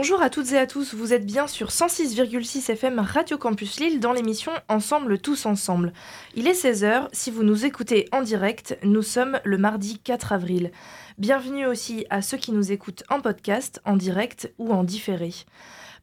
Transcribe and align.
Bonjour 0.00 0.22
à 0.22 0.30
toutes 0.30 0.52
et 0.52 0.58
à 0.58 0.66
tous, 0.66 0.94
vous 0.94 1.12
êtes 1.12 1.26
bien 1.26 1.46
sur 1.46 1.68
106,6 1.68 2.70
FM 2.70 3.00
Radio 3.00 3.36
Campus 3.36 3.78
Lille 3.80 4.00
dans 4.00 4.14
l'émission 4.14 4.50
Ensemble 4.70 5.18
tous 5.18 5.44
ensemble. 5.44 5.92
Il 6.34 6.46
est 6.48 6.58
16h, 6.58 7.08
si 7.12 7.30
vous 7.30 7.42
nous 7.42 7.66
écoutez 7.66 8.08
en 8.10 8.22
direct, 8.22 8.78
nous 8.82 9.02
sommes 9.02 9.38
le 9.44 9.58
mardi 9.58 9.98
4 9.98 10.32
avril. 10.32 10.70
Bienvenue 11.18 11.66
aussi 11.66 12.06
à 12.08 12.22
ceux 12.22 12.38
qui 12.38 12.52
nous 12.52 12.72
écoutent 12.72 13.04
en 13.10 13.20
podcast, 13.20 13.82
en 13.84 13.98
direct 13.98 14.50
ou 14.56 14.72
en 14.72 14.84
différé. 14.84 15.34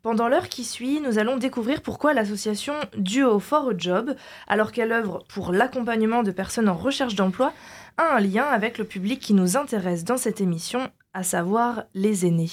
Pendant 0.04 0.28
l'heure 0.28 0.50
qui 0.50 0.64
suit, 0.64 1.02
nous 1.02 1.18
allons 1.18 1.38
découvrir 1.38 1.82
pourquoi 1.82 2.14
l'association 2.14 2.76
Duo 2.98 3.40
for 3.40 3.70
a 3.70 3.74
Job, 3.76 4.16
alors 4.48 4.72
qu'elle 4.72 4.92
œuvre 4.92 5.24
pour 5.28 5.52
l'accompagnement 5.52 6.22
de 6.22 6.30
personnes 6.30 6.70
en 6.70 6.78
recherche 6.78 7.16
d'emploi, 7.16 7.52
a 7.98 8.16
un 8.16 8.20
lien 8.20 8.46
avec 8.46 8.78
le 8.78 8.86
public 8.86 9.20
qui 9.20 9.34
nous 9.34 9.58
intéresse 9.58 10.04
dans 10.04 10.18
cette 10.18 10.40
émission, 10.40 10.92
à 11.16 11.24
savoir 11.24 11.86
les 11.96 12.28
aînés. 12.28 12.52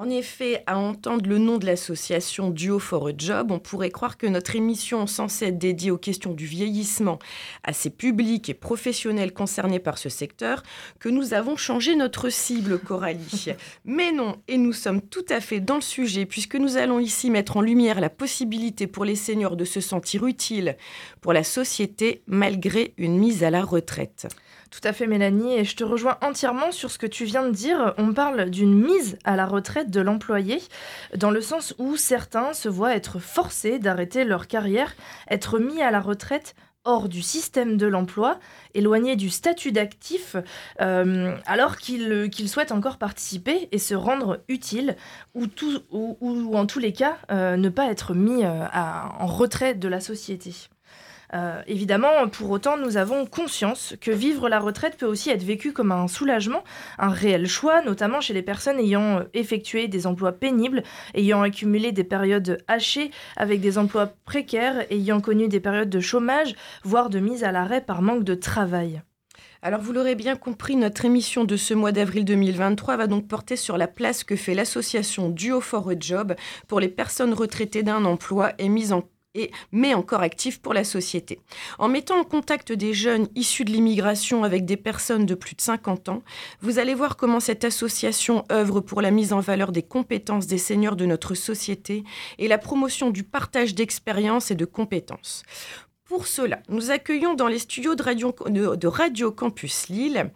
En 0.00 0.08
effet, 0.08 0.62
à 0.66 0.78
entendre 0.78 1.28
le 1.28 1.36
nom 1.36 1.58
de 1.58 1.66
l'association 1.66 2.48
Duo 2.48 2.78
for 2.78 3.08
a 3.08 3.12
Job, 3.14 3.50
on 3.50 3.58
pourrait 3.58 3.90
croire 3.90 4.16
que 4.16 4.26
notre 4.26 4.56
émission 4.56 5.06
censée 5.06 5.48
être 5.48 5.58
dédiée 5.58 5.90
aux 5.90 5.98
questions 5.98 6.32
du 6.32 6.46
vieillissement 6.46 7.18
à 7.64 7.74
ces 7.74 7.90
publics 7.90 8.48
et 8.48 8.54
professionnels 8.54 9.34
concernés 9.34 9.78
par 9.78 9.98
ce 9.98 10.08
secteur, 10.08 10.62
que 11.00 11.10
nous 11.10 11.34
avons 11.34 11.54
changé 11.58 11.96
notre 11.96 12.30
cible, 12.30 12.78
Coralie. 12.78 13.48
Mais 13.84 14.10
non, 14.10 14.38
et 14.48 14.56
nous 14.56 14.72
sommes 14.72 15.02
tout 15.02 15.26
à 15.28 15.38
fait 15.38 15.60
dans 15.60 15.74
le 15.74 15.82
sujet, 15.82 16.24
puisque 16.24 16.56
nous 16.56 16.78
allons 16.78 16.98
ici 16.98 17.28
mettre 17.28 17.58
en 17.58 17.60
lumière 17.60 18.00
la 18.00 18.08
possibilité 18.08 18.86
pour 18.86 19.04
les 19.04 19.16
seniors 19.16 19.54
de 19.54 19.66
se 19.66 19.82
sentir 19.82 20.26
utiles 20.26 20.78
pour 21.20 21.34
la 21.34 21.44
société 21.44 22.22
malgré 22.26 22.94
une 22.96 23.18
mise 23.18 23.44
à 23.44 23.50
la 23.50 23.62
retraite. 23.62 24.28
Tout 24.70 24.80
à 24.84 24.92
fait 24.92 25.08
Mélanie, 25.08 25.58
et 25.58 25.64
je 25.64 25.74
te 25.74 25.82
rejoins 25.82 26.16
entièrement 26.22 26.70
sur 26.70 26.92
ce 26.92 26.98
que 26.98 27.06
tu 27.06 27.24
viens 27.24 27.44
de 27.44 27.50
dire. 27.50 27.92
On 27.98 28.14
parle 28.14 28.50
d'une 28.50 28.72
mise 28.72 29.18
à 29.24 29.34
la 29.34 29.44
retraite 29.44 29.90
de 29.90 30.00
l'employé, 30.00 30.62
dans 31.16 31.32
le 31.32 31.40
sens 31.40 31.74
où 31.78 31.96
certains 31.96 32.52
se 32.52 32.68
voient 32.68 32.94
être 32.94 33.18
forcés 33.18 33.80
d'arrêter 33.80 34.24
leur 34.24 34.46
carrière, 34.46 34.94
être 35.28 35.58
mis 35.58 35.82
à 35.82 35.90
la 35.90 36.00
retraite 36.00 36.54
hors 36.84 37.08
du 37.08 37.20
système 37.20 37.76
de 37.76 37.86
l'emploi, 37.86 38.38
éloignés 38.74 39.16
du 39.16 39.28
statut 39.28 39.72
d'actif, 39.72 40.36
euh, 40.80 41.36
alors 41.46 41.76
qu'ils 41.76 42.48
souhaitent 42.48 42.72
encore 42.72 42.96
participer 42.96 43.68
et 43.72 43.78
se 43.78 43.94
rendre 43.94 44.40
utiles, 44.48 44.96
ou, 45.34 45.46
ou, 45.90 46.56
en 46.56 46.66
tous 46.66 46.78
les 46.78 46.92
cas, 46.92 47.18
euh, 47.30 47.56
ne 47.56 47.68
pas 47.68 47.90
être 47.90 48.14
mis 48.14 48.44
euh, 48.44 48.66
en 48.72 49.26
retrait 49.26 49.74
de 49.74 49.88
la 49.88 50.00
société. 50.00 50.69
Euh, 51.32 51.62
évidemment, 51.66 52.28
pour 52.28 52.50
autant, 52.50 52.76
nous 52.76 52.96
avons 52.96 53.24
conscience 53.26 53.94
que 54.00 54.10
vivre 54.10 54.48
la 54.48 54.58
retraite 54.58 54.96
peut 54.96 55.06
aussi 55.06 55.30
être 55.30 55.44
vécu 55.44 55.72
comme 55.72 55.92
un 55.92 56.08
soulagement, 56.08 56.64
un 56.98 57.10
réel 57.10 57.46
choix, 57.46 57.82
notamment 57.82 58.20
chez 58.20 58.34
les 58.34 58.42
personnes 58.42 58.80
ayant 58.80 59.18
euh, 59.18 59.24
effectué 59.34 59.86
des 59.86 60.06
emplois 60.06 60.32
pénibles, 60.32 60.82
ayant 61.14 61.42
accumulé 61.42 61.92
des 61.92 62.04
périodes 62.04 62.58
hachées 62.66 63.10
avec 63.36 63.60
des 63.60 63.78
emplois 63.78 64.12
précaires, 64.24 64.84
ayant 64.90 65.20
connu 65.20 65.48
des 65.48 65.60
périodes 65.60 65.90
de 65.90 66.00
chômage, 66.00 66.54
voire 66.82 67.10
de 67.10 67.20
mise 67.20 67.44
à 67.44 67.52
l'arrêt 67.52 67.80
par 67.80 68.02
manque 68.02 68.24
de 68.24 68.34
travail. 68.34 69.02
Alors 69.62 69.82
vous 69.82 69.92
l'aurez 69.92 70.14
bien 70.14 70.36
compris, 70.36 70.74
notre 70.74 71.04
émission 71.04 71.44
de 71.44 71.56
ce 71.56 71.74
mois 71.74 71.92
d'avril 71.92 72.24
2023 72.24 72.96
va 72.96 73.06
donc 73.06 73.28
porter 73.28 73.56
sur 73.56 73.76
la 73.76 73.88
place 73.88 74.24
que 74.24 74.34
fait 74.34 74.54
l'association 74.54 75.28
Duo 75.28 75.60
for 75.60 75.90
a 75.90 75.94
Job 76.00 76.34
pour 76.66 76.80
les 76.80 76.88
personnes 76.88 77.34
retraitées 77.34 77.82
d'un 77.82 78.06
emploi 78.06 78.52
et 78.58 78.70
mises 78.70 78.94
en 78.94 79.02
et, 79.34 79.50
mais 79.72 79.94
encore 79.94 80.22
actif 80.22 80.60
pour 80.60 80.74
la 80.74 80.84
société. 80.84 81.40
En 81.78 81.88
mettant 81.88 82.18
en 82.18 82.24
contact 82.24 82.72
des 82.72 82.94
jeunes 82.94 83.28
issus 83.34 83.64
de 83.64 83.70
l'immigration 83.70 84.44
avec 84.44 84.64
des 84.64 84.76
personnes 84.76 85.26
de 85.26 85.34
plus 85.34 85.54
de 85.54 85.60
50 85.60 86.08
ans, 86.08 86.22
vous 86.60 86.78
allez 86.78 86.94
voir 86.94 87.16
comment 87.16 87.40
cette 87.40 87.64
association 87.64 88.44
œuvre 88.50 88.80
pour 88.80 89.02
la 89.02 89.10
mise 89.10 89.32
en 89.32 89.40
valeur 89.40 89.72
des 89.72 89.82
compétences 89.82 90.46
des 90.46 90.58
seniors 90.58 90.96
de 90.96 91.06
notre 91.06 91.34
société 91.34 92.04
et 92.38 92.48
la 92.48 92.58
promotion 92.58 93.10
du 93.10 93.22
partage 93.22 93.74
d'expériences 93.74 94.50
et 94.50 94.56
de 94.56 94.64
compétences. 94.64 95.42
Pour 96.04 96.26
cela, 96.26 96.60
nous 96.68 96.90
accueillons 96.90 97.34
dans 97.34 97.46
les 97.46 97.60
studios 97.60 97.94
de 97.94 98.02
Radio, 98.02 98.34
de 98.48 98.86
Radio 98.88 99.30
Campus 99.30 99.88
Lille 99.88 100.32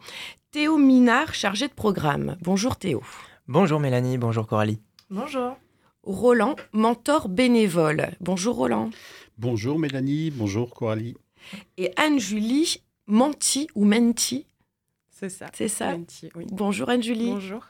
Théo 0.52 0.78
Minard, 0.78 1.34
chargé 1.34 1.66
de 1.66 1.72
programme. 1.72 2.36
Bonjour 2.42 2.76
Théo. 2.76 3.02
Bonjour 3.48 3.80
Mélanie, 3.80 4.18
bonjour 4.18 4.46
Coralie. 4.46 4.80
Bonjour. 5.10 5.56
Roland, 6.04 6.56
mentor 6.72 7.28
bénévole. 7.28 8.10
Bonjour 8.20 8.56
Roland. 8.56 8.90
Bonjour 9.38 9.78
Mélanie, 9.78 10.30
bonjour 10.30 10.74
Coralie. 10.74 11.16
Et 11.76 11.92
Anne-Julie, 11.96 12.82
Menti 13.06 13.68
ou 13.74 13.84
Menti? 13.84 14.46
C'est 15.10 15.28
ça. 15.28 15.46
C'est 15.54 15.68
ça? 15.68 15.96
Bonjour 16.50 16.88
Anne-Julie. 16.90 17.30
Bonjour. 17.30 17.64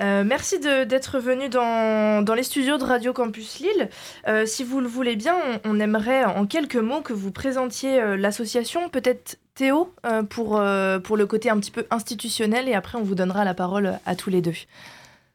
Euh, 0.00 0.24
merci 0.24 0.58
d'être 0.58 1.18
venu 1.18 1.48
dans, 1.48 2.34
les 2.34 2.42
studios 2.42 2.78
de 2.78 2.84
Radio 2.84 3.12
Campus 3.12 3.60
Lille. 3.60 3.90
Euh, 4.26 4.46
si 4.46 4.64
vous 4.64 4.80
le 4.80 4.88
voulez 4.88 5.16
bien, 5.16 5.36
on, 5.64 5.78
aimerait 5.78 6.24
en 6.24 6.46
quelques 6.46 6.76
mots 6.76 7.02
que 7.02 7.12
vous 7.12 7.30
présentiez 7.30 8.00
euh, 8.00 8.16
l'association, 8.16 8.88
peut-être 8.88 9.38
Théo, 9.54 9.94
pour, 10.30 10.62
pour 11.04 11.16
le 11.18 11.26
côté 11.26 11.50
un 11.50 11.60
petit 11.60 11.70
peu 11.70 11.84
institutionnel, 11.90 12.70
et 12.70 12.74
après 12.74 12.96
on 12.96 13.02
vous 13.02 13.14
donnera 13.14 13.44
la 13.44 13.52
parole 13.52 13.98
à 14.06 14.16
tous 14.16 14.30
les 14.30 14.40
deux. 14.40 14.54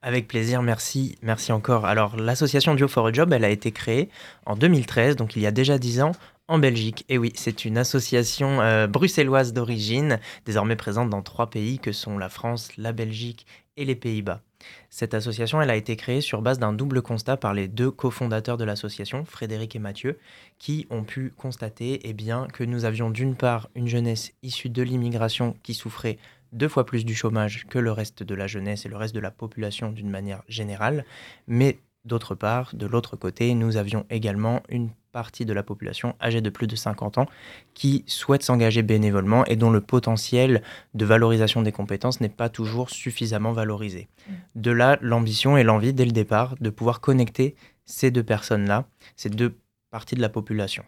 Avec 0.03 0.27
plaisir, 0.27 0.61
merci, 0.61 1.17
merci 1.23 1.51
encore. 1.51 1.85
Alors, 1.85 2.17
l'association 2.17 2.75
Duo 2.75 2.87
for 2.87 3.07
a 3.07 3.11
Job, 3.11 3.33
elle 3.33 3.43
a 3.43 3.49
été 3.49 3.71
créée 3.71 4.09
en 4.45 4.55
2013, 4.55 5.15
donc 5.15 5.35
il 5.35 5.41
y 5.41 5.47
a 5.47 5.51
déjà 5.51 5.79
10 5.79 6.01
ans, 6.01 6.11
en 6.47 6.59
Belgique. 6.59 7.03
Et 7.09 7.17
oui, 7.17 7.31
c'est 7.35 7.65
une 7.65 7.77
association 7.77 8.61
euh, 8.61 8.87
bruxelloise 8.87 9.53
d'origine, 9.53 10.19
désormais 10.45 10.75
présente 10.75 11.09
dans 11.09 11.21
trois 11.21 11.49
pays 11.49 11.79
que 11.79 11.91
sont 11.91 12.17
la 12.17 12.29
France, 12.29 12.77
la 12.77 12.91
Belgique 12.91 13.47
et 13.75 13.85
les 13.85 13.95
Pays-Bas. 13.95 14.41
Cette 14.89 15.13
association, 15.13 15.61
elle 15.61 15.69
a 15.69 15.75
été 15.75 15.95
créée 15.95 16.21
sur 16.21 16.41
base 16.41 16.59
d'un 16.59 16.73
double 16.73 17.01
constat 17.01 17.37
par 17.37 17.53
les 17.53 17.67
deux 17.67 17.91
cofondateurs 17.91 18.57
de 18.57 18.63
l'association, 18.63 19.25
Frédéric 19.25 19.75
et 19.75 19.79
Mathieu, 19.79 20.17
qui 20.57 20.87
ont 20.89 21.03
pu 21.03 21.31
constater 21.37 21.99
eh 22.03 22.13
bien, 22.13 22.47
que 22.53 22.63
nous 22.63 22.85
avions 22.85 23.09
d'une 23.09 23.35
part 23.35 23.69
une 23.75 23.87
jeunesse 23.87 24.33
issue 24.41 24.69
de 24.69 24.81
l'immigration 24.81 25.55
qui 25.63 25.73
souffrait 25.73 26.17
deux 26.51 26.67
fois 26.67 26.85
plus 26.85 27.05
du 27.05 27.15
chômage 27.15 27.65
que 27.67 27.79
le 27.79 27.91
reste 27.91 28.23
de 28.23 28.35
la 28.35 28.47
jeunesse 28.47 28.85
et 28.85 28.89
le 28.89 28.97
reste 28.97 29.15
de 29.15 29.19
la 29.19 29.31
population 29.31 29.91
d'une 29.91 30.09
manière 30.09 30.43
générale. 30.47 31.05
Mais 31.47 31.79
d'autre 32.05 32.35
part, 32.35 32.75
de 32.75 32.85
l'autre 32.87 33.15
côté, 33.15 33.53
nous 33.53 33.77
avions 33.77 34.05
également 34.09 34.63
une 34.69 34.89
partie 35.11 35.45
de 35.45 35.53
la 35.53 35.63
population 35.63 36.15
âgée 36.21 36.41
de 36.41 36.49
plus 36.49 36.67
de 36.67 36.75
50 36.75 37.17
ans 37.17 37.25
qui 37.73 38.03
souhaite 38.07 38.43
s'engager 38.43 38.83
bénévolement 38.83 39.45
et 39.45 39.55
dont 39.55 39.71
le 39.71 39.81
potentiel 39.81 40.61
de 40.93 41.05
valorisation 41.05 41.61
des 41.61 41.71
compétences 41.71 42.21
n'est 42.21 42.29
pas 42.29 42.49
toujours 42.49 42.89
suffisamment 42.89 43.51
valorisé. 43.51 44.07
Mmh. 44.07 44.33
De 44.55 44.71
là, 44.71 44.97
l'ambition 45.01 45.57
et 45.57 45.63
l'envie 45.63 45.93
dès 45.93 46.05
le 46.05 46.11
départ 46.11 46.55
de 46.59 46.69
pouvoir 46.69 47.01
connecter 47.01 47.55
ces 47.85 48.11
deux 48.11 48.23
personnes-là, 48.23 48.85
ces 49.15 49.29
deux 49.29 49.57
parties 49.89 50.15
de 50.15 50.21
la 50.21 50.29
population. 50.29 50.83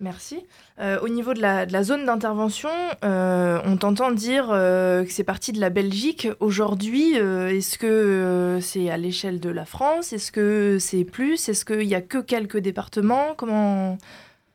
Merci. 0.00 0.46
Euh, 0.78 1.00
au 1.00 1.08
niveau 1.08 1.34
de 1.34 1.40
la, 1.40 1.82
zone 1.82 2.06
d'intervention, 2.06 2.70
euh, 3.04 3.60
on 3.64 3.76
t'entend 3.76 4.12
dire 4.12 4.48
euh, 4.50 5.04
que 5.04 5.10
c'est 5.10 5.24
parti 5.24 5.52
de 5.52 5.60
la 5.60 5.70
Belgique. 5.70 6.28
Aujourd'hui, 6.38 7.14
est-ce 7.14 7.78
que 7.78 8.58
c'est 8.62 8.90
à 8.90 8.96
l'échelle 8.96 9.40
de 9.40 9.50
la 9.50 9.64
France? 9.64 10.12
Est-ce 10.12 10.30
que 10.30 10.78
c'est 10.78 11.04
plus? 11.04 11.48
Est-ce 11.48 11.64
qu'il 11.64 11.86
n'y 11.86 11.96
a 11.96 12.00
que 12.00 12.18
quelques 12.18 12.58
départements? 12.58 13.34
Comment 13.36 13.98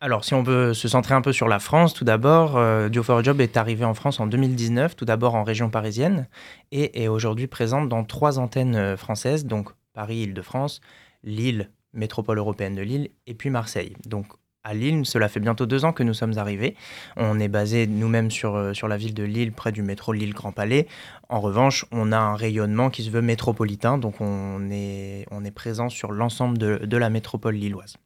alors, 0.01 0.25
si 0.25 0.33
on 0.33 0.43
veut 0.43 0.73
se 0.73 0.89
centrer 0.89 1.13
un 1.13 1.21
peu 1.21 1.31
sur 1.31 1.47
la 1.47 1.59
France, 1.59 1.93
tout 1.93 2.03
d'abord, 2.03 2.59
Duo 2.89 3.03
for 3.03 3.23
Job 3.23 3.39
est 3.39 3.55
arrivé 3.55 3.85
en 3.85 3.93
France 3.93 4.19
en 4.19 4.27
2019, 4.27 4.97
tout 4.97 5.05
d'abord 5.05 5.33
en 5.33 5.45
région 5.45 5.69
parisienne, 5.69 6.27
et 6.73 7.03
est 7.03 7.07
aujourd'hui 7.07 7.47
présente 7.47 7.87
dans 7.87 8.03
trois 8.03 8.37
antennes 8.37 8.97
françaises, 8.97 9.45
donc 9.45 9.69
Paris, 9.93 10.23
Île-de-France, 10.23 10.81
Lille, 11.23 11.69
métropole 11.93 12.37
européenne 12.37 12.75
de 12.75 12.81
Lille, 12.81 13.11
et 13.27 13.33
puis 13.33 13.49
Marseille. 13.49 13.95
Donc, 14.05 14.27
à 14.63 14.73
Lille. 14.73 15.05
Cela 15.05 15.27
fait 15.27 15.39
bientôt 15.39 15.65
deux 15.65 15.85
ans 15.85 15.93
que 15.93 16.03
nous 16.03 16.13
sommes 16.13 16.37
arrivés. 16.37 16.75
On 17.17 17.39
est 17.39 17.47
basé 17.47 17.87
nous-mêmes 17.87 18.31
sur, 18.31 18.55
euh, 18.55 18.73
sur 18.73 18.87
la 18.87 18.97
ville 18.97 19.13
de 19.13 19.23
Lille, 19.23 19.51
près 19.51 19.71
du 19.71 19.81
métro 19.81 20.13
Lille-Grand 20.13 20.51
Palais. 20.51 20.87
En 21.29 21.41
revanche, 21.41 21.85
on 21.91 22.11
a 22.11 22.17
un 22.17 22.35
rayonnement 22.35 22.89
qui 22.89 23.03
se 23.03 23.09
veut 23.09 23.21
métropolitain, 23.21 23.97
donc 23.97 24.21
on 24.21 24.69
est, 24.71 25.25
on 25.31 25.43
est 25.43 25.51
présent 25.51 25.89
sur 25.89 26.11
l'ensemble 26.11 26.57
de, 26.57 26.97
la 26.97 27.09
métropole 27.09 27.55
lilloise. 27.55 27.97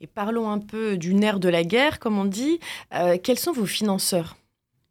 Et 0.00 0.06
parlons 0.06 0.50
un 0.50 0.58
peu 0.58 0.96
du 0.96 1.14
nerf 1.14 1.40
de 1.40 1.48
la 1.48 1.62
guerre, 1.62 1.98
comme 1.98 2.18
on 2.18 2.24
dit. 2.24 2.58
Euh, 2.94 3.18
quels 3.22 3.38
sont 3.38 3.52
vos 3.52 3.66
financeurs? 3.66 4.36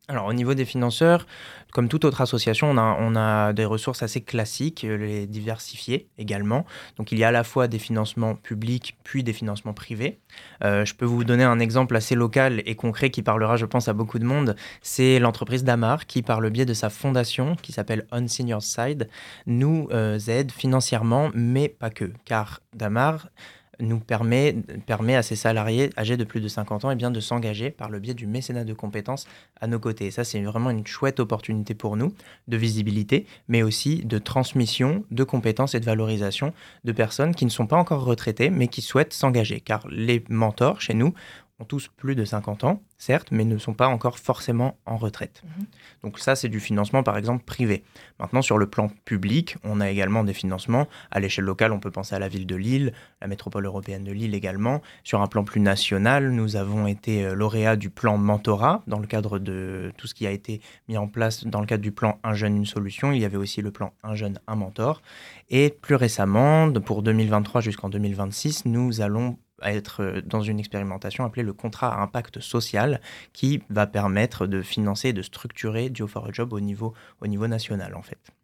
Alors 0.10 0.28
au 0.28 0.34
niveau 0.34 0.54
des 0.54 0.64
financeurs, 0.64 1.28
comme 1.74 1.90
toute 1.90 2.06
autre 2.06 2.22
association, 2.22 2.72
on 2.72 3.16
a, 3.16 3.52
des 3.52 3.66
ressources 3.66 4.04
assez 4.04 4.22
classiques, 4.22 4.86
euh, 4.86 4.96
les 4.98 5.28
diversifiées 5.28 6.08
également. 6.18 6.66
Donc 6.98 7.12
il 7.12 7.20
y 7.20 7.26
a 7.26 7.28
à 7.28 7.32
la 7.32 7.44
fois 7.44 7.68
des 7.68 7.78
financements 7.78 8.36
publics 8.36 8.98
puis 9.04 9.24
des 9.24 9.34
financements 9.34 9.74
privés. 9.74 10.20
Euh, 10.64 10.86
je 10.86 10.96
peux 10.96 11.06
vous 11.06 11.26
donner 11.26 11.44
un 11.44 11.60
exemple 11.60 11.96
assez 11.96 12.16
local 12.16 12.62
et 12.66 12.76
concret 12.76 13.10
qui 13.10 13.22
parlera, 13.22 13.58
je 13.58 13.66
pense, 13.66 13.90
à 13.90 13.94
beaucoup 13.94 14.18
de 14.18 14.24
monde. 14.24 14.56
C'est 14.82 15.20
l'entreprise 15.20 15.66
Damar 15.66 16.06
qui, 16.06 16.22
par 16.22 16.40
le 16.40 16.50
biais 16.50 16.66
de 16.66 16.74
sa 16.74 16.90
fondation 16.90 17.56
qui 17.62 17.74
s'appelle 17.74 18.08
On 18.12 18.28
Senior 18.28 18.64
Side, 18.64 19.10
nous 19.46 19.90
euh, 19.92 20.20
aide 20.28 20.52
financièrement, 20.52 21.32
mais 21.34 21.68
pas 21.68 21.90
que. 21.90 22.14
Car 22.24 22.62
Damar 22.74 23.28
nous 23.80 24.00
permet, 24.00 24.56
permet 24.86 25.16
à 25.16 25.24
ces 25.24 25.36
salariés 25.36 25.90
âgés 25.98 26.18
de 26.18 26.24
plus 26.24 26.42
de 26.42 26.48
50 26.48 26.86
ans 26.86 26.90
et 26.90 26.94
eh 26.94 26.96
bien, 26.96 27.12
de 27.12 27.20
s'engager 27.20 27.70
par 27.70 27.90
le 27.90 28.00
biais 28.00 28.14
du 28.14 28.28
mécénat 28.28 28.64
de 28.64 28.74
compétences 28.74 29.28
à 29.62 29.68
nos 29.68 29.80
côtés. 29.80 30.08
Et 30.08 30.12
ça, 30.12 30.24
c'est 30.24 30.42
vraiment 30.42 30.70
une 30.70 30.86
chouette 30.86 31.20
opportunité 31.20 31.74
pour 31.74 31.98
nous 31.98 32.14
de 32.48 32.58
visibilité, 32.58 33.26
mais 33.48 33.64
aussi 33.64 34.04
de 34.06 34.18
transmission 34.18 35.04
de 35.12 35.24
compétences 35.24 35.76
et 35.76 35.80
de 35.80 35.86
valorisation 35.86 36.54
de 36.84 36.92
personnes 36.92 37.36
qui 37.36 37.46
ne 37.46 37.52
sont 37.52 37.68
pas 37.68 37.78
encore 37.78 38.04
retraitées, 38.04 38.50
mais 38.50 38.68
qui 38.68 38.82
souhaitent 38.82 39.14
s'engager. 39.14 39.60
Car 39.60 39.88
les 39.90 40.24
mentors, 40.30 40.82
chez 40.82 40.94
nous, 40.94 41.14
ont 41.60 41.66
tous 41.66 41.88
plus 41.88 42.16
de 42.16 42.24
50 42.24 42.64
ans, 42.66 42.84
certes, 42.98 43.30
mais 43.32 43.44
ne 43.44 43.58
sont 43.58 43.74
pas 43.74 43.88
encore 43.88 44.20
forcément 44.20 44.78
en 44.86 44.98
retraite. 44.98 45.42
Mhm. 45.44 45.66
Donc 46.04 46.20
ça, 46.20 46.36
c'est 46.36 46.50
du 46.50 46.60
financement, 46.60 47.02
par 47.02 47.18
exemple, 47.18 47.44
privé. 47.44 47.84
Maintenant, 48.20 48.44
sur 48.44 48.60
le 48.60 48.68
plan 48.68 48.90
public, 49.06 49.56
on 49.64 49.82
a 49.82 49.90
également 49.90 50.24
des 50.24 50.34
financements. 50.34 50.88
À 51.10 51.20
l'échelle 51.20 51.46
locale, 51.46 51.72
on 51.72 51.80
peut 51.80 51.90
penser 51.90 52.14
à 52.14 52.20
la 52.20 52.28
ville 52.28 52.46
de 52.46 52.56
Lille, 52.56 52.94
la 53.22 53.28
métropole 53.28 53.66
européenne 53.66 54.04
de 54.04 54.12
Lille 54.12 54.36
également. 54.36 54.82
Sur 55.04 55.22
un 55.22 55.28
plan 55.28 55.44
plus 55.44 55.60
national, 55.60 56.32
nous 56.32 56.56
avons 56.56 56.86
été 56.86 57.26
euh, 57.26 57.34
lauréats 57.34 57.76
du 57.76 57.90
plan 57.90 58.18
mentorat, 58.18 58.84
dans 58.86 59.00
le 59.00 59.08
cadre 59.08 59.40
de 59.40 59.92
tout 59.98 60.06
ce 60.06 60.14
qui 60.14 60.28
a 60.28 60.32
été 60.32 60.62
mis 60.88 60.98
en 60.98 61.08
place 61.08 61.46
dans 61.46 61.62
le 61.62 61.66
cadre 61.66 61.82
du 61.82 61.92
plan 61.92 62.20
Un 62.24 62.36
jeune, 62.36 62.56
une 62.56 62.66
solution. 62.66 63.12
Il 63.12 63.20
y 63.20 63.26
avait 63.26 63.38
aussi 63.38 63.62
le 63.62 63.72
plan 63.72 63.94
Un 64.04 64.14
jeune, 64.14 64.40
un 64.46 64.56
mentor. 64.56 65.02
Et 65.50 65.70
plus 65.70 65.96
récemment, 65.96 66.72
pour 66.72 67.02
2023 67.02 67.62
jusqu'en 67.62 67.90
2026, 67.90 68.66
nous 68.66 69.02
allons 69.02 69.38
à 69.62 69.74
être 69.74 70.04
euh, 70.04 70.22
dans 70.22 70.42
une 70.42 70.60
expérimentation 70.60 71.24
appelée 71.24 71.44
le 71.44 71.54
contrat 71.54 71.94
à 71.94 72.02
impact 72.02 72.40
social 72.40 73.02
qui 73.34 73.62
va 73.70 73.88
permettre 73.88 74.48
de 74.48 74.62
financer 74.62 75.10
et 75.10 75.14
de 75.14 75.22
structurer 75.22 75.90
Duo 75.90 76.08
for 76.08 76.28
a 76.28 76.32
Job 76.32 76.54
au 76.54 76.60
niveau, 76.60 76.94
au 77.22 77.28
niveau 77.28 77.48
national 77.48 77.96
en 77.96 78.02
fait. 78.02 78.37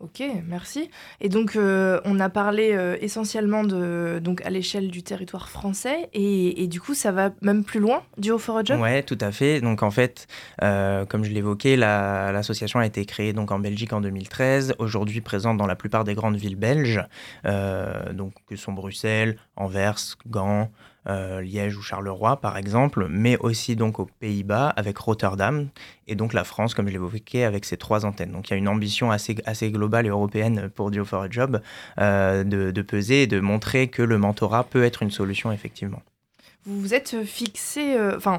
Ok, 0.00 0.22
merci. 0.46 0.90
Et 1.20 1.28
donc, 1.28 1.54
euh, 1.54 2.00
on 2.04 2.18
a 2.18 2.28
parlé 2.28 2.72
euh, 2.72 2.96
essentiellement 3.00 3.62
de, 3.62 4.18
donc, 4.20 4.44
à 4.44 4.50
l'échelle 4.50 4.90
du 4.90 5.04
territoire 5.04 5.48
français, 5.48 6.10
et, 6.12 6.66
du 6.66 6.80
coup, 6.80 6.94
ça 6.94 7.12
va 7.12 7.30
même 7.42 7.64
plus 7.64 7.78
loin, 7.78 8.02
Duo 8.18 8.38
for 8.38 8.58
a 8.58 8.64
Job 8.64 8.80
Oui, 8.82 9.04
tout 9.04 9.16
à 9.20 9.30
fait. 9.30 9.60
Donc, 9.60 9.84
en 9.84 9.92
fait, 9.92 10.26
euh, 10.62 11.06
comme 11.06 11.24
je 11.24 11.30
l'évoquais, 11.30 11.76
l'association 11.76 12.80
a 12.80 12.86
été 12.86 13.04
créée 13.06 13.32
donc, 13.32 13.52
en 13.52 13.60
Belgique 13.60 13.92
en 13.92 14.00
2013, 14.00 14.74
aujourd'hui 14.78 15.20
présente 15.20 15.58
dans 15.58 15.66
la 15.66 15.76
plupart 15.76 16.02
des 16.02 16.14
grandes 16.14 16.36
villes 16.36 16.56
belges, 16.56 17.00
donc, 18.12 18.34
que 18.48 18.56
sont 18.56 18.72
Bruxelles, 18.72 19.36
Anvers, 19.56 20.16
Gand, 20.26 20.70
euh, 21.06 21.42
Liège 21.42 21.76
ou 21.76 21.82
Charleroi 21.82 22.40
par 22.40 22.56
exemple, 22.56 23.06
mais 23.10 23.36
aussi 23.38 23.76
donc 23.76 23.98
aux 23.98 24.08
Pays-Bas 24.20 24.68
avec 24.70 24.96
Rotterdam 24.98 25.68
et 26.06 26.14
donc 26.14 26.32
la 26.32 26.44
France, 26.44 26.74
comme 26.74 26.86
je 26.86 26.92
l'évoquais, 26.92 27.44
avec 27.44 27.64
ses 27.64 27.76
trois 27.76 28.04
antennes. 28.04 28.32
Donc 28.32 28.48
il 28.48 28.52
y 28.52 28.54
a 28.54 28.56
une 28.56 28.68
ambition 28.68 29.10
assez, 29.10 29.36
assez 29.46 29.70
globale 29.70 30.06
et 30.06 30.10
européenne 30.10 30.70
pour 30.74 30.90
Duo 30.90 31.04
for 31.04 31.22
a 31.22 31.30
Job 31.30 31.60
euh, 32.00 32.44
de, 32.44 32.70
de 32.70 32.82
peser 32.82 33.24
et 33.24 33.26
de 33.26 33.40
montrer 33.40 33.88
que 33.88 34.02
le 34.02 34.18
mentorat 34.18 34.64
peut 34.64 34.84
être 34.84 35.02
une 35.02 35.10
solution 35.10 35.52
effectivement 35.52 36.02
vous 36.66 36.80
vous 36.80 36.94
êtes 36.94 37.22
fixé, 37.24 37.94
euh, 37.94 38.16
enfin, 38.16 38.38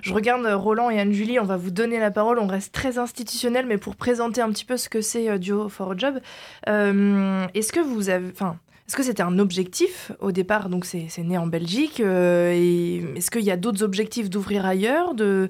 je 0.00 0.14
regarde 0.14 0.46
Roland 0.46 0.88
et 0.88 0.98
Anne-Julie, 0.98 1.38
on 1.38 1.44
va 1.44 1.58
vous 1.58 1.70
donner 1.70 1.98
la 1.98 2.10
parole, 2.10 2.38
on 2.38 2.46
reste 2.46 2.72
très 2.72 2.96
institutionnel, 2.96 3.66
mais 3.66 3.76
pour 3.76 3.96
présenter 3.96 4.40
un 4.40 4.48
petit 4.48 4.64
peu 4.64 4.78
ce 4.78 4.88
que 4.88 5.02
c'est 5.02 5.38
Duo 5.38 5.68
for 5.68 5.92
a 5.92 5.94
Job, 5.94 6.20
est-ce 6.66 7.72
que 7.74 7.80
vous 7.80 8.08
avez, 8.08 8.30
enfin, 8.30 8.58
est-ce 8.88 8.94
que 8.94 9.02
c'était 9.02 9.24
un 9.24 9.40
objectif 9.40 10.12
au 10.20 10.30
départ 10.30 10.68
Donc 10.68 10.84
c'est 10.84 11.18
né 11.18 11.36
en 11.36 11.48
Belgique. 11.48 11.98
Euh, 11.98 13.16
est-ce 13.16 13.32
qu'il 13.32 13.42
y 13.42 13.50
a 13.50 13.56
d'autres 13.56 13.82
objectifs 13.82 14.30
d'ouvrir 14.30 14.64
ailleurs 14.64 15.14
de, 15.14 15.48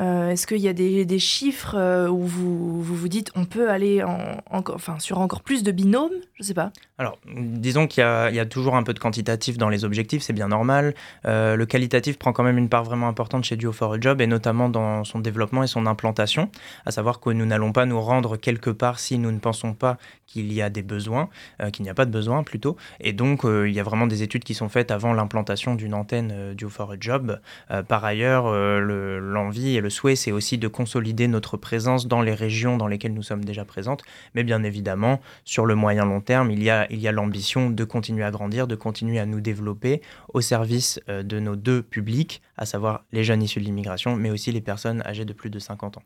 euh, 0.00 0.28
Est-ce 0.28 0.46
qu'il 0.46 0.58
y 0.58 0.68
a 0.68 0.74
des, 0.74 1.06
des 1.06 1.18
chiffres 1.18 1.76
euh, 1.78 2.08
où 2.08 2.20
vous, 2.20 2.82
vous, 2.82 2.94
vous 2.94 3.08
dites 3.08 3.30
on 3.36 3.46
peut 3.46 3.70
aller 3.70 4.02
en, 4.02 4.36
enfin, 4.50 4.98
sur 4.98 5.18
encore 5.18 5.40
plus 5.40 5.62
de 5.62 5.72
binômes 5.72 6.12
Je 6.34 6.42
ne 6.42 6.46
sais 6.46 6.52
pas. 6.52 6.72
Alors 6.98 7.16
disons 7.34 7.86
qu'il 7.86 8.02
y, 8.02 8.34
y, 8.34 8.38
a 8.38 8.46
toujours 8.46 8.76
un 8.76 8.82
peu 8.82 8.92
de 8.92 8.98
quantitatif 8.98 9.56
dans 9.56 9.70
les 9.70 9.86
objectifs, 9.86 10.22
c'est 10.22 10.34
bien 10.34 10.48
normal. 10.48 10.94
le 11.24 11.64
qualitatif 11.64 12.18
prend 12.18 12.34
quand 12.34 12.44
même 12.44 12.58
une 12.58 12.68
part 12.68 12.84
vraiment 12.84 13.08
importante 13.08 13.44
chez 13.44 13.56
Duo 13.56 13.72
for 13.72 13.94
a 13.94 14.00
Job 14.00 14.20
et 14.20 14.26
notamment 14.26 14.68
dans 14.68 15.04
son 15.04 15.20
développement 15.20 15.62
et 15.62 15.68
son 15.68 15.86
implantation. 15.86 16.50
À 16.84 16.90
savoir 16.90 17.18
que 17.18 17.30
nous 17.30 17.46
n'allons 17.46 17.72
pas 17.72 17.86
nous 17.86 18.00
rendre 18.00 18.36
quelque 18.36 18.70
part 18.70 18.98
si 18.98 19.18
nous 19.18 19.32
ne 19.32 19.38
pensons 19.38 19.72
pas 19.72 19.96
qu'il 20.26 20.52
y 20.52 20.60
a 20.60 20.68
des 20.68 20.82
besoins, 20.82 21.30
qu'il 21.72 21.84
n'y 21.84 21.90
a 21.90 21.94
pas 21.94 22.04
de 22.04 22.10
besoin 22.10 22.42
plutôt. 22.42 22.73
Et 23.00 23.12
donc, 23.12 23.44
euh, 23.44 23.68
il 23.68 23.74
y 23.74 23.80
a 23.80 23.82
vraiment 23.82 24.06
des 24.06 24.22
études 24.22 24.44
qui 24.44 24.54
sont 24.54 24.68
faites 24.68 24.90
avant 24.90 25.12
l'implantation 25.12 25.74
d'une 25.74 25.94
antenne 25.94 26.30
euh, 26.32 26.54
du 26.54 26.68
for 26.68 26.92
a 26.92 26.96
Job. 26.98 27.40
Euh, 27.70 27.82
par 27.82 28.04
ailleurs, 28.04 28.52
l'envie 28.52 29.76
et 29.76 29.80
le 29.80 29.90
souhait, 29.90 30.16
c'est 30.16 30.32
aussi 30.32 30.58
de 30.58 30.68
consolider 30.68 31.28
notre 31.28 31.56
présence 31.56 32.06
dans 32.06 32.22
les 32.22 32.34
régions 32.34 32.76
dans 32.76 32.86
lesquelles 32.86 33.14
nous 33.14 33.22
sommes 33.22 33.44
déjà 33.44 33.64
présentes. 33.64 34.02
Mais 34.34 34.44
bien 34.44 34.62
évidemment, 34.62 35.20
sur 35.44 35.66
le 35.66 35.74
moyen 35.74 36.04
long 36.04 36.20
terme, 36.20 36.50
il 36.50 36.62
y 36.62 36.70
a, 36.70 36.90
il 36.90 37.00
y 37.00 37.08
a 37.08 37.12
l'ambition 37.12 37.70
de 37.70 37.84
continuer 37.84 38.24
à 38.24 38.30
grandir, 38.30 38.66
de 38.66 38.74
continuer 38.74 39.18
à 39.18 39.26
nous 39.26 39.40
développer 39.40 40.02
au 40.32 40.40
service 40.40 41.00
de 41.08 41.40
nos 41.40 41.56
deux 41.56 41.82
publics, 41.82 42.42
à 42.56 42.66
savoir 42.66 43.04
les 43.12 43.24
jeunes 43.24 43.42
issus 43.42 43.60
de 43.60 43.64
l'immigration, 43.64 44.16
mais 44.16 44.30
aussi 44.30 44.52
les 44.52 44.60
personnes 44.60 45.02
âgées 45.02 45.24
de 45.24 45.32
plus 45.32 45.50
de 45.50 45.58
50 45.58 45.98
ans. 45.98 46.02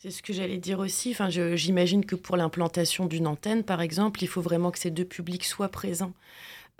C'est 0.00 0.12
ce 0.12 0.22
que 0.22 0.32
j'allais 0.32 0.58
dire 0.58 0.78
aussi. 0.78 1.10
Enfin, 1.10 1.28
j'imagine 1.28 2.04
que 2.04 2.14
pour 2.14 2.36
l'implantation 2.36 3.06
d'une 3.06 3.26
antenne, 3.26 3.64
par 3.64 3.80
exemple, 3.80 4.22
il 4.22 4.28
faut 4.28 4.40
vraiment 4.40 4.70
que 4.70 4.78
ces 4.78 4.92
deux 4.92 5.04
publics 5.04 5.44
soient 5.44 5.68
présents. 5.70 6.12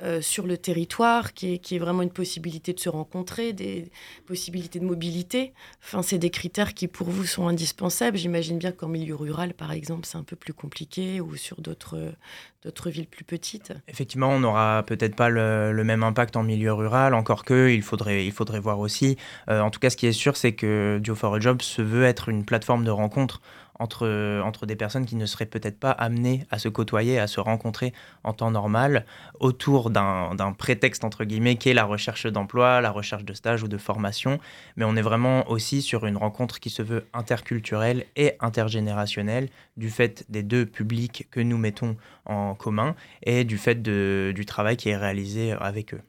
Euh, 0.01 0.21
sur 0.21 0.47
le 0.47 0.57
territoire, 0.57 1.35
qui 1.35 1.55
est, 1.55 1.59
qui 1.59 1.75
est, 1.75 1.81
vraiment 1.81 2.03
une 2.03 2.13
possibilité 2.13 2.73
de 2.73 2.79
se 2.79 2.89
rencontrer, 2.89 3.53
des 3.53 3.91
possibilités 4.27 4.79
de 4.79 4.85
mobilité. 4.85 5.53
Enfin, 5.83 6.03
c'est 6.03 6.19
des 6.19 6.31
critères 6.31 6.75
qui 6.75 6.87
pour 6.87 7.11
vous 7.11 7.27
sont 7.27 7.49
indispensables. 7.49 8.17
J'imagine 8.17 8.59
bien 8.59 8.71
qu'en 8.71 8.87
milieu 8.87 9.17
rural, 9.17 9.55
par 9.55 9.73
exemple, 9.73 10.07
c'est 10.07 10.17
un 10.17 10.23
peu 10.23 10.37
plus 10.37 10.53
compliqué 10.53 11.21
ou 11.21 11.35
sur 11.35 11.61
d'autres 11.61 12.91
villes 12.91 13.09
plus 13.09 13.25
petites. 13.25 13.73
Effectivement, 13.89 14.29
on 14.29 14.39
n'aura 14.39 14.85
peut-être 14.87 15.17
pas 15.17 15.31
le, 15.31 15.83
même 15.83 16.05
impact 16.05 16.37
en 16.37 16.45
milieu 16.45 16.73
rural, 16.73 17.13
encore 17.13 17.45
que 17.45 17.69
il 17.69 17.83
faudrait, 17.83 18.25
il 18.25 18.33
faudrait 18.33 18.61
voir 18.61 18.79
aussi. 18.79 19.17
Euh, 19.51 19.61
en 19.61 19.71
tout 19.71 19.81
cas, 19.81 19.91
ce 19.91 19.97
qui 19.97 20.07
est 20.07 20.13
sûr, 20.13 20.37
c'est 20.37 20.53
que 20.53 21.01
Duo 21.03 21.17
for 21.17 21.35
a 21.35 21.41
Job 21.41 21.61
se 21.61 21.83
veut 21.83 22.05
être 22.05 22.29
une 22.29 22.45
plateforme 22.45 22.85
de 22.85 22.93
rencontre 22.93 23.41
entre, 23.79 24.67
des 24.67 24.77
personnes 24.77 25.07
qui 25.07 25.17
ne 25.17 25.27
seraient 25.27 25.47
peut-être 25.47 25.79
pas 25.79 25.91
amenées 25.91 26.47
à 26.51 26.59
se 26.59 26.69
côtoyer, 26.69 27.19
à 27.19 27.27
se 27.27 27.41
rencontrer 27.41 27.93
en 28.25 28.33
temps 28.33 28.51
normal, 28.51 29.05
autour 29.41 29.91
d'un 29.91 30.55
prétexte, 30.57 31.05
entre 31.05 31.25
guillemets, 31.25 31.57
qui 31.57 31.69
est 31.69 31.75
la 31.75 31.85
recherche 31.85 32.27
d'emploi, 32.27 32.81
la 32.81 32.91
recherche 32.91 33.25
de 33.25 33.35
stage 33.35 33.63
ou 33.63 33.69
de 33.69 33.79
formation. 33.79 34.39
Mais 34.77 34.85
on 34.85 34.97
est 34.97 35.03
vraiment 35.03 35.49
aussi 35.51 35.83
sur 35.83 36.07
une 36.07 36.17
rencontre 36.17 36.61
qui 36.61 36.71
se 36.71 36.83
veut 36.83 37.07
interculturelle 37.13 38.05
et 38.17 38.35
intergénérationnelle, 38.41 39.49
du 39.77 39.91
fait 39.91 40.25
des 40.29 40.43
deux 40.43 40.67
publics 40.67 41.29
que 41.31 41.41
nous 41.41 41.59
mettons 41.59 41.97
en 42.25 42.55
commun 42.55 42.95
et 43.23 43.45
du 43.45 43.59
fait 43.59 43.83
du 43.83 44.45
travail 44.47 44.77
qui 44.77 44.89
est 44.89 44.97
réalisé 44.97 45.53
avec 45.53 45.95
eux. 45.95 46.03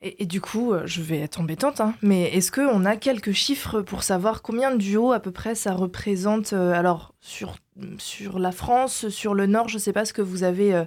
Et, 0.00 0.26
du 0.26 0.40
coup, 0.40 0.72
euh, 0.72 0.82
je 0.86 1.02
vais 1.02 1.18
être 1.18 1.40
embêtante, 1.40 1.80
hein, 1.80 1.92
mais 2.02 2.22
est-ce 2.32 2.52
qu'on 2.52 2.84
a 2.84 2.94
quelques 2.94 3.32
chiffres 3.32 3.80
pour 3.80 4.04
savoir 4.04 4.42
combien 4.42 4.70
de 4.70 4.76
duos 4.76 5.10
à 5.10 5.18
peu 5.18 5.32
près 5.32 5.56
ça 5.56 5.72
représente 5.72 6.52
euh, 6.52 6.72
Alors, 6.72 7.14
sur, 7.20 7.56
sur 7.98 8.38
la 8.38 8.52
France, 8.52 9.08
sur 9.08 9.34
le 9.34 9.46
Nord, 9.46 9.68
je 9.68 9.74
ne 9.74 9.80
sais 9.80 9.92
pas 9.92 10.04
ce 10.04 10.12
que 10.12 10.22
vous 10.22 10.44
avez 10.44 10.84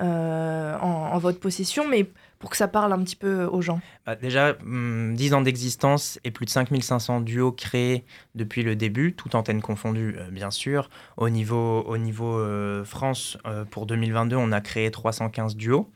euh, 0.00 0.76
en, 0.80 1.16
votre 1.18 1.38
possession, 1.38 1.86
mais 1.88 2.10
pour 2.40 2.50
que 2.50 2.56
ça 2.56 2.66
parle 2.66 2.92
un 2.92 2.98
petit 3.04 3.14
peu 3.14 3.44
aux 3.44 3.62
gens 3.62 3.80
bah, 4.04 4.16
Déjà, 4.16 4.54
10 4.54 4.58
hmm, 4.64 5.34
ans 5.34 5.40
d'existence 5.40 6.18
et 6.24 6.32
plus 6.32 6.44
de 6.44 6.50
5500 6.50 7.20
duos 7.20 7.52
créés 7.52 8.04
depuis 8.34 8.64
le 8.64 8.74
début, 8.74 9.14
toute 9.14 9.36
antenne 9.36 9.62
confondue, 9.62 10.16
bien 10.32 10.50
sûr. 10.50 10.90
Au 11.16 11.28
niveau, 11.28 11.82
au 11.82 11.96
niveau 11.96 12.44
France, 12.84 13.38
pour 13.70 13.86
2022, 13.86 14.34
on 14.34 14.50
a 14.50 14.60
créé 14.60 14.90
315 14.90 15.54
duos. 15.54 15.88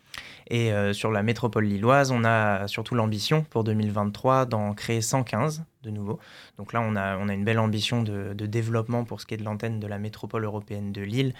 Et 0.48 0.72
euh, 0.72 0.92
sur 0.92 1.10
la 1.10 1.22
métropole 1.22 1.64
lilloise, 1.64 2.10
on 2.10 2.24
a 2.24 2.66
surtout 2.68 2.94
l'ambition 2.94 3.44
pour 3.48 3.64
2023 3.64 4.46
d'en 4.46 4.74
créer 4.74 5.00
115 5.00 5.64
de 5.82 5.90
nouveau. 5.90 6.18
Donc 6.58 6.72
là, 6.72 6.80
on 6.80 6.96
a, 6.96 7.16
on 7.18 7.28
a 7.28 7.34
une 7.34 7.44
belle 7.44 7.58
ambition 7.58 8.02
de, 8.02 8.32
développement 8.34 9.04
pour 9.04 9.20
ce 9.20 9.26
qui 9.26 9.34
est 9.34 9.36
de 9.36 9.44
l'antenne 9.44 9.80
de 9.80 9.86
la 9.86 9.98
métropole 9.98 10.44
européenne 10.44 10.92
de 10.92 11.02
Lille. 11.02 11.34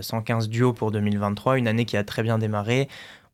115 0.00 0.46
euh, 0.46 0.48
duos 0.48 0.72
pour 0.72 0.90
2023, 0.90 1.58
une 1.58 1.68
année 1.68 1.84
qui 1.84 1.96
a 1.96 2.04
très 2.04 2.22
bien 2.22 2.38
démarré. 2.38 2.88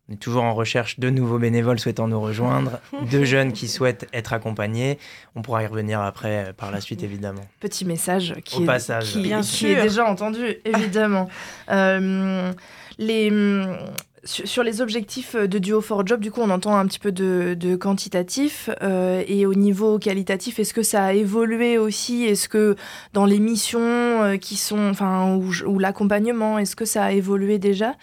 On 0.08 0.14
est 0.14 0.16
toujours 0.16 0.44
en 0.44 0.54
recherche 0.54 0.98
de 0.98 1.10
nouveaux 1.10 1.38
bénévoles 1.38 1.78
souhaitant 1.78 2.08
nous 2.08 2.20
rejoindre, 2.20 2.80
de 3.10 3.25
jeunes 3.25 3.52
qui 3.52 3.68
souhaitent 3.68 4.08
être 4.14 4.32
accompagnés. 4.32 4.98
On 5.34 5.42
pourra 5.42 5.62
y 5.62 5.66
revenir 5.66 6.00
après, 6.00 6.48
euh, 6.48 6.52
par 6.52 6.70
la 6.70 6.80
suite, 6.80 7.02
évidemment. 7.02 7.46
Petit 7.60 7.84
message 7.84 8.34
qui, 8.44 8.62
est, 8.62 8.66
passage. 8.66 9.12
qui, 9.12 9.66
est 9.66 9.82
déjà 9.82 10.06
entendu, 10.06 10.56
évidemment. 10.64 11.28
les, 12.98 13.30
sur, 14.25 14.62
les 14.62 14.80
objectifs 14.80 15.34
euh, 15.34 15.46
de 15.46 15.58
Duo 15.58 15.80
for 15.80 16.06
Job, 16.06 16.20
du 16.20 16.30
coup, 16.30 16.40
on 16.40 16.50
entend 16.50 16.76
un 16.76 16.87
petit 16.87 16.98
peu 16.98 17.12
de, 17.12 17.76
quantitatif. 17.76 18.70
Euh, 18.82 19.22
et 19.26 19.46
au 19.46 19.54
niveau 19.54 19.98
qualitatif, 19.98 20.58
est-ce 20.58 20.75
que 20.75 20.82
ça 20.82 21.04
a 21.04 21.12
évolué 21.12 21.78
aussi? 21.78 22.25
Est-ce 22.25 22.48
que 22.48 22.76
dans 23.12 23.25
les 23.25 23.38
missions 23.38 23.80
euh, 23.80 24.37
qui 24.37 24.56
sont, 24.56 24.90
enfin, 24.90 25.37
ou, 25.66 25.78
l'accompagnement, 25.78 26.58
est-ce 26.58 26.76
que 26.76 26.84
ça 26.84 27.04
a 27.04 27.12
évolué 27.12 27.58
déjà 27.58 27.94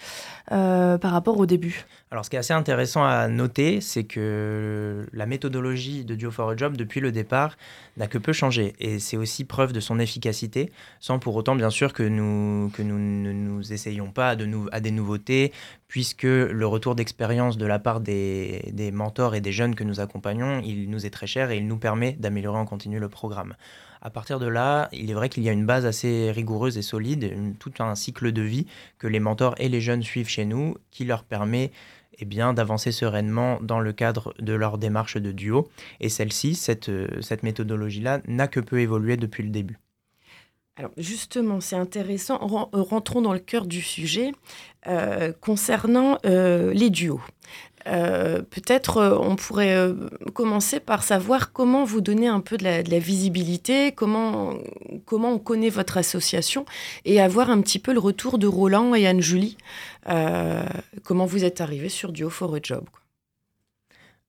par 0.48 1.10
rapport 1.10 1.38
au 1.38 1.46
début? 1.46 1.86
Alors, 2.12 2.24
ce 2.24 2.30
qui 2.30 2.36
est 2.36 2.38
assez 2.38 2.52
intéressant 2.52 3.04
à 3.04 3.26
noter, 3.26 3.80
c'est 3.80 4.04
que 4.04 5.08
la 5.12 5.26
méthodologie 5.26 6.04
de 6.04 6.14
Duo 6.14 6.30
for 6.30 6.48
a 6.50 6.56
Job, 6.56 6.76
depuis 6.76 7.00
le 7.00 7.10
départ, 7.10 7.56
n'a 7.96 8.06
que 8.06 8.16
peu 8.16 8.32
changé. 8.32 8.74
Et 8.78 9.00
c'est 9.00 9.16
aussi 9.16 9.44
preuve 9.44 9.72
de 9.72 9.80
son 9.80 9.98
efficacité, 9.98 10.70
sans 11.00 11.18
pour 11.18 11.34
autant, 11.34 11.56
bien 11.56 11.68
sûr, 11.68 11.92
que 11.92 12.04
nous, 12.04 12.70
que 12.70 12.82
nous 12.82 12.98
ne 12.98 13.32
nous 13.32 13.72
essayons 13.72 14.12
pas 14.12 14.30
à, 14.30 14.36
de 14.36 14.46
à 14.70 14.78
des 14.78 14.92
nouveautés, 14.92 15.52
puisque 15.88 16.22
le 16.22 16.66
retour 16.66 16.94
d'expérience 16.94 17.58
de 17.58 17.66
la 17.66 17.80
part 17.80 17.98
des, 17.98 18.70
des 18.72 18.92
mentors 18.92 19.34
et 19.34 19.40
des 19.40 19.52
jeunes 19.52 19.74
que 19.74 19.82
nous 19.82 19.98
accompagnons, 19.98 20.62
il 20.64 20.88
nous 20.88 21.06
est 21.06 21.10
très 21.10 21.26
cher 21.26 21.50
et 21.50 21.56
il 21.56 21.66
nous 21.66 21.78
permet 21.78 22.12
d'améliorer 22.12 22.58
en 22.58 22.66
continu 22.66 23.00
le 23.00 23.08
programme. 23.08 23.56
À 24.00 24.10
partir 24.10 24.38
de 24.38 24.46
là, 24.46 24.88
il 24.92 25.10
est 25.10 25.14
vrai 25.14 25.28
qu'il 25.28 25.42
y 25.42 25.48
a 25.48 25.52
une 25.52 25.66
base 25.66 25.84
assez 25.84 26.30
rigoureuse 26.30 26.78
et 26.78 26.82
solide, 26.82 27.56
tout 27.58 27.72
un 27.80 27.96
cycle 27.96 28.30
de 28.30 28.42
vie 28.42 28.66
que 28.98 29.08
les 29.08 29.18
mentors 29.18 29.56
et 29.58 29.68
les 29.68 29.80
jeunes 29.80 30.02
suivent 30.02 30.28
chez 30.28 30.44
nous, 30.44 30.76
qui 30.92 31.04
leur 31.04 31.24
permet 31.24 31.72
eh 32.18 32.24
bien, 32.24 32.52
d'avancer 32.54 32.92
sereinement 32.92 33.58
dans 33.60 33.80
le 33.80 33.92
cadre 33.92 34.34
de 34.38 34.52
leur 34.52 34.78
démarche 34.78 35.16
de 35.16 35.32
duo. 35.32 35.68
Et 36.00 36.08
celle-ci, 36.08 36.54
cette, 36.54 36.88
euh, 36.88 37.08
méthodologie-là, 37.42 38.20
n'a 38.26 38.48
que 38.48 38.60
peu 38.60 38.80
évolué 38.80 39.16
depuis 39.16 39.42
le 39.42 39.50
début. 39.50 39.78
Alors 40.76 40.90
justement, 40.96 41.60
c'est 41.60 41.76
intéressant. 41.76 42.68
Euh, 42.74 42.82
rentrons 42.82 43.22
dans 43.22 43.32
le 43.32 43.38
cœur 43.38 43.66
du 43.66 43.80
sujet 43.80 44.32
euh, 44.86 45.32
concernant 45.40 46.18
les 46.24 46.90
duos. 46.90 47.22
Euh, 47.86 48.42
peut-être 48.42 48.98
euh, 48.98 49.18
on 49.18 49.36
pourrait 49.36 49.76
euh, 49.76 49.94
commencer 50.34 50.80
par 50.80 51.02
savoir 51.02 51.52
comment 51.52 51.84
vous 51.84 52.00
donnez 52.00 52.26
un 52.26 52.40
peu 52.40 52.56
de 52.56 52.64
la, 52.64 52.98
visibilité, 52.98 53.92
comment, 53.92 54.54
comment 55.04 55.32
on 55.32 55.38
connaît 55.38 55.70
votre 55.70 55.96
association 55.96 56.66
et 57.04 57.20
avoir 57.20 57.50
un 57.50 57.60
petit 57.60 57.78
peu 57.78 57.92
le 57.92 58.00
retour 58.00 58.38
de 58.38 58.46
Roland 58.46 58.94
et 58.94 59.06
Anne-Julie. 59.06 59.56
comment 61.04 61.26
vous 61.26 61.44
êtes 61.44 61.60
arrivés 61.60 61.88
sur 61.88 62.12
Duo 62.12 62.30
for 62.30 62.54
a 62.54 62.58
Job 62.62 62.84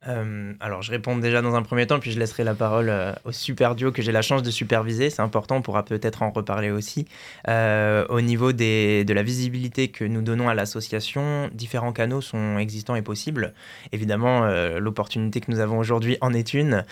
euh, 0.07 0.53
alors, 0.59 0.83
je 0.83 0.91
réponds 0.91 1.17
déjà 1.17 1.41
dans 1.41 1.55
un 1.55 1.63
premier 1.63 1.87
temps, 1.87 1.99
puis 1.99 2.11
je 2.11 2.19
laisserai 2.19 2.43
la 2.43 2.53
parole 2.53 2.89
euh, 2.89 3.13
au 3.25 3.31
super 3.31 3.73
duo 3.73 3.91
que 3.91 4.01
j'ai 4.01 4.11
la 4.11 4.21
chance 4.21 4.43
de 4.43 4.51
superviser. 4.51 5.09
C'est 5.09 5.21
important, 5.21 5.57
on 5.57 5.61
pourra 5.61 5.83
peut-être 5.83 6.21
en 6.21 6.29
reparler 6.29 6.69
aussi. 6.69 7.05
Euh, 7.47 8.05
au 8.09 8.21
niveau 8.21 8.53
de 8.53 9.11
la 9.11 9.23
visibilité 9.23 9.87
que 9.87 10.05
nous 10.05 10.21
donnons 10.21 10.49
à 10.49 10.53
l'association, 10.53 11.49
différents 11.53 11.93
canaux 11.93 12.21
sont 12.21 12.57
existants 12.59 12.95
et 12.95 13.01
possibles. 13.01 13.53
Évidemment, 13.91 14.45
l'opportunité 14.77 15.41
que 15.41 15.51
nous 15.51 15.59
avons 15.59 15.79
aujourd'hui 15.79 16.17
en 16.21 16.33
est 16.33 16.53
une. 16.53 16.85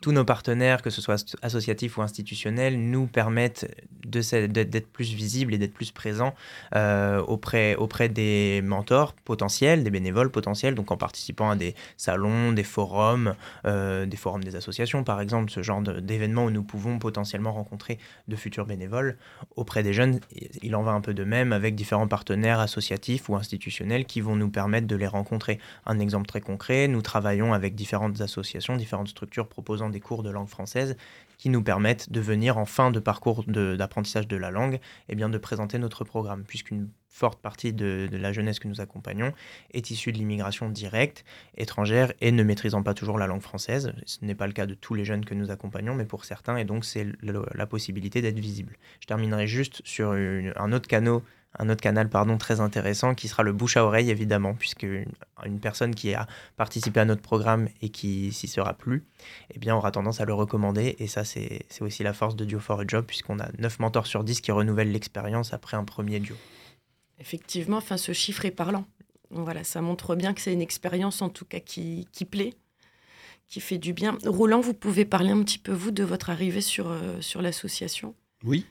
tous 0.00 0.12
nos 0.12 0.24
partenaires, 0.24 0.82
que 0.82 0.90
ce 0.90 1.00
soit 1.00 1.36
associatifs 1.42 1.98
ou 1.98 2.02
institutionnels, 2.02 2.78
nous 2.78 3.06
permettent 3.06 3.70
d'être 4.04 4.88
plus 4.88 5.14
visibles 5.14 5.54
et 5.54 5.58
d'être 5.58 5.74
plus 5.74 5.90
présents 5.92 6.34
auprès, 6.74 7.76
auprès 7.76 8.08
des 8.08 8.60
mentors 8.64 9.12
potentiels, 9.12 9.84
des 9.84 9.90
bénévoles 9.90 10.30
potentiels, 10.30 10.74
donc 10.74 10.90
en 10.90 10.96
participant 10.96 11.50
à 11.50 11.56
des 11.56 11.74
salons, 12.02 12.52
des 12.52 12.64
forums, 12.64 13.34
euh, 13.64 14.06
des 14.06 14.16
forums 14.16 14.42
des 14.42 14.56
associations 14.56 15.04
par 15.04 15.20
exemple, 15.20 15.50
ce 15.50 15.62
genre 15.62 15.80
d'événements 15.80 16.44
où 16.44 16.50
nous 16.50 16.64
pouvons 16.64 16.98
potentiellement 16.98 17.52
rencontrer 17.52 17.98
de 18.28 18.36
futurs 18.36 18.66
bénévoles. 18.66 19.16
Auprès 19.56 19.82
des 19.82 19.92
jeunes, 19.92 20.18
il 20.62 20.74
en 20.74 20.82
va 20.82 20.92
un 20.92 21.00
peu 21.00 21.14
de 21.14 21.24
même 21.24 21.52
avec 21.52 21.74
différents 21.74 22.08
partenaires 22.08 22.60
associatifs 22.60 23.28
ou 23.28 23.36
institutionnels 23.36 24.04
qui 24.04 24.20
vont 24.20 24.34
nous 24.34 24.50
permettre 24.50 24.86
de 24.86 24.96
les 24.96 25.06
rencontrer. 25.06 25.60
Un 25.86 26.00
exemple 26.00 26.26
très 26.26 26.40
concret, 26.40 26.88
nous 26.88 27.02
travaillons 27.02 27.52
avec 27.52 27.74
différentes 27.74 28.20
associations, 28.20 28.76
différentes 28.76 29.08
structures 29.08 29.48
proposant 29.48 29.88
des 29.88 30.00
cours 30.00 30.22
de 30.22 30.30
langue 30.30 30.48
française 30.48 30.96
qui 31.42 31.48
nous 31.48 31.64
permettent 31.64 32.12
de 32.12 32.20
venir 32.20 32.56
en 32.56 32.66
fin 32.66 32.92
de 32.92 33.00
parcours 33.00 33.42
d'apprentissage 33.48 34.28
de, 34.28 34.36
la 34.36 34.52
langue, 34.52 34.78
et 35.08 35.16
bien 35.16 35.28
de 35.28 35.38
présenter 35.38 35.76
notre 35.76 36.04
programme, 36.04 36.44
puisqu'une 36.44 36.88
forte 37.08 37.42
partie 37.42 37.72
de, 37.72 38.08
la 38.12 38.32
jeunesse 38.32 38.60
que 38.60 38.68
nous 38.68 38.80
accompagnons 38.80 39.32
est 39.72 39.90
issue 39.90 40.12
de 40.12 40.18
l'immigration 40.18 40.70
directe, 40.70 41.24
étrangère 41.56 42.12
et 42.20 42.30
ne 42.30 42.44
maîtrisant 42.44 42.84
pas 42.84 42.94
toujours 42.94 43.18
la 43.18 43.26
langue 43.26 43.42
française. 43.42 43.92
Ce 44.06 44.24
n'est 44.24 44.36
pas 44.36 44.46
le 44.46 44.52
cas 44.52 44.66
de 44.66 44.74
tous 44.74 44.94
les 44.94 45.04
jeunes 45.04 45.24
que 45.24 45.34
nous 45.34 45.50
accompagnons, 45.50 45.96
mais 45.96 46.04
pour 46.04 46.26
certains, 46.26 46.58
et 46.58 46.64
donc 46.64 46.84
c'est 46.84 47.08
la 47.22 47.66
possibilité 47.66 48.22
d'être 48.22 48.38
visible. 48.38 48.76
Je 49.00 49.08
terminerai 49.08 49.48
juste 49.48 49.82
sur 49.84 50.12
un 50.12 50.72
autre 50.72 50.86
canal 50.86 51.22
un 51.58 51.68
autre 51.68 51.80
canal 51.80 52.08
pardon, 52.08 52.38
très 52.38 52.60
intéressant 52.60 53.14
qui 53.14 53.28
sera 53.28 53.42
le 53.42 53.52
bouche 53.52 53.76
à 53.76 53.84
oreille 53.84 54.10
évidemment, 54.10 54.54
puisque 54.54 54.84
une, 54.84 55.60
personne 55.60 55.94
qui 55.94 56.14
a 56.14 56.26
participé 56.56 57.00
à 57.00 57.04
notre 57.04 57.22
programme 57.22 57.68
et 57.80 57.90
qui 57.90 58.32
s'y 58.32 58.48
sera 58.48 58.74
plus, 58.74 59.04
eh 59.54 59.58
bien, 59.58 59.76
aura 59.76 59.90
tendance 59.90 60.20
à 60.20 60.24
le 60.24 60.34
recommander. 60.34 60.96
Et 60.98 61.06
ça, 61.06 61.24
c'est 61.24 61.66
aussi 61.80 62.02
la 62.02 62.12
force 62.12 62.36
de 62.36 62.44
Duo 62.44 62.60
for 62.60 62.80
a 62.80 62.84
Job, 62.86 63.04
puisqu'on 63.06 63.38
a 63.38 63.48
9 63.58 63.80
mentors 63.80 64.06
sur 64.06 64.24
10 64.24 64.40
qui 64.40 64.52
renouvellent 64.52 64.92
l'expérience 64.92 65.52
après 65.52 65.76
un 65.76 65.84
premier 65.84 66.20
duo. 66.20 66.36
Effectivement, 67.18 67.76
enfin, 67.76 67.96
ce 67.96 68.12
chiffre 68.12 68.44
est 68.44 68.50
parlant. 68.50 68.86
Voilà, 69.30 69.64
ça 69.64 69.80
montre 69.80 70.14
bien 70.14 70.34
que 70.34 70.40
c'est 70.40 70.52
une 70.52 70.60
expérience 70.60 71.22
en 71.22 71.28
tout 71.28 71.44
cas 71.44 71.60
qui, 71.60 72.06
plaît, 72.30 72.54
qui 73.48 73.60
fait 73.60 73.78
du 73.78 73.92
bien. 73.92 74.18
Roland, 74.26 74.60
vous 74.60 74.74
pouvez 74.74 75.04
parler 75.04 75.30
un 75.30 75.42
petit 75.42 75.58
peu, 75.58 75.72
vous, 75.72 75.90
de 75.90 76.04
votre 76.04 76.30
arrivée 76.30 76.60
sur, 76.60 76.90
euh, 76.90 77.20
sur 77.20 77.40
l'association? 77.40 78.14
Oui. 78.44 78.66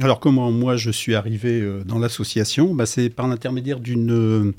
Alors 0.00 0.18
comment 0.18 0.50
moi 0.50 0.76
je 0.76 0.90
suis 0.90 1.14
arrivé 1.14 1.60
euh, 1.60 1.84
dans 1.84 1.98
l'association? 2.00 2.74
Bah, 2.74 2.84
C'est 2.86 3.10
par 3.10 3.28
l'intermédiaire 3.28 3.78
d'une 3.78 4.10
euh, 4.10 4.54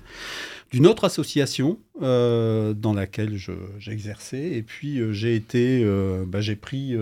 d'une 0.71 0.87
autre 0.87 1.05
association 1.05 1.79
euh, 2.01 2.73
dans 2.73 2.93
laquelle 2.93 3.37
exercé. 3.87 4.37
Et 4.37 4.63
puis 4.63 4.99
euh, 4.99 5.13
j'ai 5.13 5.35
été, 5.35 5.81
euh, 5.83 6.25
bah, 6.27 6.41
j'ai 6.41 6.55
pris, 6.55 6.95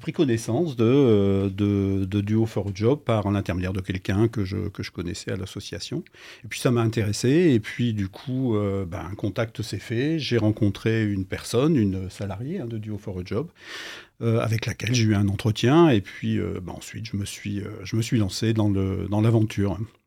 pris 0.00 0.12
connaissance 0.12 0.76
de, 0.76 1.50
de, 1.50 2.20
Duo 2.20 2.46
for 2.46 2.70
Job 2.74 3.00
par 3.04 3.30
l'intermédiaire 3.30 3.72
de 3.72 3.80
quelqu'un 3.80 4.28
que 4.28 4.44
je, 4.44 4.68
que 4.68 4.82
je 4.82 4.90
connaissais 4.90 5.32
à 5.32 5.36
l'association. 5.36 6.02
Et 6.44 6.48
puis 6.48 6.60
ça 6.60 6.70
m'a 6.70 6.80
intéressé. 6.80 7.28
Et 7.28 7.60
puis 7.60 7.92
du 7.92 8.08
coup, 8.08 8.56
bah, 8.86 9.04
un 9.10 9.14
contact 9.14 9.62
s'est 9.62 9.78
fait. 9.78 10.18
J'ai 10.18 10.38
rencontré 10.38 11.04
une 11.04 11.24
personne, 11.24 11.76
une 11.76 12.08
salariée 12.10 12.60
hein, 12.60 12.66
de 12.66 12.78
Duo 12.78 12.96
for 12.96 13.18
a 13.18 13.22
Job. 13.24 13.48
avec 14.20 14.66
laquelle 14.66 14.94
j'ai 14.94 15.04
eu 15.04 15.14
un 15.14 15.28
entretien 15.28 15.90
et 15.90 16.00
puis 16.00 16.38
bah, 16.62 16.72
ensuite 16.74 17.06
je 17.06 17.16
me 17.16 17.24
suis, 17.24 17.62
je 17.84 17.96
me 17.96 18.02
suis 18.02 18.18
lancé 18.18 18.52
dans 18.52 18.68
l'aventure. 19.20 19.72
Dans 19.72 19.97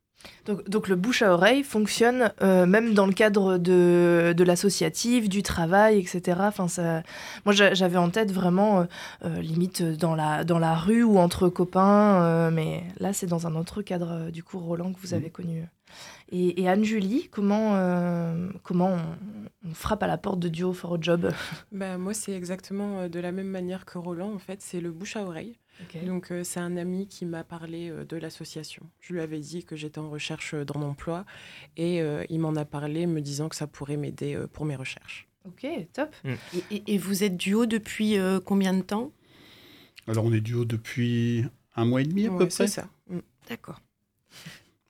donc, 0.45 0.67
donc, 0.67 0.87
le 0.87 0.95
bouche 0.95 1.21
à 1.21 1.33
oreille 1.33 1.63
fonctionne 1.63 2.31
euh, 2.41 2.65
même 2.65 2.93
dans 2.93 3.05
le 3.05 3.13
cadre 3.13 3.57
de, 3.57 4.33
de 4.35 4.43
l'associatif, 4.43 5.29
du 5.29 5.43
travail, 5.43 5.99
etc. 5.99 6.39
Enfin, 6.41 6.67
ça... 6.67 7.03
Moi, 7.45 7.53
j'avais 7.53 7.97
en 7.97 8.09
tête 8.09 8.31
vraiment 8.31 8.81
euh, 8.81 8.85
euh, 9.25 9.41
limite 9.41 9.83
dans 9.83 10.15
la, 10.15 10.43
dans 10.43 10.57
la 10.59 10.75
rue 10.75 11.03
ou 11.03 11.19
entre 11.19 11.49
copains, 11.49 12.49
mais 12.51 12.83
là, 12.99 13.13
c'est 13.13 13.27
dans 13.27 13.45
un 13.45 13.55
autre 13.55 13.81
cadre, 13.81 14.31
du 14.31 14.43
coup, 14.43 14.59
Roland, 14.59 14.93
que 14.93 14.99
vous 14.99 15.13
avez 15.13 15.27
mmh. 15.27 15.31
connu. 15.31 15.67
Et, 16.31 16.67
Anne-Julie, 16.69 17.27
comment, 17.29 17.75
comment 18.63 18.97
on, 19.65 19.73
frappe 19.73 20.01
à 20.01 20.07
la 20.07 20.17
porte 20.17 20.39
de 20.39 20.47
Duo 20.47 20.73
for 20.73 20.95
a 20.95 20.97
Job? 20.99 21.31
Ben, 21.71 21.97
Moi, 21.97 22.13
c'est 22.13 22.33
exactement 22.33 23.09
de 23.09 23.19
la 23.19 23.31
même 23.31 23.47
manière 23.47 23.85
que 23.85 23.97
Roland, 23.97 24.33
en 24.33 24.39
fait, 24.39 24.61
c'est 24.61 24.81
le 24.81 24.91
bouche 24.91 25.17
à 25.17 25.23
oreille. 25.23 25.57
Donc 26.05 26.31
euh, 26.31 26.43
c'est 26.43 26.59
un 26.59 26.77
ami 26.77 27.07
qui 27.07 27.25
m'a 27.25 27.43
parlé 27.43 27.89
euh, 27.89 28.05
de 28.05 28.17
l'association. 28.17 28.83
Je 28.99 29.13
lui 29.13 29.21
avais 29.21 29.39
dit 29.39 29.63
que 29.63 29.75
j'étais 29.75 29.99
en 29.99 30.09
recherche 30.09 30.53
euh, 30.53 30.65
d'un 30.65 30.81
emploi 30.81 31.25
et 31.77 32.01
il 32.29 32.39
m'en 32.39 32.55
a 32.55 32.65
parlé 32.65 33.07
me 33.07 33.21
disant 33.21 33.49
que 33.49 33.55
ça 33.55 33.67
pourrait 33.67 33.97
m'aider 33.97 34.37
pour 34.53 34.65
mes 34.65 34.75
recherches. 34.75 35.27
Ok, 35.45 35.65
top. 35.93 36.15
Mm. 36.23 36.33
Et, 36.87 36.97
vous 36.97 37.23
êtes 37.23 37.37
duo 37.37 37.65
depuis 37.65 38.17
combien 38.45 38.73
de 38.73 38.81
temps? 38.81 39.11
Alors 40.07 40.25
on 40.25 40.33
est 40.33 40.41
duo 40.41 40.65
depuis 40.65 41.45
un 41.75 41.85
mois 41.85 42.01
et 42.01 42.05
demi 42.05 42.27
à 42.27 42.29
peu 42.29 42.37
près. 42.37 42.49
C'est 42.49 42.67
ça. 42.67 42.87
Mm. 43.09 43.19
D'accord. 43.49 43.81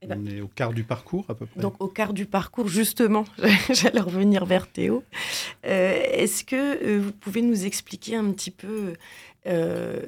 Eh 0.03 0.07
ben 0.07 0.19
on 0.21 0.25
est 0.25 0.41
au 0.41 0.47
quart 0.47 0.73
du 0.73 0.83
parcours 0.83 1.25
à 1.29 1.35
peu 1.35 1.45
près. 1.45 1.61
Donc 1.61 1.75
au 1.79 1.87
quart 1.87 2.13
du 2.13 2.25
parcours, 2.25 2.67
justement, 2.67 3.25
j'allais 3.69 3.99
revenir 3.99 4.45
vers 4.45 4.67
Théo. 4.67 5.03
Est-ce 5.63 6.43
que 6.43 6.97
vous 6.97 7.11
pouvez 7.11 7.43
nous 7.43 7.65
expliquer 7.65 8.15
un 8.15 8.31
petit 8.31 8.51
peu 8.51 8.95
euh, 9.47 9.99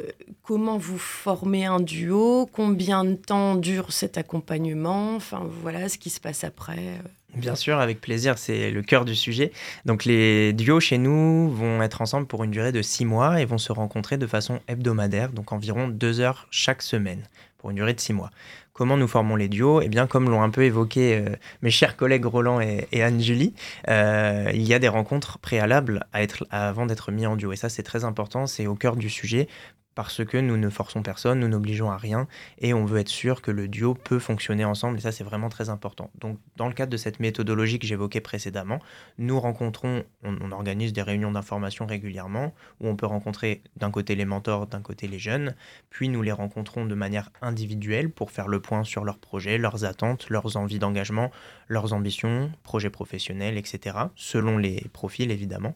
comment 0.44 0.78
vous 0.78 0.98
formez 0.98 1.66
un 1.66 1.80
duo 1.80 2.48
Combien 2.52 3.04
de 3.04 3.16
temps 3.16 3.56
dure 3.56 3.92
cet 3.92 4.18
accompagnement 4.18 5.16
Enfin, 5.16 5.42
voilà 5.62 5.90
ce 5.90 5.98
qui 5.98 6.10
se 6.10 6.20
passe 6.20 6.44
après. 6.44 6.78
Euh. 6.78 6.98
Bien 7.36 7.56
sûr, 7.56 7.80
avec 7.80 8.00
plaisir, 8.00 8.38
c'est 8.38 8.70
le 8.70 8.84
cœur 8.84 9.06
du 9.06 9.16
sujet. 9.16 9.52
Donc 9.86 10.06
les 10.06 10.54
duos 10.54 10.80
chez 10.80 11.00
nous 11.00 11.50
vont 11.50 11.82
être 11.82 12.02
ensemble 12.02 12.28
pour 12.28 12.44
une 12.44 12.52
durée 12.52 12.72
de 12.72 12.84
six 12.84 13.06
mois 13.06 13.42
et 13.42 13.46
vont 13.46 13.58
se 13.58 13.72
rencontrer 13.72 14.18
de 14.18 14.28
façon 14.28 14.60
hebdomadaire, 14.68 15.32
donc 15.32 15.52
environ 15.52 15.88
deux 15.88 16.20
heures 16.20 16.48
chaque 16.52 16.84
semaine, 16.84 17.24
pour 17.58 17.72
une 17.72 17.78
durée 17.78 17.96
de 17.96 18.00
six 18.00 18.14
mois. 18.14 18.30
Comment 18.74 18.98
nous 18.98 19.08
formons 19.08 19.36
les 19.36 19.50
duos 19.50 19.82
Eh 19.82 19.88
bien, 19.88 20.08
comme 20.08 20.32
l'ont 20.32 20.42
un 20.42 20.50
peu 20.50 20.64
évoqué 20.64 21.16
euh, 21.16 21.36
mes 21.62 21.70
chers 21.70 21.96
collègues 21.96 22.26
Roland 22.26 22.60
et, 22.60 23.04
Anne-Julie, 23.04 23.54
euh, 23.88 24.50
il 24.52 24.64
y 24.64 24.74
a 24.74 24.80
des 24.80 24.88
rencontres 24.88 25.38
préalables 25.38 26.08
avant 26.50 26.88
d'être 26.88 27.12
mis 27.12 27.28
en 27.28 27.36
duo. 27.36 27.54
Et 27.54 27.56
ça, 27.56 27.70
c'est 27.70 27.84
très 27.84 28.04
important, 28.04 28.48
c'est 28.48 28.66
au 28.66 28.74
cœur 28.74 28.96
du 28.96 29.12
sujet 29.12 29.48
parce 29.96 30.26
que 30.26 30.38
nous 30.38 30.58
ne 30.58 30.70
forçons 30.70 31.04
personne, 31.04 31.40
nous 31.40 31.48
n'obligeons 31.48 31.92
à 31.92 31.98
rien 31.98 32.28
et 32.60 32.74
on 32.74 32.86
veut 32.86 33.00
être 33.00 33.10
sûr 33.10 33.42
que 33.42 33.52
le 33.52 33.68
duo 33.68 33.94
peut 33.94 34.20
fonctionner 34.20 34.66
ensemble 34.66 34.98
et 34.98 35.02
ça 35.02 35.12
c'est 35.12 35.24
vraiment 35.24 35.50
très 35.50 35.70
important. 35.70 36.10
Donc 36.20 36.40
dans 36.56 36.68
le 36.68 36.74
cadre 36.74 36.92
de 36.92 36.98
cette 36.98 37.20
méthodologie 37.20 37.80
que 37.80 37.88
j'évoquais 37.88 38.22
précédemment, 38.22 38.80
nous 39.18 39.40
rencontrons, 39.40 40.04
on, 40.24 40.52
organise 40.52 40.94
des 40.94 41.02
réunions 41.02 41.32
d'information 41.32 41.86
régulièrement 41.86 42.54
où 42.80 42.88
on 42.88 42.96
peut 42.96 43.06
rencontrer 43.06 43.62
d'un 43.78 43.92
côté 43.92 44.16
les 44.16 44.26
mentors, 44.26 44.68
d'un 44.68 44.82
côté 44.82 45.08
les 45.08 45.20
jeunes, 45.20 45.56
puis 45.90 46.10
nous 46.10 46.22
les 46.22 46.32
rencontrons 46.32 46.86
de 46.86 46.96
manière 46.96 47.30
individuelle 47.42 48.10
pour 48.10 48.32
faire 48.32 48.48
le 48.48 48.60
point 48.60 48.84
sur 48.84 49.04
leurs 49.04 49.18
projets, 49.18 49.58
leurs 49.58 49.86
attentes, 49.86 50.30
leurs 50.30 50.58
envies 50.58 50.80
d'engagement, 50.80 51.32
leurs 51.68 51.94
ambitions, 51.94 52.52
projets 52.64 52.90
professionnels, 52.90 53.58
etc. 53.58 53.98
selon 54.16 54.58
les 54.58 54.86
profils 54.94 55.32
évidemment. 55.32 55.76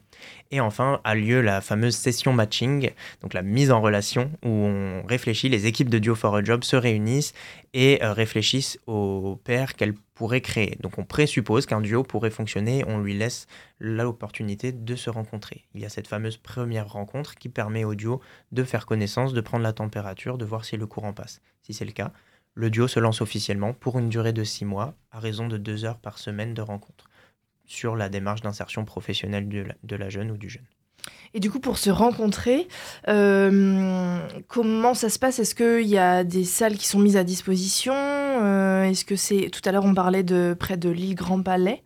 Et 0.51 0.59
enfin 0.59 1.01
a 1.03 1.15
lieu 1.15 1.41
la 1.41 1.61
fameuse 1.61 1.95
session 1.95 2.33
matching, 2.33 2.91
donc 3.21 3.33
la 3.33 3.41
mise 3.41 3.71
en 3.71 3.81
relation 3.81 4.06
où 4.15 4.47
on 4.47 5.03
réfléchit, 5.05 5.49
les 5.49 5.65
équipes 5.65 5.89
de 5.89 5.99
Duo 5.99 6.15
for 6.15 6.35
a 6.35 6.43
Job 6.43 6.63
se 6.63 6.75
réunissent 6.75 7.33
et 7.73 8.03
euh, 8.03 8.13
réfléchissent 8.13 8.79
aux 8.87 9.39
paires 9.43 9.75
qu'elles 9.75 9.93
pourraient 10.13 10.41
créer. 10.41 10.77
Donc 10.81 10.97
on 10.97 11.03
présuppose 11.03 11.65
qu'un 11.65 11.81
duo 11.81 12.03
pourrait 12.03 12.31
fonctionner, 12.31 12.83
on 12.87 12.99
lui 12.99 13.13
laisse 13.13 13.45
l'opportunité 13.79 14.71
de 14.71 14.95
se 14.95 15.09
rencontrer. 15.09 15.65
Il 15.75 15.81
y 15.81 15.85
a 15.85 15.89
cette 15.89 16.07
fameuse 16.07 16.37
première 16.37 16.89
rencontre 16.91 17.35
qui 17.35 17.49
permet 17.49 17.83
au 17.83 17.93
duo 17.93 18.19
de 18.51 18.63
faire 18.63 18.85
connaissance, 18.85 19.33
de 19.33 19.41
prendre 19.41 19.63
la 19.63 19.73
température, 19.73 20.37
de 20.37 20.45
voir 20.45 20.65
si 20.65 20.77
le 20.77 20.87
courant 20.87 21.13
passe. 21.13 21.41
Si 21.61 21.73
c'est 21.73 21.85
le 21.85 21.91
cas, 21.91 22.13
le 22.55 22.71
duo 22.71 22.87
se 22.87 22.99
lance 22.99 23.21
officiellement 23.21 23.73
pour 23.73 23.99
une 23.99 24.09
durée 24.09 24.33
de 24.33 24.43
six 24.43 24.65
mois, 24.65 24.95
à 25.11 25.19
raison 25.19 25.47
de 25.47 25.57
deux 25.57 25.85
heures 25.85 25.99
par 25.99 26.17
semaine 26.17 26.55
de 26.55 26.61
rencontre, 26.61 27.09
sur 27.65 27.95
la 27.95 28.09
démarche 28.09 28.41
d'insertion 28.41 28.85
professionnelle 28.85 29.47
de 29.47 29.95
la 29.95 30.09
jeune 30.09 30.31
ou 30.31 30.37
du 30.37 30.49
jeune. 30.49 30.65
Et 31.37 31.39
du 31.39 31.51
coup, 31.51 31.59
pour 31.59 31.77
se 31.77 31.91
rencontrer, 31.91 32.67
euh, 33.09 34.17
comment 34.47 34.95
ça 34.95 35.07
se 35.07 35.19
passe? 35.19 35.37
Est-ce 35.37 35.53
qu'il 35.53 35.87
y 35.87 35.99
a 35.99 36.23
des 36.23 36.43
salles 36.43 36.77
qui 36.77 36.87
sont 36.87 36.97
mises 36.97 37.15
à 37.15 37.23
disposition? 37.23 37.93
Euh, 37.93 38.85
Est-ce 38.85 39.05
que 39.05 39.15
c'est 39.15 39.51
tout 39.51 39.61
à 39.65 39.71
l'heure 39.71 39.85
on 39.85 39.93
parlait 39.93 40.23
de 40.23 40.55
près 40.59 40.77
de 40.77 40.89
l'île 40.89 41.13
Grand 41.13 41.43
Palais 41.43 41.83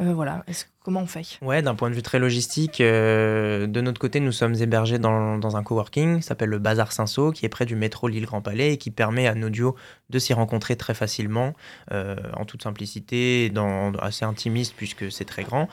euh, 0.00 0.12
Voilà. 0.14 0.44
Comment 0.82 1.02
on 1.02 1.06
fait? 1.06 1.38
Ouais, 1.42 1.60
d'un 1.60 1.74
point 1.74 1.90
de 1.90 1.94
vue 1.94 2.00
très 2.00 2.18
logistique, 2.18 2.80
euh, 2.80 3.66
de 3.66 3.80
notre 3.82 4.00
côté, 4.00 4.18
nous 4.18 4.32
sommes 4.32 4.54
hébergés 4.54 4.98
dans, 4.98 5.56
un 5.56 5.62
coworking 5.62 6.20
qui 6.20 6.22
s'appelle 6.22 6.48
le 6.48 6.58
Bazar 6.58 6.92
Saint-Saul, 6.92 7.34
qui 7.34 7.44
est 7.44 7.50
près 7.50 7.66
du 7.66 7.76
métro 7.76 8.08
Lille-Grand 8.08 8.40
Palais 8.40 8.72
et 8.72 8.76
qui 8.78 8.90
permet 8.90 9.26
à 9.26 9.34
nos 9.34 9.50
duos 9.50 9.76
de 10.08 10.18
s'y 10.18 10.32
rencontrer 10.32 10.76
très 10.76 10.94
facilement, 10.94 11.52
euh, 11.92 12.16
en 12.34 12.46
toute 12.46 12.62
simplicité, 12.62 13.50
dans, 13.50 13.92
assez 13.96 14.24
intimiste 14.24 14.72
puisque 14.74 15.12
c'est 15.12 15.26
très 15.26 15.44
grand. 15.44 15.68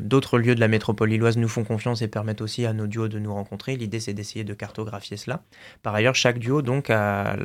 D'autres 0.00 0.38
lieux 0.38 0.54
de 0.54 0.60
la 0.60 0.68
métropole 0.68 1.10
lilloise 1.10 1.36
nous 1.36 1.48
font 1.48 1.64
confiance 1.64 2.00
et 2.00 2.08
permettent 2.08 2.40
aussi 2.40 2.64
à 2.64 2.72
nos 2.72 2.86
duos 2.86 3.08
de 3.08 3.18
nous 3.18 3.34
rencontrer. 3.34 3.76
L'idée, 3.76 4.00
c'est 4.00 4.14
d'essayer 4.14 4.42
de 4.42 4.54
cartographier 4.54 5.18
cela. 5.18 5.42
Par 5.82 5.94
ailleurs, 5.94 6.14
chaque 6.14 6.38
duo 6.38 6.62
donc 6.62 6.88
a 6.88 7.36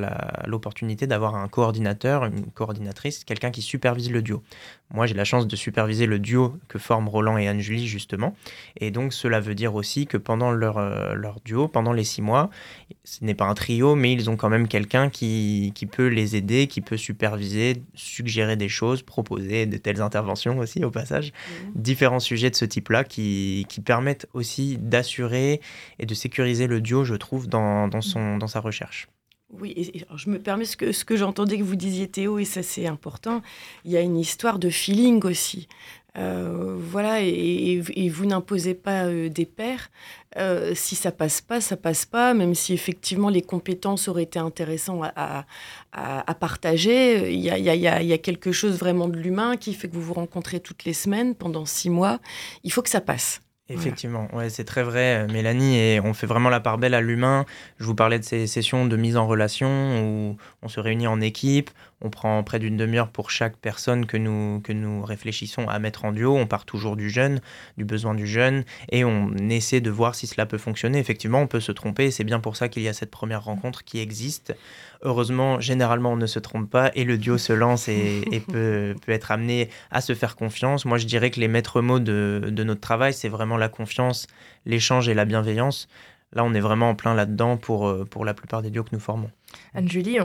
l'opportunité 0.47 1.07
d'avoir 1.07 1.35
un 1.35 1.49
coordinateur, 1.49 2.23
une 2.23 2.45
coordinatrice, 2.51 3.25
quelqu'un 3.25 3.51
qui 3.51 3.61
supervise 3.61 4.11
le 4.11 4.21
duo. 4.21 4.43
Moi, 4.91 5.07
j'ai 5.07 5.15
la 5.15 5.23
chance 5.23 5.47
de 5.47 5.55
superviser 5.55 6.05
le 6.05 6.19
duo 6.19 6.55
que 6.67 6.77
forment 6.77 7.09
Roland 7.09 7.37
et 7.37 7.47
Anne-Julie, 7.47 7.87
justement. 7.87 8.35
Et 8.77 8.91
donc, 8.91 9.11
cela 9.11 9.39
veut 9.39 9.55
dire 9.55 9.73
aussi 9.73 10.05
que 10.05 10.17
pendant 10.17 10.51
leur, 10.51 10.77
euh, 10.77 11.15
leur 11.15 11.39
duo, 11.43 11.67
pendant 11.67 11.93
les 11.93 12.03
six 12.03 12.21
mois, 12.21 12.51
ce 13.03 13.25
n'est 13.25 13.33
pas 13.33 13.45
un 13.45 13.55
trio, 13.55 13.95
mais 13.95 14.13
ils 14.13 14.29
ont 14.29 14.37
quand 14.37 14.49
même 14.49 14.67
quelqu'un 14.67 15.09
qui, 15.09 15.71
qui, 15.73 15.87
peut 15.87 16.07
les 16.07 16.35
aider, 16.35 16.67
qui 16.67 16.81
peut 16.81 16.97
superviser, 16.97 17.81
suggérer 17.95 18.55
des 18.55 18.69
choses, 18.69 19.01
proposer 19.01 19.65
de 19.65 19.77
telles 19.77 20.01
interventions 20.01 20.59
aussi, 20.59 20.85
au 20.85 20.91
passage. 20.91 21.31
Mmh. 21.31 21.81
Différents 21.81 22.19
sujets 22.19 22.51
de 22.51 22.55
ce 22.55 22.65
type-là 22.65 23.03
qui, 23.03 23.65
qui, 23.69 23.81
permettent 23.81 24.27
aussi 24.33 24.77
d'assurer 24.77 25.59
et 25.97 26.05
de 26.05 26.13
sécuriser 26.13 26.67
le 26.67 26.81
duo, 26.81 27.03
je 27.03 27.15
trouve, 27.15 27.47
dans, 27.47 27.87
dans, 27.87 28.01
son, 28.01 28.37
dans 28.37 28.47
sa 28.47 28.59
recherche. 28.59 29.07
Oui, 29.59 29.91
je 30.15 30.29
me 30.29 30.39
permets 30.39 30.65
ce 30.65 30.75
que, 30.75 30.91
ce 30.91 31.05
que 31.05 31.15
j'entendais 31.15 31.57
que 31.57 31.63
vous 31.63 31.75
disiez 31.75 32.07
Théo, 32.07 32.39
et 32.39 32.45
ça 32.45 32.63
c'est 32.63 32.87
important, 32.87 33.41
il 33.85 33.91
y 33.91 33.97
a 33.97 34.01
une 34.01 34.17
histoire 34.17 34.57
de 34.57 34.69
feeling 34.69 35.23
aussi. 35.25 35.67
Euh, 36.15 36.75
voilà, 36.79 37.21
et, 37.21 37.81
vous 38.09 38.25
n'imposez 38.25 38.75
pas 38.75 39.05
euh, 39.05 39.29
des 39.29 39.45
pairs. 39.45 39.89
Euh, 40.37 40.73
si 40.75 40.95
ça 40.95 41.11
passe 41.11 41.41
pas, 41.41 41.59
ça 41.59 41.75
passe 41.75 42.05
pas, 42.05 42.33
même 42.33 42.53
si 42.53 42.73
effectivement 42.73 43.29
les 43.29 43.41
compétences 43.41 44.07
auraient 44.07 44.23
été 44.23 44.39
intéressantes 44.39 45.05
à, 45.15 45.45
partager. 46.39 47.31
Il 47.33 47.39
y, 47.39 47.49
a, 47.49 48.17
quelque 48.17 48.51
chose 48.51 48.77
vraiment 48.77 49.07
de 49.07 49.17
l'humain 49.17 49.57
qui 49.57 49.73
fait 49.73 49.87
que 49.87 49.95
vous 49.95 50.01
vous 50.01 50.13
rencontrez 50.13 50.59
toutes 50.59 50.85
les 50.85 50.93
semaines 50.93 51.35
pendant 51.35 51.65
six 51.65 51.89
mois. 51.89 52.19
Il 52.63 52.71
faut 52.71 52.81
que 52.81 52.89
ça 52.89 53.01
passe. 53.01 53.41
Effectivement, 53.73 54.27
ouais, 54.33 54.49
c'est 54.49 54.63
très 54.63 54.83
vrai, 54.83 55.27
Mélanie, 55.27 55.77
et 55.77 55.99
on 55.99 56.13
fait 56.13 56.27
vraiment 56.27 56.49
la 56.49 56.59
part 56.59 56.77
belle 56.77 56.93
à 56.93 57.01
l'humain. 57.01 57.45
Je 57.79 57.85
vous 57.85 57.95
parlais 57.95 58.19
de 58.19 58.23
ces 58.23 58.47
sessions 58.47 58.85
de 58.85 58.95
mise 58.95 59.17
en 59.17 59.27
relation 59.27 59.67
où 60.01 60.37
on 60.61 60.67
se 60.67 60.79
réunit 60.79 61.07
en 61.07 61.21
équipe, 61.21 61.69
on 62.03 62.09
prend 62.09 62.43
près 62.43 62.59
d'une 62.59 62.77
demi-heure 62.77 63.09
pour 63.09 63.31
chaque 63.31 63.57
personne 63.57 64.05
que 64.05 64.17
nous, 64.17 64.61
que 64.61 64.73
nous 64.73 65.03
réfléchissons 65.03 65.67
à 65.67 65.79
mettre 65.79 66.05
en 66.05 66.11
duo. 66.11 66.35
On 66.35 66.45
part 66.45 66.65
toujours 66.65 66.95
du 66.97 67.09
jeune, 67.09 67.41
du 67.77 67.85
besoin 67.85 68.13
du 68.13 68.27
jeune, 68.27 68.65
et 68.91 69.05
on 69.05 69.33
essaie 69.49 69.81
de 69.81 69.89
voir 69.89 70.13
si 70.13 70.27
cela 70.27 70.45
peut 70.45 70.57
fonctionner. 70.57 70.99
Effectivement, 70.99 71.39
on 71.39 71.47
peut 71.47 71.61
se 71.61 71.71
tromper, 71.71 72.05
et 72.05 72.11
c'est 72.11 72.25
bien 72.25 72.39
pour 72.39 72.57
ça 72.57 72.67
qu'il 72.67 72.83
y 72.83 72.87
a 72.87 72.93
cette 72.93 73.11
première 73.11 73.43
rencontre 73.43 73.83
qui 73.83 73.99
existe. 73.99 74.55
Heureusement, 75.01 75.59
généralement, 75.59 76.11
on 76.11 76.17
ne 76.17 76.27
se 76.27 76.39
trompe 76.39 76.69
pas, 76.69 76.91
et 76.95 77.05
le 77.05 77.17
duo 77.17 77.37
se 77.37 77.53
lance 77.53 77.87
et, 77.87 78.21
peut, 78.51 78.95
peut, 79.05 79.11
être 79.11 79.31
amené 79.31 79.69
à 79.89 80.01
se 80.01 80.13
faire 80.13 80.35
confiance. 80.35 80.85
Moi, 80.85 80.97
je 80.97 81.05
dirais 81.05 81.31
que 81.31 81.39
les 81.39 81.47
maîtres 81.47 81.81
mots 81.81 81.99
de, 81.99 82.49
de 82.51 82.63
notre 82.63 82.81
travail, 82.81 83.13
c'est 83.13 83.29
vraiment 83.29 83.57
la 83.57 83.69
confiance, 83.69 84.27
l'échange 84.65 85.07
et 85.07 85.13
la 85.13 85.25
bienveillance. 85.25 85.87
Là, 86.33 86.43
on 86.43 86.53
est 86.53 86.59
vraiment 86.59 86.89
en 86.89 86.95
plein 86.95 87.13
là-dedans 87.13 87.57
pour, 87.57 87.87
euh, 87.87 88.05
pour 88.05 88.25
la 88.25 88.33
plupart 88.33 88.61
des 88.61 88.71
duos 88.71 88.83
que 88.83 88.89
nous 88.91 88.99
formons. 88.99 89.29
Anne-Julie, 89.73 90.17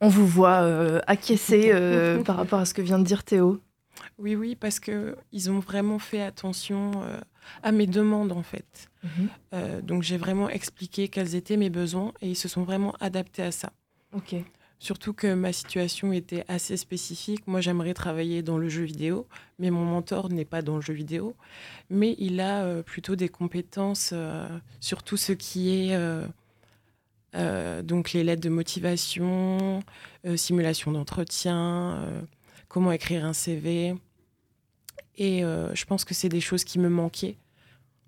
on, 0.00 0.08
vous 0.08 0.26
voit 0.26 0.62
euh, 0.62 1.00
acquiescer 1.06 1.70
euh, 1.72 2.22
par 2.24 2.36
rapport 2.36 2.60
à 2.60 2.64
ce 2.64 2.74
que 2.74 2.82
vient 2.82 2.98
de 2.98 3.04
dire 3.04 3.24
Théo. 3.24 3.60
Oui, 4.18 4.34
oui, 4.36 4.56
parce 4.56 4.80
qu'ils 4.80 5.50
ont 5.50 5.58
vraiment 5.58 5.98
fait 5.98 6.22
attention 6.22 6.92
à 7.62 7.72
mes 7.72 7.86
demandes, 7.86 8.32
en 8.32 8.42
fait. 8.42 8.88
Mhm. 9.02 9.82
donc, 9.82 10.02
j'ai 10.02 10.16
vraiment 10.16 10.48
expliqué 10.48 11.08
quels 11.08 11.34
étaient 11.34 11.56
mes 11.56 11.70
besoins 11.70 12.12
et 12.20 12.30
ils 12.30 12.36
se 12.36 12.48
sont 12.48 12.62
vraiment 12.62 12.94
adaptés 13.00 13.42
à 13.42 13.52
ça. 13.52 13.72
Ok. 14.14 14.36
Surtout 14.82 15.12
que 15.12 15.32
ma 15.32 15.52
situation 15.52 16.12
était 16.12 16.44
assez 16.48 16.76
spécifique. 16.76 17.46
Moi, 17.46 17.60
j'aimerais 17.60 17.94
travailler 17.94 18.42
dans 18.42 18.58
le 18.58 18.68
jeu 18.68 18.82
vidéo, 18.82 19.28
mais 19.60 19.70
mon 19.70 19.84
mentor 19.84 20.28
n'est 20.28 20.44
pas 20.44 20.60
dans 20.60 20.74
le 20.74 20.82
jeu 20.82 20.92
vidéo. 20.92 21.36
Mais 21.88 22.16
il 22.18 22.40
a 22.40 22.64
euh, 22.64 22.82
plutôt 22.82 23.14
des 23.14 23.28
compétences 23.28 24.10
euh, 24.12 24.48
sur 24.80 25.04
tout 25.04 25.16
ce 25.16 25.30
qui 25.30 25.70
est 25.70 25.94
euh, 25.94 26.26
donc 27.34 28.12
les 28.12 28.24
lettres 28.24 28.42
de 28.42 28.48
motivation, 28.48 29.82
simulation 30.36 30.92
d'entretien, 30.92 32.24
comment 32.68 32.92
écrire 32.92 33.24
un 33.24 33.32
CV. 33.32 33.94
Et 35.16 35.40
je 35.40 35.84
pense 35.84 36.04
que 36.04 36.14
c'est 36.14 36.28
des 36.28 36.40
choses 36.40 36.64
qui 36.64 36.78
me 36.78 36.88
manquaient. 36.88 37.36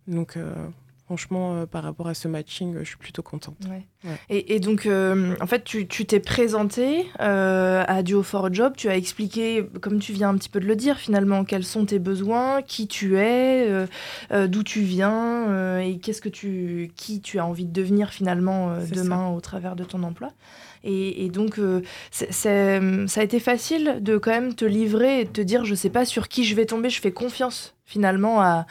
Donc 0.07 0.39
franchement, 1.05 1.55
euh, 1.55 1.67
par 1.67 1.83
rapport 1.83 2.09
à 2.09 2.15
ce 2.15 2.29
matching, 2.29 2.77
je 2.79 2.85
suis 2.85 2.97
plutôt 2.97 3.23
contente. 3.23 3.57
Et, 4.29 4.61
donc, 4.61 4.87
euh, 4.87 5.35
en 5.41 5.47
fait, 5.47 5.65
tu 5.65 5.87
t'es 5.87 6.21
présenté 6.21 7.07
euh, 7.21 7.85
à 7.87 8.03
Duo 8.03 8.23
for 8.23 8.47
a 8.47 8.53
Job, 8.53 8.75
tu 8.77 8.89
as 8.89 8.97
expliqué, 8.97 9.67
comme 9.81 9.99
tu 9.99 10.13
viens 10.13 10.31
un 10.31 10.37
petit 10.37 10.49
peu 10.49 10.61
de 10.61 10.67
le 10.67 10.77
dire, 10.77 10.99
finalement, 10.99 11.45
quels 11.45 11.65
sont 11.65 11.85
tes 11.85 11.99
besoins, 11.99 12.63
qui 12.63 12.87
tu 12.87 13.19
es, 13.19 13.87
d'où 14.49 14.63
tu 14.63 14.81
viens, 14.81 15.79
et 15.81 15.99
qu'est-ce 15.99 16.23
que 16.23 16.29
tu, 16.29 16.91
qui 16.97 17.21
tu 17.21 17.39
as 17.39 17.47
envie 17.47 17.67
de 17.67 17.73
devenir 17.73 18.11
finalement 18.11 18.77
demain 18.93 19.29
au 19.29 19.41
travers 19.41 19.77
de 19.77 19.85
ton 19.85 20.03
emploi. 20.03 20.33
Et, 20.85 21.29
donc, 21.31 21.59
ça 22.11 22.51
a 22.51 23.23
été 23.23 23.41
facile 23.41 23.99
de 24.01 24.19
quand 24.19 24.31
même 24.31 24.55
te 24.55 24.65
livrer 24.65 25.21
et 25.21 25.27
te 25.27 25.41
dire, 25.41 25.65
je 25.65 25.75
sais 25.75 25.91
pas 25.91 26.05
sur 26.05 26.29
qui 26.29 26.45
je 26.45 26.55
vais 26.55 26.67
tomber, 26.67 26.91
je 26.91 27.01
fais 27.01 27.13
confiance 27.13 27.75
finalement 27.87 28.41
à, 28.41 28.67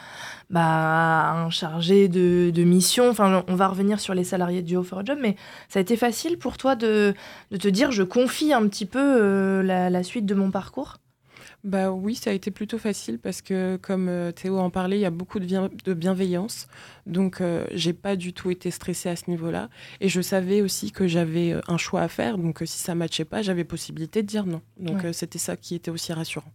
bah, 0.50 1.32
un 1.32 1.50
chargé 1.50 2.08
de, 2.08 2.50
de, 2.50 2.64
mission. 2.64 3.08
Enfin, 3.08 3.44
on 3.48 3.54
va 3.54 3.68
revenir 3.68 4.00
sur 4.00 4.14
les 4.14 4.24
salariés 4.24 4.62
du 4.62 4.76
Haut 4.76 4.82
for 4.82 5.00
a 5.00 5.04
Job, 5.04 5.18
mais 5.20 5.36
ça 5.68 5.78
a 5.78 5.82
été 5.82 5.96
facile 5.96 6.38
pour 6.38 6.56
toi 6.56 6.76
de, 6.76 7.14
de 7.50 7.56
te 7.56 7.68
dire 7.68 7.90
je 7.90 8.02
confie 8.02 8.52
un 8.52 8.66
petit 8.68 8.86
peu 8.86 9.00
euh, 9.00 9.62
la, 9.62 10.02
suite 10.02 10.26
de 10.26 10.34
mon 10.34 10.50
parcours? 10.50 10.98
Bah 11.64 11.90
oui, 11.90 12.14
ça 12.14 12.28
a 12.28 12.32
été 12.34 12.50
plutôt 12.50 12.76
facile 12.76 13.18
parce 13.18 13.40
que, 13.40 13.78
comme 13.80 14.08
euh, 14.08 14.32
Théo 14.32 14.58
en 14.58 14.68
parlait, 14.68 14.98
il 14.98 15.00
y 15.00 15.06
a 15.06 15.10
beaucoup 15.10 15.40
de, 15.40 15.46
de 15.46 15.94
bienveillance. 15.94 16.68
Donc, 17.06 17.40
euh, 17.40 17.64
j'ai 17.72 17.94
pas 17.94 18.16
du 18.16 18.34
tout 18.34 18.50
été 18.50 18.70
stressée 18.70 19.08
à 19.08 19.16
ce 19.16 19.30
niveau-là. 19.30 19.70
Et 20.00 20.10
je 20.10 20.20
savais 20.20 20.60
aussi 20.60 20.92
que 20.92 21.06
j'avais 21.06 21.56
un 21.66 21.78
choix 21.78 22.02
à 22.02 22.08
faire. 22.08 22.36
Donc, 22.36 22.62
si 22.66 22.78
ça 22.78 22.94
matchait 22.94 23.24
pas, 23.24 23.40
j'avais 23.40 23.64
possibilité 23.64 24.22
de 24.22 24.26
dire 24.26 24.44
non. 24.44 24.60
Donc, 24.78 25.06
c'était 25.12 25.38
ça 25.38 25.56
qui 25.56 25.74
était 25.74 25.90
aussi 25.90 26.12
rassurant. 26.12 26.52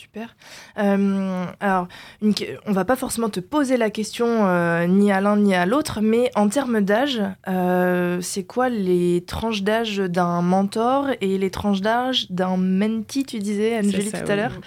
Super. 0.00 0.34
Euh, 0.78 1.44
alors, 1.60 1.86
une, 2.22 2.32
on 2.64 2.72
va 2.72 2.86
pas 2.86 2.96
forcément 2.96 3.28
te 3.28 3.40
poser 3.40 3.76
la 3.76 3.90
question 3.90 4.46
euh, 4.46 4.86
ni 4.86 5.12
à 5.12 5.20
l'un 5.20 5.36
ni 5.36 5.54
à 5.54 5.66
l'autre, 5.66 6.00
mais 6.00 6.30
en 6.34 6.48
termes 6.48 6.80
d'âge, 6.80 7.20
euh, 7.48 8.18
c'est 8.22 8.44
quoi 8.44 8.70
les 8.70 9.22
tranches 9.26 9.62
d'âge 9.62 9.98
d'un 9.98 10.40
mentor 10.40 11.08
et 11.20 11.36
les 11.36 11.50
tranches 11.50 11.82
d'âge 11.82 12.30
d'un 12.30 12.56
mentee, 12.56 13.24
tu 13.24 13.40
disais, 13.40 13.78
Angélie, 13.78 14.10
tout 14.10 14.30
à 14.30 14.36
l'heure? 14.36 14.58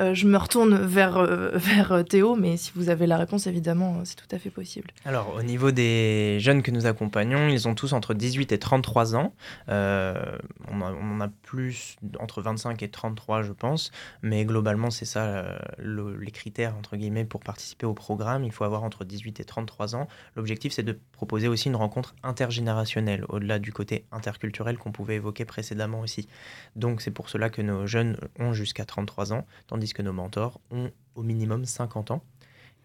Je 0.00 0.28
me 0.28 0.36
retourne 0.36 0.76
vers, 0.76 1.20
vers 1.54 2.04
Théo, 2.08 2.36
mais 2.36 2.56
si 2.56 2.70
vous 2.76 2.88
avez 2.88 3.08
la 3.08 3.16
réponse, 3.16 3.48
évidemment, 3.48 4.02
c'est 4.04 4.14
tout 4.14 4.32
à 4.32 4.38
fait 4.38 4.50
possible. 4.50 4.90
Alors, 5.04 5.34
au 5.36 5.42
niveau 5.42 5.72
des 5.72 6.38
jeunes 6.38 6.62
que 6.62 6.70
nous 6.70 6.86
accompagnons, 6.86 7.48
ils 7.48 7.66
ont 7.66 7.74
tous 7.74 7.92
entre 7.94 8.14
18 8.14 8.52
et 8.52 8.58
33 8.60 9.16
ans. 9.16 9.32
on, 9.66 10.82
en 10.82 11.20
a 11.20 11.26
plus 11.42 11.96
entre 12.20 12.42
25 12.42 12.80
et 12.84 12.90
33, 12.90 13.42
je 13.42 13.50
pense, 13.50 13.90
mais 14.22 14.27
globalement, 14.44 14.90
c'est 14.90 15.04
ça 15.04 15.58
les 15.78 16.30
critères, 16.30 16.76
entre 16.76 16.96
guillemets, 16.96 17.24
pour 17.24 17.40
participer 17.40 17.86
au 17.86 17.94
programme. 17.94 18.44
Il 18.44 18.52
faut 18.52 18.64
avoir 18.64 18.82
entre 18.82 19.04
18 19.04 19.40
et 19.40 19.44
33 19.44 19.96
ans. 19.96 20.08
L'objectif, 20.36 20.72
c'est 20.72 20.82
de 20.82 20.98
proposer 21.12 21.48
aussi 21.48 21.68
une 21.68 21.76
rencontre 21.76 22.14
intergénérationnelle, 22.22 23.24
au-delà 23.28 23.58
du 23.58 23.72
côté 23.72 24.04
interculturel 24.12 24.78
qu'on 24.78 24.92
pouvait 24.92 25.16
évoquer 25.16 25.44
précédemment 25.44 26.00
aussi. 26.00 26.28
Donc 26.76 27.00
c'est 27.00 27.10
pour 27.10 27.28
cela 27.28 27.50
que 27.50 27.62
nos 27.62 27.86
jeunes 27.86 28.16
ont 28.38 28.52
jusqu'à 28.52 28.84
33 28.84 29.32
ans, 29.32 29.46
tandis 29.66 29.92
que 29.92 30.02
nos 30.02 30.12
mentors 30.12 30.60
ont 30.70 30.90
au 31.14 31.22
minimum 31.22 31.64
50 31.64 32.10
ans. 32.10 32.22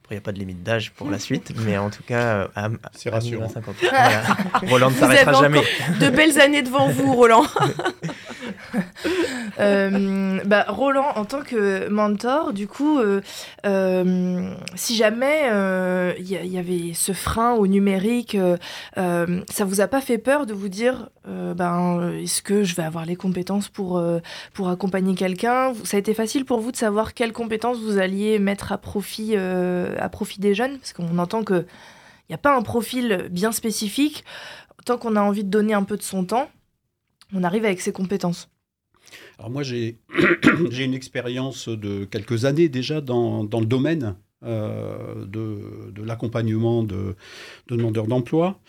Après, 0.03 0.15
il 0.15 0.17
n'y 0.17 0.23
a 0.23 0.25
pas 0.25 0.33
de 0.33 0.39
limite 0.39 0.63
d'âge 0.63 0.91
pour 0.91 1.09
la 1.09 1.17
suite, 1.17 1.53
mais 1.65 1.77
en 1.77 1.89
tout 1.89 2.03
cas, 2.03 2.49
à, 2.55 2.69
c'est 2.93 3.09
rassurant. 3.09 3.47
50 3.47 3.75
Roland 4.69 4.89
ne 4.89 4.95
s'arrêtera 4.95 5.33
jamais. 5.33 5.61
De 5.99 6.09
belles 6.09 6.41
années 6.41 6.61
devant 6.61 6.89
vous, 6.89 7.13
Roland. 7.13 7.45
Euh, 9.59 10.39
bah, 10.45 10.65
Roland, 10.67 11.11
en 11.15 11.25
tant 11.25 11.41
que 11.41 11.87
mentor, 11.87 12.53
du 12.53 12.67
coup, 12.67 12.99
euh, 12.99 13.21
euh, 13.67 14.51
si 14.75 14.95
jamais 14.95 15.43
il 16.19 16.25
y, 16.25 16.57
avait 16.57 16.93
ce 16.93 17.11
frein 17.11 17.53
au 17.53 17.67
numérique, 17.67 18.35
ça 18.95 19.65
vous 19.65 19.81
a 19.81 19.87
pas 19.87 20.01
fait 20.01 20.17
peur 20.17 20.45
de 20.45 20.53
vous 20.53 20.69
dire, 20.69 21.09
ben, 21.25 22.13
est-ce 22.19 22.41
que 22.41 22.63
je 22.63 22.75
vais 22.75 22.83
avoir 22.83 23.05
les 23.05 23.15
compétences 23.15 23.69
pour, 23.69 24.03
pour 24.53 24.69
accompagner 24.69 25.15
quelqu'un? 25.15 25.73
Ça 25.83 25.97
a 25.97 25.99
été 25.99 26.13
facile 26.13 26.45
pour 26.45 26.59
vous 26.59 26.71
de 26.71 26.77
savoir 26.77 27.13
quelles 27.13 27.33
compétences 27.33 27.79
vous 27.79 27.99
alliez 27.99 28.39
mettre 28.39 28.71
à 28.71 28.77
profit, 28.77 29.35
à 29.35 30.09
profit 30.09 30.39
des 30.39 30.55
jeunes? 30.55 30.79
Parce 30.79 30.93
qu'on 30.93 31.17
entend 31.19 31.43
que 31.43 31.65
il 32.29 32.31
n'y 32.31 32.35
a 32.35 32.39
pas 32.39 32.55
un 32.55 32.61
profil 32.61 33.27
bien 33.29 33.51
spécifique. 33.51 34.23
Tant 34.85 34.97
qu'on 34.97 35.15
a 35.15 35.21
envie 35.21 35.43
de 35.43 35.49
donner 35.49 35.73
un 35.73 35.83
peu 35.83 35.97
de 35.97 36.01
son 36.01 36.25
temps, 36.25 36.49
on 37.33 37.43
arrive 37.43 37.65
avec 37.65 37.81
ses 37.81 37.91
compétences. 37.91 38.49
Alors 39.39 39.49
moi, 39.51 39.63
j'ai 39.63 39.97
une 40.83 40.93
expérience 40.93 41.69
de 41.69 42.05
quelques 42.05 42.45
années 42.45 42.69
déjà 42.69 43.01
dans, 43.01 43.43
dans 43.43 43.59
le 43.59 43.65
domaine 43.65 44.15
euh, 44.43 45.25
de, 45.25 45.91
de 45.91 46.03
l'accompagnement 46.03 46.83
de, 46.83 47.15
de, 47.67 47.75
demandeurs 47.75 48.07
d'emploi. 48.07 48.59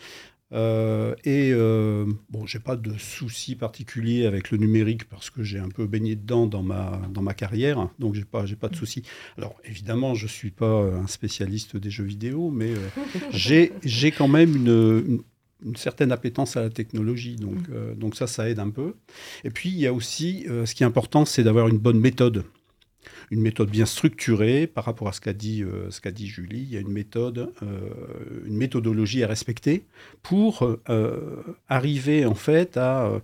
Euh, 0.53 1.15
et 1.23 1.51
euh, 1.51 2.05
bon, 2.29 2.45
j'ai 2.45 2.59
pas 2.59 2.75
de 2.75 2.97
souci 2.97 3.55
particulier 3.55 4.25
avec 4.25 4.51
le 4.51 4.57
numérique 4.57 5.05
parce 5.09 5.29
que 5.29 5.43
j'ai 5.43 5.59
un 5.59 5.69
peu 5.69 5.87
baigné 5.87 6.15
dedans 6.15 6.45
dans 6.45 6.61
ma, 6.61 7.01
dans 7.11 7.21
ma 7.21 7.33
carrière, 7.33 7.89
donc 7.99 8.13
j'ai 8.13 8.23
pas, 8.23 8.45
j'ai 8.45 8.55
pas 8.55 8.69
de 8.69 8.75
souci. 8.75 9.03
Alors 9.37 9.55
évidemment, 9.65 10.13
je 10.13 10.27
suis 10.27 10.51
pas 10.51 10.83
un 10.83 11.07
spécialiste 11.07 11.77
des 11.77 11.89
jeux 11.89 12.03
vidéo, 12.03 12.51
mais 12.51 12.69
euh, 12.69 12.87
j'ai, 13.31 13.73
j'ai 13.83 14.11
quand 14.11 14.27
même 14.27 14.55
une, 14.55 15.03
une 15.07 15.21
certaine 15.75 16.11
appétence 16.11 16.57
à 16.57 16.61
la 16.61 16.69
technologie. 16.69 17.35
Donc, 17.35 17.67
mm. 17.67 17.73
euh, 17.73 17.95
donc 17.95 18.15
ça, 18.15 18.27
ça 18.27 18.49
aide 18.49 18.59
un 18.59 18.69
peu. 18.69 18.95
Et 19.43 19.49
puis, 19.49 19.69
il 19.69 19.77
y 19.77 19.87
a 19.87 19.93
aussi, 19.93 20.45
euh, 20.49 20.65
ce 20.65 20.75
qui 20.75 20.83
est 20.83 20.85
important, 20.85 21.25
c'est 21.25 21.43
d'avoir 21.43 21.67
une 21.67 21.77
bonne 21.77 21.99
méthode. 21.99 22.43
Une 23.31 23.41
méthode 23.41 23.69
bien 23.69 23.85
structurée 23.85 24.67
par 24.67 24.85
rapport 24.85 25.07
à 25.07 25.11
ce 25.11 25.21
qu'a 25.21 25.33
dit, 25.33 25.63
euh, 25.63 25.89
ce 25.89 26.01
qu'a 26.01 26.11
dit 26.11 26.27
Julie. 26.27 26.61
Il 26.61 26.73
y 26.73 26.77
a 26.77 26.79
une 26.79 26.91
méthode, 26.91 27.51
une 28.45 28.55
méthodologie 28.55 29.23
à 29.23 29.27
respecter 29.27 29.85
pour 30.21 30.77
arriver 31.67 32.25
en 32.25 32.35
fait 32.35 32.77
à, 32.77 33.21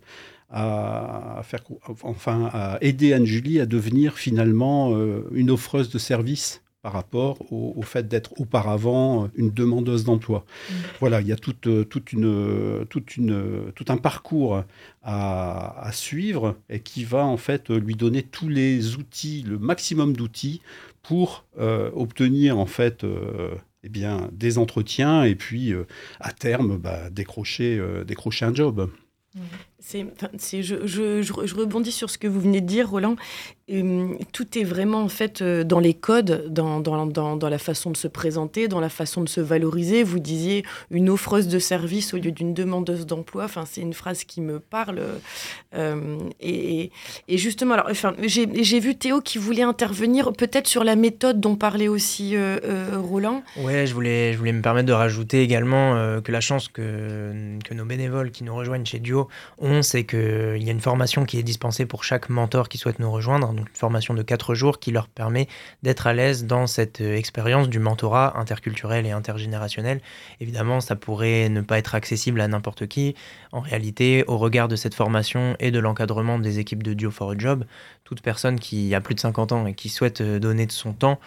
à, 0.50 1.42
faire, 1.44 1.64
enfin, 2.04 2.50
à 2.52 2.78
aider 2.82 3.14
Anne-Julie 3.14 3.60
à 3.60 3.66
devenir 3.66 4.18
finalement 4.18 4.96
une 5.32 5.52
offreuse 5.52 5.90
de 5.90 6.00
services 6.00 6.62
par 6.82 6.94
rapport 6.94 7.52
au, 7.52 7.82
fait 7.84 8.08
d'être 8.08 8.40
auparavant 8.40 9.30
une 9.36 9.52
demandeuse 9.52 10.04
d'emploi. 10.04 10.46
Voilà, 11.00 11.22
il 11.22 11.28
y 11.28 11.32
a 11.32 11.36
toute, 11.36 11.68
euh, 11.68 11.84
toute 11.84 12.12
une, 12.12 12.86
toute 12.90 13.18
une, 13.18 13.72
tout 13.76 13.86
un 13.90 13.98
parcours 13.98 14.64
à, 15.04 15.90
suivre 15.92 16.58
et 16.70 16.80
qui 16.80 17.04
va 17.04 17.26
en 17.26 17.38
fait 17.38 17.70
lui 17.70 17.96
donner 17.96 18.24
tous 18.24 18.48
les 18.48 18.96
outils, 18.96 19.44
le 19.48 19.60
maximum 19.60 20.16
d'outils 20.16 20.62
pour 21.04 21.46
euh, 21.60 21.92
obtenir 21.94 22.58
en 22.58 22.66
fait 22.66 23.04
euh, 23.04 23.54
eh 23.84 23.90
bien, 23.90 24.30
des 24.32 24.58
entretiens 24.58 25.24
et 25.24 25.36
puis 25.36 25.74
à 26.20 26.32
terme 26.32 26.78
bah, 26.78 27.10
décrocher, 27.10 27.82
décrocher 28.06 28.46
un 28.46 28.56
job. 28.56 28.90
Mm. 29.36 29.40
C'est, 29.84 30.62
je, 30.62 31.34
rebondis 31.34 31.92
sur 31.92 32.10
ce 32.10 32.18
que 32.20 32.28
vous 32.28 32.40
venez 32.40 32.62
de 32.62 32.68
dire, 32.68 32.90
Roland. 32.90 33.16
Hum, 33.72 34.18
tout 34.34 34.58
est 34.58 34.64
vraiment 34.64 35.02
en 35.02 35.08
fait 35.08 35.42
euh, 35.42 35.64
dans 35.64 35.80
les 35.80 35.94
codes, 35.94 36.48
dans, 36.50 37.50
la 37.50 37.58
façon 37.58 37.90
de 37.90 37.96
se 37.96 38.08
présenter, 38.08 38.68
dans 38.68 38.82
la 38.82 38.90
façon 38.90 39.22
de 39.22 39.30
se 39.30 39.40
valoriser. 39.40 40.04
Vous 40.04 40.20
disiez 40.20 40.66
une 40.90 41.10
offreuse 41.10 41.48
de 41.48 41.58
service 41.58 42.14
au 42.14 42.18
lieu 42.18 42.32
d'une 42.32 42.54
demandeuse 42.54 43.06
d'emploi. 43.06 43.46
Enfin, 43.46 43.64
c'est 43.66 43.82
une 43.82 43.94
phrase 43.94 44.24
qui 44.24 44.42
me 44.42 44.60
parle. 44.60 45.02
Euh, 45.74 46.18
et, 46.42 46.92
justement, 47.30 47.76
alors, 47.76 47.90
j'ai, 48.24 48.80
vu 48.80 48.96
Théo 48.96 49.22
qui 49.22 49.38
voulait 49.38 49.64
intervenir 49.64 50.34
peut-être 50.34 50.68
sur 50.68 50.84
la 50.84 50.96
méthode 50.96 51.40
dont 51.40 51.56
parlait 51.56 51.88
aussi 51.88 52.36
euh, 52.36 52.60
Roland. 52.98 53.42
Ouais, 53.58 53.88
je 53.88 53.94
voulais, 53.94 54.34
je 54.34 54.38
voulais 54.38 54.54
me 54.54 54.62
permettre 54.62 54.88
de 54.88 54.94
rajouter 54.94 55.42
également 55.42 56.22
que 56.22 56.32
la 56.32 56.42
chance 56.42 56.68
que, 56.68 57.58
que 57.64 57.74
nos 57.74 57.86
bénévoles 57.86 58.32
qui 58.32 58.44
nous 58.44 58.56
rejoignent 58.56 58.86
chez 58.86 59.00
Duo 59.00 59.30
ont, 59.60 59.71
c'est 59.82 60.06
qu'il 60.06 60.62
y 60.62 60.68
a 60.68 60.72
une 60.72 60.82
formation 60.82 61.26
qui 61.26 61.40
est 61.40 61.44
dispensée 61.44 61.86
pour 61.86 62.04
chaque 62.04 62.30
mentor 62.30 62.68
qui 62.68 62.78
souhaite 62.78 63.00
nous 63.00 63.12
rejoindre 63.12 63.52
une 63.52 63.66
formation 63.74 64.14
de 64.14 64.22
4 64.22 64.54
jours 64.54 64.80
qui 64.80 64.92
leur 64.92 65.08
permet 65.08 65.48
d'être 65.84 66.08
à 66.08 66.14
l'aise 66.14 66.46
dans 66.46 66.68
cette 66.68 67.02
euh, 67.02 67.16
expérience 67.16 67.70
du 67.70 67.80
mentorat 67.80 68.38
interculturel 68.38 69.06
et 69.06 69.12
intergénérationnel. 69.12 70.02
Évidemment, 70.40 70.82
ça 70.82 70.96
pourrait 70.96 71.50
ne 71.50 71.62
pas 71.62 71.78
être 71.78 71.96
accessible 71.96 72.42
à 72.42 72.48
n'importe 72.48 72.88
qui. 72.88 73.16
En 73.52 73.62
réalité, 73.62 74.24
au 74.28 74.38
regard 74.38 74.68
de 74.68 74.76
cette 74.76 74.94
formation 74.94 75.56
et 75.60 75.72
de 75.72 75.80
l'encadrement 75.80 76.38
des 76.40 76.60
équipes 76.60 76.84
de 76.84 76.94
Duo 76.94 77.12
for 77.12 77.32
a 77.32 77.38
Job, 77.38 77.66
toute 78.04 78.22
personne 78.22 78.60
qui 78.60 78.94
a 78.94 79.02
plus 79.02 79.16
de 79.16 79.22
50 79.22 79.52
ans 79.54 79.66
et 79.66 79.74
qui 79.74 79.90
souhaite 79.90 80.22
euh, 80.22 80.40
donner 80.40 80.66
de 80.66 80.72
son 80.72 80.94
temps 80.94 81.20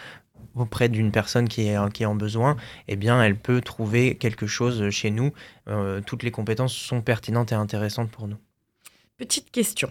auprès 0.55 0.89
d'une 0.89 1.11
personne 1.11 1.47
qui 1.47 1.67
est, 1.67 1.93
qui 1.93 2.05
en 2.05 2.15
besoin, 2.15 2.55
eh 2.87 2.95
bien, 2.95 3.21
elle 3.21 3.35
peut 3.35 3.61
trouver 3.61 4.15
quelque 4.15 4.47
chose 4.47 4.89
chez 4.89 5.11
nous. 5.11 5.31
Euh, 5.67 6.01
toutes 6.05 6.23
les 6.23 6.31
compétences 6.31 6.73
sont 6.73 7.01
pertinentes 7.01 7.51
et 7.51 7.55
intéressantes 7.55 8.11
pour 8.11 8.27
nous. 8.27 8.37
Petite 9.17 9.49
question. 9.49 9.89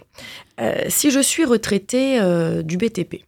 Euh, 0.59 0.83
si 0.87 1.09
je 1.09 1.19
suis 1.19 1.45
retraitée 1.45 2.19
euh, 2.21 2.61
du 2.61 2.77
BTP, 2.77 3.23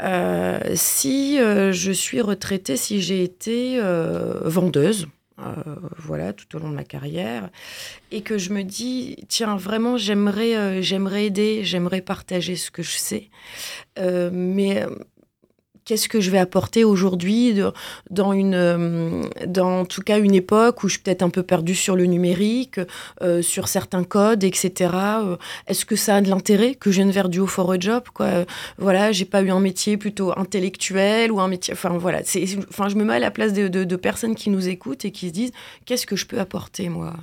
euh, 0.00 0.60
si 0.76 1.36
je 1.38 1.92
suis 1.92 2.20
retraitée, 2.20 2.76
si 2.76 3.02
j'ai 3.02 3.24
été 3.24 3.80
vendeuse, 4.44 5.08
voilà, 5.98 6.32
tout 6.32 6.56
au 6.56 6.60
long 6.60 6.70
de 6.70 6.74
ma 6.74 6.84
carrière, 6.84 7.50
et 8.12 8.22
que 8.22 8.38
je 8.38 8.50
me 8.50 8.62
dis, 8.62 9.16
tiens, 9.28 9.56
vraiment, 9.56 9.96
j'aimerais, 9.96 10.82
j'aimerais 10.82 11.26
aider, 11.26 11.64
j'aimerais 11.64 12.02
partager 12.02 12.54
ce 12.54 12.70
que 12.70 12.82
je 12.82 12.96
sais, 12.96 13.30
mais 13.96 14.86
qu'est-ce 15.84 16.08
que 16.08 16.20
je 16.20 16.30
vais 16.30 16.38
apporter 16.38 16.84
aujourd'hui 16.84 17.60
dans 18.10 18.32
une, 18.32 18.54
euh, 18.54 19.22
dans 19.46 19.80
en 19.80 19.84
tout 19.84 20.02
cas 20.02 20.18
une 20.18 20.34
époque 20.34 20.82
où 20.84 20.88
je 20.88 20.94
suis 20.94 21.02
peut-être 21.02 21.22
un 21.22 21.30
peu 21.30 21.42
perdue 21.42 21.74
sur 21.74 21.96
le 21.96 22.06
numérique, 22.06 22.80
euh, 23.22 23.42
sur 23.42 23.68
certains 23.68 24.04
codes, 24.04 24.44
etc. 24.44 24.90
Euh, 24.94 25.36
est-ce 25.66 25.84
que 25.84 25.96
ça 25.96 26.16
a 26.16 26.20
de 26.20 26.28
l'intérêt 26.28 26.74
que 26.74 26.90
je 26.90 26.96
vienne 26.96 27.10
vers 27.10 27.28
du 27.28 27.40
haut 27.40 27.46
for 27.46 27.72
a 27.72 27.78
job 27.78 28.04
quoi? 28.12 28.44
Voilà, 28.78 29.12
j'ai 29.12 29.24
pas 29.24 29.42
eu 29.42 29.50
un 29.50 29.60
métier 29.60 29.96
plutôt 29.96 30.32
intellectuel 30.38 31.32
ou 31.32 31.40
un 31.40 31.48
métier. 31.48 31.74
Enfin 31.74 31.90
voilà, 31.98 32.20
enfin 32.68 32.88
je 32.88 32.96
me 32.96 33.04
mets 33.04 33.14
à 33.14 33.18
la 33.18 33.30
place 33.30 33.52
de, 33.52 33.68
de 33.68 33.96
personnes 33.96 34.34
qui 34.34 34.50
nous 34.50 34.68
écoutent 34.68 35.04
et 35.04 35.10
qui 35.10 35.28
se 35.28 35.32
disent 35.32 35.52
qu'est-ce 35.84 36.06
que 36.06 36.16
je 36.16 36.26
peux 36.26 36.38
apporter 36.38 36.88
moi? 36.88 37.14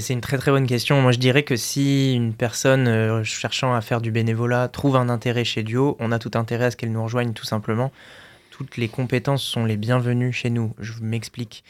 C'est 0.00 0.12
une 0.14 0.20
très 0.20 0.38
très 0.38 0.50
bonne 0.50 0.66
question. 0.66 1.00
Moi 1.02 1.12
je 1.12 1.18
dirais 1.18 1.42
que 1.42 1.56
si 1.56 2.14
une 2.14 2.34
personne 2.34 2.88
euh, 2.88 3.24
cherchant 3.24 3.74
à 3.74 3.80
faire 3.80 4.00
du 4.00 4.10
bénévolat 4.10 4.68
trouve 4.68 4.96
un 4.96 5.08
intérêt 5.08 5.44
chez 5.44 5.62
Duo, 5.62 5.96
on 6.00 6.12
a 6.12 6.18
tout 6.18 6.30
intérêt 6.34 6.66
à 6.66 6.70
ce 6.70 6.76
qu'elle 6.76 6.92
nous 6.92 7.02
rejoigne 7.02 7.32
tout 7.32 7.44
simplement. 7.44 7.92
Toutes 8.50 8.76
les 8.76 8.88
compétences 8.88 9.42
sont 9.42 9.64
les 9.64 9.76
bienvenues 9.76 10.32
chez 10.32 10.48
nous. 10.48 10.74
Je 10.78 10.92
m'explique. 11.02 11.64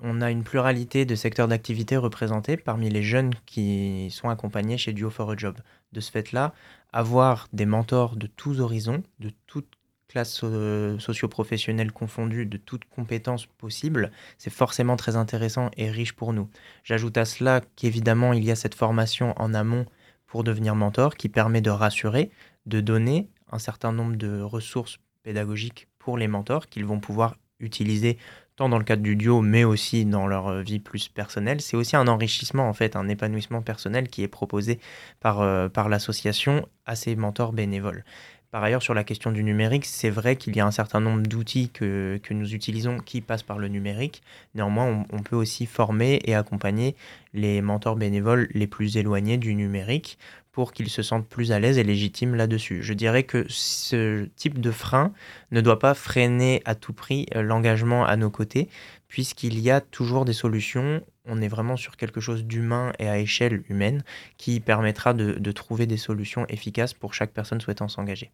On 0.00 0.20
a 0.20 0.30
une 0.30 0.44
pluralité 0.44 1.04
de 1.04 1.14
secteurs 1.16 1.48
d'activité 1.48 1.96
représentés 1.96 2.56
parmi 2.56 2.90
les 2.90 3.02
jeunes 3.02 3.32
qui 3.46 4.08
sont 4.12 4.28
accompagnés 4.28 4.78
chez 4.78 4.92
Duo 4.92 5.10
for 5.10 5.32
a 5.32 5.36
Job. 5.36 5.56
De 5.92 6.00
ce 6.00 6.12
fait-là, 6.12 6.54
avoir 6.92 7.48
des 7.52 7.66
mentors 7.66 8.14
de 8.14 8.28
tous 8.28 8.60
horizons, 8.60 9.02
de 9.18 9.32
toutes 9.46 9.77
classes 10.08 10.40
euh, 10.42 10.98
socio-professionnelles 10.98 11.92
confondues, 11.92 12.46
de 12.46 12.56
toutes 12.56 12.84
compétences 12.86 13.46
possibles, 13.46 14.10
c'est 14.38 14.50
forcément 14.50 14.96
très 14.96 15.16
intéressant 15.16 15.70
et 15.76 15.90
riche 15.90 16.14
pour 16.14 16.32
nous. 16.32 16.48
J'ajoute 16.82 17.16
à 17.18 17.24
cela 17.24 17.60
qu'évidemment, 17.76 18.32
il 18.32 18.44
y 18.44 18.50
a 18.50 18.56
cette 18.56 18.74
formation 18.74 19.34
en 19.36 19.54
amont 19.54 19.86
pour 20.26 20.44
devenir 20.44 20.74
mentor 20.74 21.14
qui 21.14 21.28
permet 21.28 21.60
de 21.60 21.70
rassurer, 21.70 22.30
de 22.66 22.80
donner 22.80 23.28
un 23.50 23.58
certain 23.58 23.92
nombre 23.92 24.16
de 24.16 24.40
ressources 24.40 24.98
pédagogiques 25.22 25.88
pour 25.98 26.18
les 26.18 26.28
mentors 26.28 26.68
qu'ils 26.68 26.84
vont 26.84 27.00
pouvoir 27.00 27.36
utiliser 27.60 28.18
tant 28.56 28.68
dans 28.68 28.78
le 28.78 28.84
cadre 28.84 29.02
du 29.02 29.14
duo, 29.14 29.40
mais 29.40 29.62
aussi 29.62 30.04
dans 30.04 30.26
leur 30.26 30.48
euh, 30.48 30.62
vie 30.62 30.80
plus 30.80 31.08
personnelle. 31.08 31.60
C'est 31.60 31.76
aussi 31.76 31.94
un 31.94 32.08
enrichissement, 32.08 32.68
en 32.68 32.72
fait, 32.72 32.96
un 32.96 33.08
épanouissement 33.08 33.62
personnel 33.62 34.08
qui 34.08 34.24
est 34.24 34.28
proposé 34.28 34.80
par, 35.20 35.40
euh, 35.40 35.68
l'association 35.88 36.68
à 36.84 36.96
ses 36.96 37.14
mentors 37.14 37.52
bénévoles. 37.52 38.04
Par 38.50 38.62
ailleurs, 38.62 38.82
sur 38.82 38.94
la 38.94 39.04
question 39.04 39.30
du 39.30 39.44
numérique, 39.44 39.84
c'est 39.84 40.08
vrai 40.08 40.36
qu'il 40.36 40.56
y 40.56 40.60
a 40.60 40.66
un 40.66 40.70
certain 40.70 41.00
nombre 41.00 41.22
d'outils 41.22 41.68
que, 41.68 42.18
nous 42.30 42.54
utilisons 42.54 42.98
qui 42.98 43.20
passent 43.20 43.42
par 43.42 43.58
le 43.58 43.68
numérique. 43.68 44.22
Néanmoins, 44.54 45.04
on, 45.12 45.22
peut 45.22 45.36
aussi 45.36 45.66
former 45.66 46.20
et 46.24 46.34
accompagner 46.34 46.96
les 47.34 47.60
mentors 47.60 47.96
bénévoles 47.96 48.48
les 48.52 48.66
plus 48.66 48.96
éloignés 48.96 49.36
du 49.36 49.54
numérique 49.54 50.18
pour 50.58 50.72
qu'ils 50.72 50.90
se 50.90 51.02
sentent 51.02 51.28
plus 51.28 51.52
à 51.52 51.60
l'aise 51.60 51.78
et 51.78 51.84
légitimes 51.84 52.34
là-dessus. 52.34 52.82
Je 52.82 52.92
dirais 52.92 53.22
que 53.22 53.46
ce 53.48 54.24
type 54.34 54.60
de 54.60 54.72
frein 54.72 55.12
ne 55.52 55.60
doit 55.60 55.78
pas 55.78 55.94
freiner 55.94 56.62
à 56.64 56.74
tout 56.74 56.92
prix 56.92 57.26
euh, 57.36 57.42
l'engagement 57.42 58.04
à 58.04 58.16
nos 58.16 58.28
côtés, 58.28 58.68
puisqu'il 59.06 59.60
y 59.60 59.70
a 59.70 59.80
toujours 59.80 60.24
des 60.24 60.32
solutions. 60.32 61.00
On 61.26 61.40
est 61.40 61.46
vraiment 61.46 61.76
sur 61.76 61.96
quelque 61.96 62.20
chose 62.20 62.42
d'humain 62.42 62.92
et 62.98 63.08
à 63.08 63.20
échelle 63.20 63.62
humaine 63.68 64.02
qui 64.36 64.58
permettra 64.58 65.14
de, 65.14 65.52
trouver 65.52 65.86
des 65.86 65.96
solutions 65.96 66.44
efficaces 66.48 66.92
pour 66.92 67.14
chaque 67.14 67.30
personne 67.30 67.60
souhaitant 67.60 67.86
s'engager. 67.86 68.32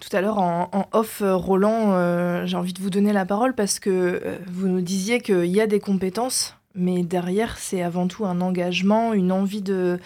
Tout 0.00 0.16
à 0.16 0.20
l'heure, 0.20 0.38
en, 0.38 0.88
off, 0.90 1.22
euh, 1.22 1.36
Roland, 1.36 1.92
euh, 1.92 2.44
j'ai 2.44 2.56
envie 2.56 2.72
de 2.72 2.80
vous 2.80 2.90
donner 2.90 3.12
la 3.12 3.24
parole 3.24 3.54
parce 3.54 3.78
que 3.78 4.36
vous 4.48 4.66
nous 4.66 4.80
disiez 4.80 5.20
qu'il 5.20 5.46
y 5.46 5.60
a 5.60 5.68
des 5.68 5.78
compétences, 5.78 6.56
mais 6.74 7.02
derrière, 7.02 7.58
c'est 7.58 7.82
avant 7.82 8.06
tout 8.08 8.24
un 8.26 8.40
engagement, 8.40 9.12
une 9.12 9.32
envie 9.32 9.62
de, 9.62 9.98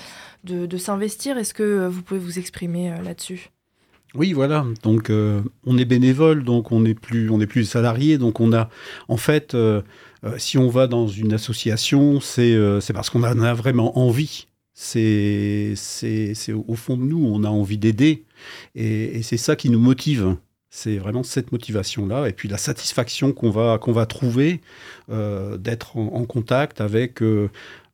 de 0.44 0.76
s'investir. 0.76 1.38
Est-ce 1.38 1.54
que 1.54 1.86
vous 1.86 2.02
pouvez 2.02 2.20
vous 2.20 2.38
exprimer 2.38 2.94
là-dessus? 3.02 3.50
Oui, 4.14 4.32
voilà. 4.32 4.64
Donc, 4.82 5.10
euh, 5.10 5.42
on 5.66 5.76
est 5.76 5.84
bénévole, 5.84 6.44
donc 6.44 6.70
on 6.70 6.80
n'est 6.80 6.94
plus, 6.94 7.30
on 7.30 7.38
plus 7.38 7.64
salarié. 7.64 8.16
Donc, 8.16 8.40
on 8.40 8.52
a, 8.52 8.70
en 9.08 9.16
fait, 9.16 9.54
euh, 9.54 9.82
euh, 10.24 10.38
si 10.38 10.56
on 10.56 10.68
va 10.68 10.86
dans 10.86 11.08
une 11.08 11.32
association, 11.32 12.20
c'est, 12.20 12.56
c'est 12.80 12.92
parce 12.92 13.10
qu'on 13.10 13.24
en 13.24 13.40
a 13.40 13.54
vraiment 13.54 13.98
envie. 13.98 14.46
C'est, 14.72 15.74
c'est, 15.76 16.34
c'est 16.34 16.52
au 16.52 16.74
fond 16.74 16.96
de 16.96 17.02
nous, 17.04 17.24
on 17.24 17.44
a 17.44 17.48
envie 17.48 17.78
d'aider, 17.78 18.24
et, 18.74 19.22
c'est 19.22 19.36
ça 19.36 19.54
qui 19.54 19.70
nous 19.70 19.78
motive. 19.78 20.36
C'est 20.76 20.96
vraiment 20.96 21.22
cette 21.22 21.52
motivation-là, 21.52 22.28
et 22.28 22.32
puis 22.32 22.48
la 22.48 22.58
satisfaction 22.58 23.32
qu'on 23.32 23.50
va, 23.50 23.78
va 23.86 24.06
trouver 24.06 24.60
d'être 25.08 25.96
en, 25.96 26.24
contact 26.24 26.80
avec 26.80 27.22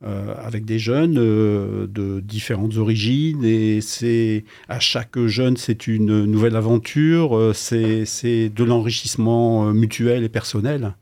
euh, 0.03 0.35
avec 0.43 0.65
des 0.65 0.79
jeunes 0.79 1.19
euh, 1.19 1.87
de 1.87 2.21
différentes 2.21 2.79
origines 2.79 3.45
et 3.45 3.83
c'est 3.83 4.47
à 4.67 4.81
chaque 4.81 5.19
jeune 5.27 5.59
c'est 5.59 5.87
une 5.87 6.25
nouvelle 6.25 6.57
aventure, 6.57 7.37
euh, 7.37 7.53
c'est 7.53 8.49
de 8.49 8.65
l'enrichissement 8.65 9.67
mutuel 9.75 10.25
et 10.25 10.31
personnel. 10.31 10.95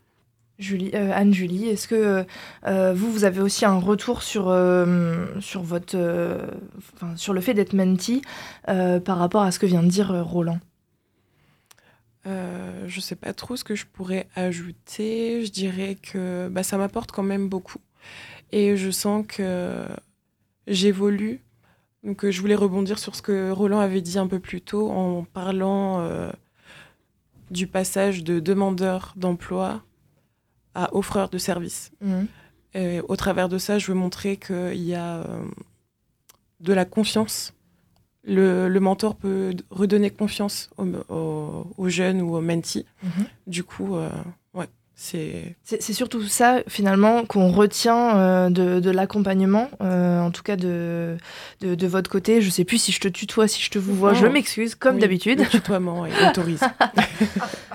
Julie, 0.58 0.92
Anne-Julie, 0.92 1.68
est-ce 1.68 1.86
que 1.86 2.24
vous, 2.92 3.12
vous 3.12 3.22
avez 3.22 3.40
aussi 3.40 3.64
un 3.64 3.78
retour 3.78 4.24
sur, 4.24 4.46
sur, 5.38 5.62
votre, 5.62 5.96
sur 7.14 7.32
le 7.32 7.40
fait 7.40 7.54
d'être 7.54 7.74
menti 7.74 8.22
par 8.66 9.18
rapport 9.18 9.42
à 9.42 9.52
ce 9.52 9.60
que 9.60 9.66
vient 9.66 9.84
de 9.84 9.88
dire 9.88 10.12
Roland? 10.26 10.58
Je 12.28 12.96
ne 12.96 13.00
sais 13.00 13.16
pas 13.16 13.32
trop 13.32 13.56
ce 13.56 13.64
que 13.64 13.74
je 13.74 13.86
pourrais 13.86 14.28
ajouter. 14.34 15.44
Je 15.44 15.50
dirais 15.50 15.96
que 15.96 16.48
bah, 16.50 16.62
ça 16.62 16.78
m'apporte 16.78 17.10
quand 17.10 17.22
même 17.22 17.48
beaucoup. 17.48 17.80
Et 18.52 18.76
je 18.76 18.90
sens 18.90 19.24
que 19.26 19.86
j'évolue. 20.66 21.40
Donc 22.04 22.24
euh, 22.24 22.30
je 22.30 22.40
voulais 22.40 22.54
rebondir 22.54 22.98
sur 22.98 23.14
ce 23.14 23.22
que 23.22 23.50
Roland 23.50 23.80
avait 23.80 24.00
dit 24.00 24.18
un 24.18 24.26
peu 24.26 24.38
plus 24.38 24.60
tôt 24.60 24.90
en 24.90 25.24
parlant 25.24 26.00
euh, 26.00 26.30
du 27.50 27.66
passage 27.66 28.22
de 28.22 28.38
demandeur 28.38 29.14
d'emploi 29.16 29.82
à 30.74 30.94
offreur 30.94 31.28
de 31.28 31.38
services. 31.38 31.90
Mmh. 32.00 32.24
Et 32.74 33.00
au 33.00 33.16
travers 33.16 33.48
de 33.48 33.58
ça, 33.58 33.78
je 33.78 33.86
veux 33.86 33.98
montrer 33.98 34.36
qu'il 34.36 34.82
y 34.82 34.94
a 34.94 35.16
euh, 35.16 35.44
de 36.60 36.72
la 36.72 36.84
confiance. 36.84 37.52
Le, 38.28 38.78
mentor 38.78 39.16
peut 39.16 39.54
redonner 39.70 40.10
confiance 40.10 40.70
aux, 40.76 41.88
jeunes 41.88 42.22
ou 42.22 42.36
aux 42.36 42.40
mentees. 42.40 42.86
Mmh. 43.02 43.08
Du 43.46 43.64
coup, 43.64 43.96
c'est 45.00 45.92
surtout 45.92 46.24
ça, 46.24 46.60
finalement, 46.66 47.24
qu'on 47.24 47.52
retient 47.52 48.16
euh, 48.16 48.50
de, 48.50 48.90
l'accompagnement, 48.90 49.70
euh, 49.80 50.20
en 50.20 50.32
tout 50.32 50.42
cas 50.42 50.56
de, 50.56 51.16
de, 51.60 51.86
votre 51.86 52.10
côté. 52.10 52.42
Je 52.42 52.50
sais 52.50 52.64
plus 52.64 52.78
si 52.78 52.90
je 52.90 52.98
te 52.98 53.06
tutoie, 53.06 53.46
si 53.46 53.62
je 53.62 53.70
te 53.70 53.78
vous 53.78 53.94
vois, 53.94 54.12
je 54.12 54.26
m'excuse, 54.26 54.74
comme 54.74 54.98
d'habitude. 54.98 55.38
Le 55.38 55.46
tutoiement 55.46 56.04
est 56.04 56.28
autorisé. 56.28 56.66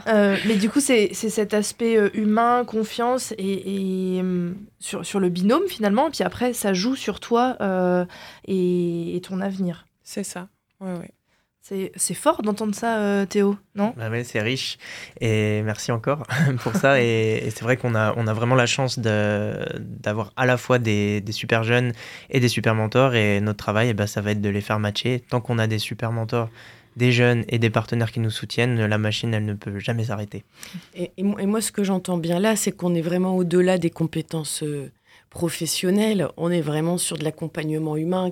Euh, 0.10 0.36
mais 0.46 0.56
du 0.56 0.70
coup, 0.70 0.82
c'est 0.82 1.14
cet 1.14 1.54
aspect 1.54 1.98
humain, 2.14 2.66
confiance 2.66 3.34
et, 3.38 4.22
sur, 4.78 5.06
sur, 5.06 5.22
le 5.22 5.30
binôme, 5.30 5.64
finalement. 5.70 6.10
Et 6.10 6.12
puis 6.12 6.26
après, 6.26 6.52
ça 6.52 6.74
joue 6.74 6.98
sur 6.98 7.22
toi 7.22 7.56
et, 8.46 9.16
et, 9.16 9.22
ton 9.22 9.40
avenir. 9.40 9.86
C'est 10.04 10.24
ça, 10.24 10.50
ouais, 10.80 10.94
ouais. 10.94 11.12
C'est 11.96 12.14
fort 12.14 12.42
d'entendre 12.42 12.76
ça, 12.76 13.00
euh, 13.00 13.26
Théo, 13.26 13.56
non? 13.74 13.94
Bah 13.96 14.10
C'est 14.26 14.42
riche. 14.42 14.78
Et 15.22 15.62
merci 15.62 15.94
encore 15.94 16.24
pour 16.60 16.76
ça. 16.76 17.02
Et, 17.02 17.50
c'est 17.52 17.62
vrai 17.62 17.78
qu'on 17.78 17.96
a, 17.96 18.14
on 18.18 18.28
a 18.28 18.34
vraiment 18.34 18.56
la 18.56 18.66
chance 18.66 19.00
d'avoir 19.00 20.34
à 20.36 20.46
la 20.46 20.58
fois 20.58 20.78
des, 20.78 21.22
des, 21.22 21.32
super 21.32 21.64
jeunes 21.64 21.94
et 22.30 22.42
des 22.42 22.50
super 22.50 22.76
mentors. 22.76 23.16
Et 23.16 23.40
notre 23.40 23.60
travail, 23.60 23.88
eh 23.90 23.94
ben, 23.94 24.08
ça 24.08 24.20
va 24.20 24.32
être 24.32 24.42
de 24.42 24.50
les 24.50 24.60
faire 24.60 24.78
matcher. 24.78 25.24
Tant 25.30 25.40
qu'on 25.40 25.58
a 25.58 25.66
des 25.68 25.80
super 25.80 26.12
mentors, 26.12 26.50
des 26.98 27.14
jeunes 27.14 27.46
et 27.48 27.60
des 27.60 27.70
partenaires 27.70 28.12
qui 28.12 28.20
nous 28.20 28.30
soutiennent, 28.30 28.86
la 28.86 28.98
machine, 28.98 29.34
elle 29.34 29.46
ne 29.46 29.54
peut 29.54 29.80
jamais 29.80 30.04
s'arrêter. 30.04 30.44
Et, 30.96 31.12
et, 31.16 31.24
moi, 31.24 31.62
ce 31.62 31.72
que 31.72 31.86
j'entends 31.86 32.18
bien 32.18 32.40
là, 32.40 32.58
c'est 32.58 32.74
qu'on 32.74 32.94
est 32.94 33.02
vraiment 33.02 33.38
au-delà 33.38 33.78
des 33.78 33.90
compétences. 33.90 34.64
Euh, 34.64 34.92
professionnel, 35.34 36.30
on 36.38 36.52
est 36.52 36.62
vraiment 36.62 36.98
sur 36.98 37.18
de 37.18 37.24
l'accompagnement 37.24 37.98
humain. 37.98 38.30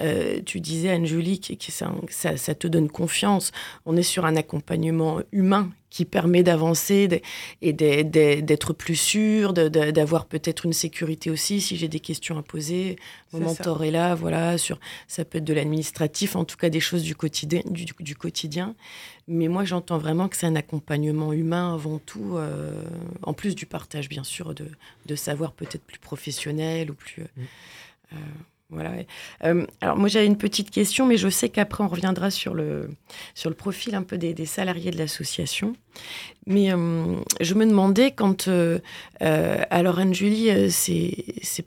Euh, 0.00 0.40
tu 0.44 0.60
disais, 0.60 0.90
Anne-Julie, 0.90 1.40
que, 1.40 1.72
ça, 2.10 2.54
te 2.54 2.66
donne 2.66 2.90
confiance. 2.90 3.52
On 3.86 3.96
est 3.96 4.02
sur 4.02 4.26
un 4.26 4.36
accompagnement 4.36 5.20
humain 5.32 5.70
qui 5.90 6.04
permet 6.04 6.42
d'avancer 6.42 7.22
et 7.60 7.72
d'être 7.72 8.72
plus 8.72 8.96
sûr, 8.96 9.52
d'avoir 9.52 10.26
peut-être 10.26 10.64
une 10.64 10.72
sécurité 10.72 11.30
aussi 11.30 11.60
si 11.60 11.76
j'ai 11.76 11.88
des 11.88 12.00
questions 12.00 12.38
à 12.38 12.42
poser. 12.42 12.96
Mon 13.32 13.40
mentor 13.40 13.84
est 13.84 13.90
là, 13.90 14.14
voilà, 14.14 14.56
sur, 14.56 14.78
ça 15.08 15.24
peut 15.24 15.38
être 15.38 15.44
de 15.44 15.52
l'administratif, 15.52 16.36
en 16.36 16.44
tout 16.44 16.56
cas 16.56 16.70
des 16.70 16.80
choses 16.80 17.02
du 17.02 17.14
quotidien. 17.16 17.60
Du, 17.66 18.14
quotidien. 18.14 18.74
Mais 19.26 19.48
moi, 19.48 19.64
j'entends 19.64 19.98
vraiment 19.98 20.28
que 20.28 20.36
c'est 20.36 20.46
un 20.46 20.56
accompagnement 20.56 21.32
humain 21.32 21.74
avant 21.74 21.98
tout, 21.98 22.36
euh, 22.36 22.72
en 23.22 23.32
plus 23.32 23.54
du 23.54 23.66
partage, 23.66 24.08
bien 24.08 24.24
sûr, 24.24 24.54
de, 24.54 24.66
de 25.06 25.14
savoir 25.16 25.52
peut-être 25.52 25.82
plus 25.82 25.98
professionnel 25.98 26.90
ou 26.90 26.94
plus... 26.94 27.22
Mmh. 27.22 28.16
Voilà. 28.70 28.92
Euh, 29.44 29.66
alors 29.80 29.96
moi 29.96 30.08
j'avais 30.08 30.26
une 30.26 30.38
petite 30.38 30.70
question, 30.70 31.04
mais 31.04 31.16
je 31.16 31.28
sais 31.28 31.48
qu'après 31.48 31.82
on 31.82 31.88
reviendra 31.88 32.30
sur 32.30 32.54
le, 32.54 32.90
sur 33.34 33.50
le 33.50 33.56
profil 33.56 33.96
un 33.96 34.02
peu 34.02 34.16
des, 34.16 34.46
salariés 34.46 34.92
de 34.92 34.98
l'association. 34.98 35.74
Mais 36.46 36.72
euh, 36.72 37.16
je 37.40 37.54
me 37.54 37.66
demandais 37.66 38.12
quand, 38.12 38.46
euh, 38.46 38.78
alors 39.20 39.98
Anne-Julie, 39.98 40.70
c'est 40.70 41.24
c'est 41.42 41.66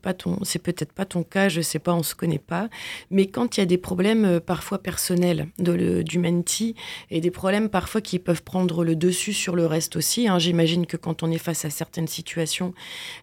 peut-être 0.59 0.93
pas 0.93 1.05
ton 1.05 1.23
cas, 1.23 1.49
je 1.49 1.59
sais 1.59 1.77
pas, 1.77 1.93
on 1.93 2.03
se 2.03 2.15
connaît 2.15 2.39
pas, 2.39 2.69
mais 3.11 3.27
quand 3.27 3.57
il 3.57 3.59
y 3.59 3.63
a 3.63 3.65
des 3.65 3.77
problèmes 3.77 4.39
parfois 4.39 4.79
personnels 4.79 5.47
de 5.59 6.01
d'humanity 6.03 6.75
et 7.11 7.19
des 7.19 7.31
problèmes 7.31 7.67
parfois 7.69 7.99
qui 7.99 8.17
peuvent 8.17 8.43
prendre 8.43 8.85
le 8.85 8.95
dessus 8.95 9.33
sur 9.33 9.55
le 9.55 9.65
reste 9.65 9.97
aussi. 9.97 10.27
Hein, 10.27 10.39
J'imagine 10.39 10.85
que 10.85 10.97
quand 10.97 11.21
on 11.21 11.31
est 11.31 11.37
face 11.37 11.65
à 11.65 11.69
certaines 11.69 12.07
situations, 12.07 12.73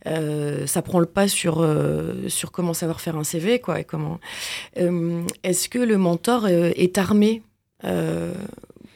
ça 0.05 0.83
prend 0.83 1.01
le 1.01 1.07
pas 1.07 1.29
sur 1.29 1.67
sur 2.29 2.53
comment 2.53 2.75
savoir 2.75 3.01
faire 3.01 3.17
un 3.17 3.25
CV, 3.25 3.59
quoi, 3.59 3.70
et 3.79 3.85
comment. 3.85 4.19
Est-ce 4.77 5.69
que 5.69 5.79
le 5.79 5.99
mentor 5.99 6.49
est 6.49 6.99
armé 6.99 7.43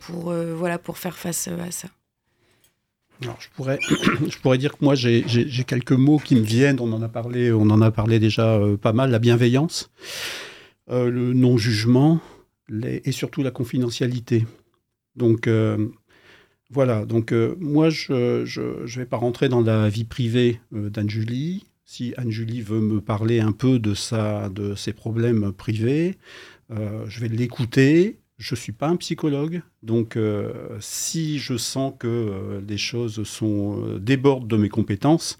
pour, 0.06 0.30
euh, 0.30 0.54
voilà, 0.54 0.78
pour 0.78 0.98
faire 0.98 1.16
face 1.16 1.48
euh, 1.48 1.58
à 1.60 1.70
ça? 1.70 1.88
Alors, 3.22 3.36
je 3.40 3.48
pourrais, 3.54 3.78
je 4.28 4.38
pourrais 4.38 4.58
dire 4.58 4.76
que 4.76 4.84
moi, 4.84 4.94
j'ai 4.94 5.24
quelques 5.66 5.92
mots 5.92 6.18
qui 6.18 6.34
me 6.36 6.42
viennent. 6.42 6.80
On 6.80 6.92
en 6.92 7.02
a 7.02 7.08
parlé, 7.08 7.52
on 7.52 7.70
en 7.70 7.80
a 7.80 7.90
parlé 7.90 8.18
déjà 8.18 8.54
euh, 8.54 8.76
pas 8.76 8.92
mal. 8.92 9.10
La 9.10 9.18
bienveillance, 9.18 9.90
le 10.88 11.32
non-jugement 11.32 12.20
et 12.82 13.12
surtout 13.12 13.42
la 13.42 13.50
confidentialité. 13.50 14.46
Donc, 15.16 15.48
voilà. 16.70 17.04
Donc, 17.04 17.32
moi, 17.32 17.90
je 17.90 18.42
ne 18.42 18.86
vais 18.86 19.06
pas 19.06 19.16
rentrer 19.16 19.48
dans 19.48 19.60
la 19.60 19.88
vie 19.88 20.04
privée 20.04 20.60
d'Anne-Julie. 20.72 21.66
Si 21.84 22.14
Anne-Julie 22.16 22.62
veut 22.62 22.80
me 22.80 23.00
parler 23.00 23.40
un 23.40 23.52
peu 23.52 23.78
de, 23.78 23.94
sa, 23.94 24.48
de 24.48 24.74
ses 24.74 24.92
problèmes 24.92 25.52
privés, 25.52 26.16
je 26.70 27.20
vais 27.20 27.28
l'écouter 27.28 28.18
je 28.38 28.54
ne 28.54 28.58
suis 28.58 28.72
pas 28.72 28.88
un 28.88 28.96
psychologue, 28.96 29.62
donc 29.82 30.16
euh, 30.16 30.76
si 30.80 31.38
je 31.38 31.56
sens 31.56 31.92
que 31.98 32.08
euh, 32.08 32.60
les 32.66 32.78
choses 32.78 33.22
sont 33.22 33.80
euh, 33.80 33.98
débordent 33.98 34.48
de 34.48 34.56
mes 34.56 34.68
compétences, 34.68 35.38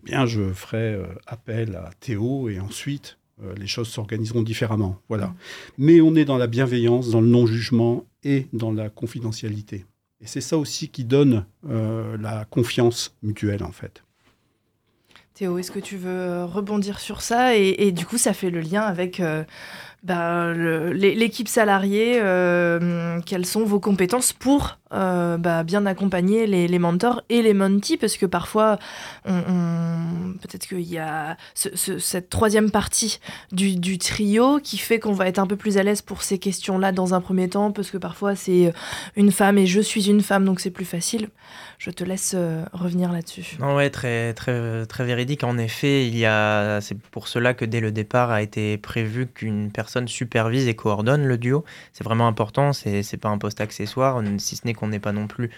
eh 0.00 0.02
bien 0.04 0.24
je 0.26 0.52
ferai 0.52 1.00
appel 1.26 1.76
à 1.76 1.90
Théo 2.00 2.48
et 2.48 2.60
ensuite 2.60 3.18
les 3.56 3.68
choses 3.68 3.88
s'organiseront 3.88 4.42
différemment. 4.42 5.00
Voilà. 5.08 5.32
Mais 5.78 6.00
on 6.00 6.16
est 6.16 6.24
dans 6.24 6.38
la 6.38 6.48
bienveillance, 6.48 7.10
dans 7.10 7.20
le 7.20 7.28
non-jugement 7.28 8.04
et 8.24 8.48
dans 8.52 8.72
la 8.72 8.90
confidentialité. 8.90 9.84
Et 10.20 10.26
c'est 10.26 10.40
ça 10.40 10.58
aussi 10.58 10.88
qui 10.88 11.04
donne 11.04 11.46
la 11.62 12.44
confiance 12.50 13.16
mutuelle 13.22 13.62
en 13.62 13.70
fait. 13.70 14.02
Théo, 15.38 15.56
est-ce 15.56 15.70
que 15.70 15.78
tu 15.78 15.96
veux 15.96 16.44
rebondir 16.46 16.98
sur 16.98 17.20
ça 17.20 17.54
et, 17.54 17.92
du 17.92 18.04
coup, 18.04 18.18
ça 18.18 18.32
fait 18.32 18.50
le 18.50 18.58
lien 18.58 18.82
avec 18.82 19.22
bah, 20.04 20.52
l'équipe 20.54 21.48
salariée, 21.48 22.20
euh, 22.20 23.20
quelles 23.26 23.44
sont 23.44 23.64
vos 23.64 23.80
compétences 23.80 24.32
pour 24.32 24.78
euh, 24.92 25.36
bah, 25.38 25.64
bien 25.64 25.86
accompagner 25.86 26.46
les, 26.46 26.78
mentors 26.78 27.22
et 27.28 27.42
les 27.42 27.52
mentees, 27.52 27.96
parce 27.96 28.16
que 28.16 28.24
parfois, 28.24 28.78
peut-être 29.24 30.68
qu'il 30.68 30.82
y 30.82 30.98
a 30.98 31.36
cette 31.54 32.30
troisième 32.30 32.70
partie 32.70 33.18
du, 33.50 33.98
trio 33.98 34.60
qui 34.60 34.78
fait 34.78 35.00
qu'on 35.00 35.12
va 35.12 35.26
être 35.26 35.40
un 35.40 35.46
peu 35.46 35.56
plus 35.56 35.78
à 35.78 35.82
l'aise 35.82 36.00
pour 36.00 36.22
ces 36.22 36.38
questions-là 36.38 36.92
dans 36.92 37.12
un 37.14 37.20
premier 37.20 37.48
temps, 37.48 37.72
parce 37.72 37.90
que 37.90 37.98
parfois 37.98 38.36
c'est 38.36 38.72
une 39.16 39.32
femme 39.32 39.58
et 39.58 39.66
je 39.66 39.80
suis 39.80 40.08
une 40.08 40.22
femme, 40.22 40.44
donc 40.44 40.60
c'est 40.60 40.70
plus 40.70 40.84
facile. 40.84 41.28
Je 41.78 41.90
te 41.90 42.02
laisse 42.02 42.34
euh, 42.36 42.64
revenir 42.72 43.12
là-dessus. 43.12 43.56
Non, 43.60 43.76
ouais, 43.76 43.88
très, 43.88 44.34
très, 44.34 44.84
très 44.86 45.04
véridique. 45.04 45.44
En 45.44 45.58
effet, 45.58 46.06
il 46.06 46.16
y 46.16 46.26
a, 46.26 46.80
c'est 46.80 46.98
pour 46.98 47.28
cela 47.28 47.54
que 47.54 47.64
dès 47.64 47.80
le 47.80 47.92
départ 47.92 48.30
a 48.30 48.42
été 48.42 48.76
prévu 48.78 49.28
qu'une 49.28 49.70
personne 49.70 49.87
supervise 50.06 50.68
et 50.68 50.74
coordonne 50.74 51.26
le 51.26 51.38
duo. 51.38 51.64
C'est 51.92 52.04
vraiment 52.04 52.26
important. 52.26 52.72
C'est, 52.72 53.16
pas 53.20 53.28
un 53.28 53.38
poste 53.38 53.60
accessoire, 53.60 54.22
si 54.38 54.56
ce 54.56 54.66
n'est 54.66 54.74
qu'on 54.74 54.88
n'est 54.88 55.00
pas 55.00 55.12
non 55.12 55.26
plus 55.26 55.50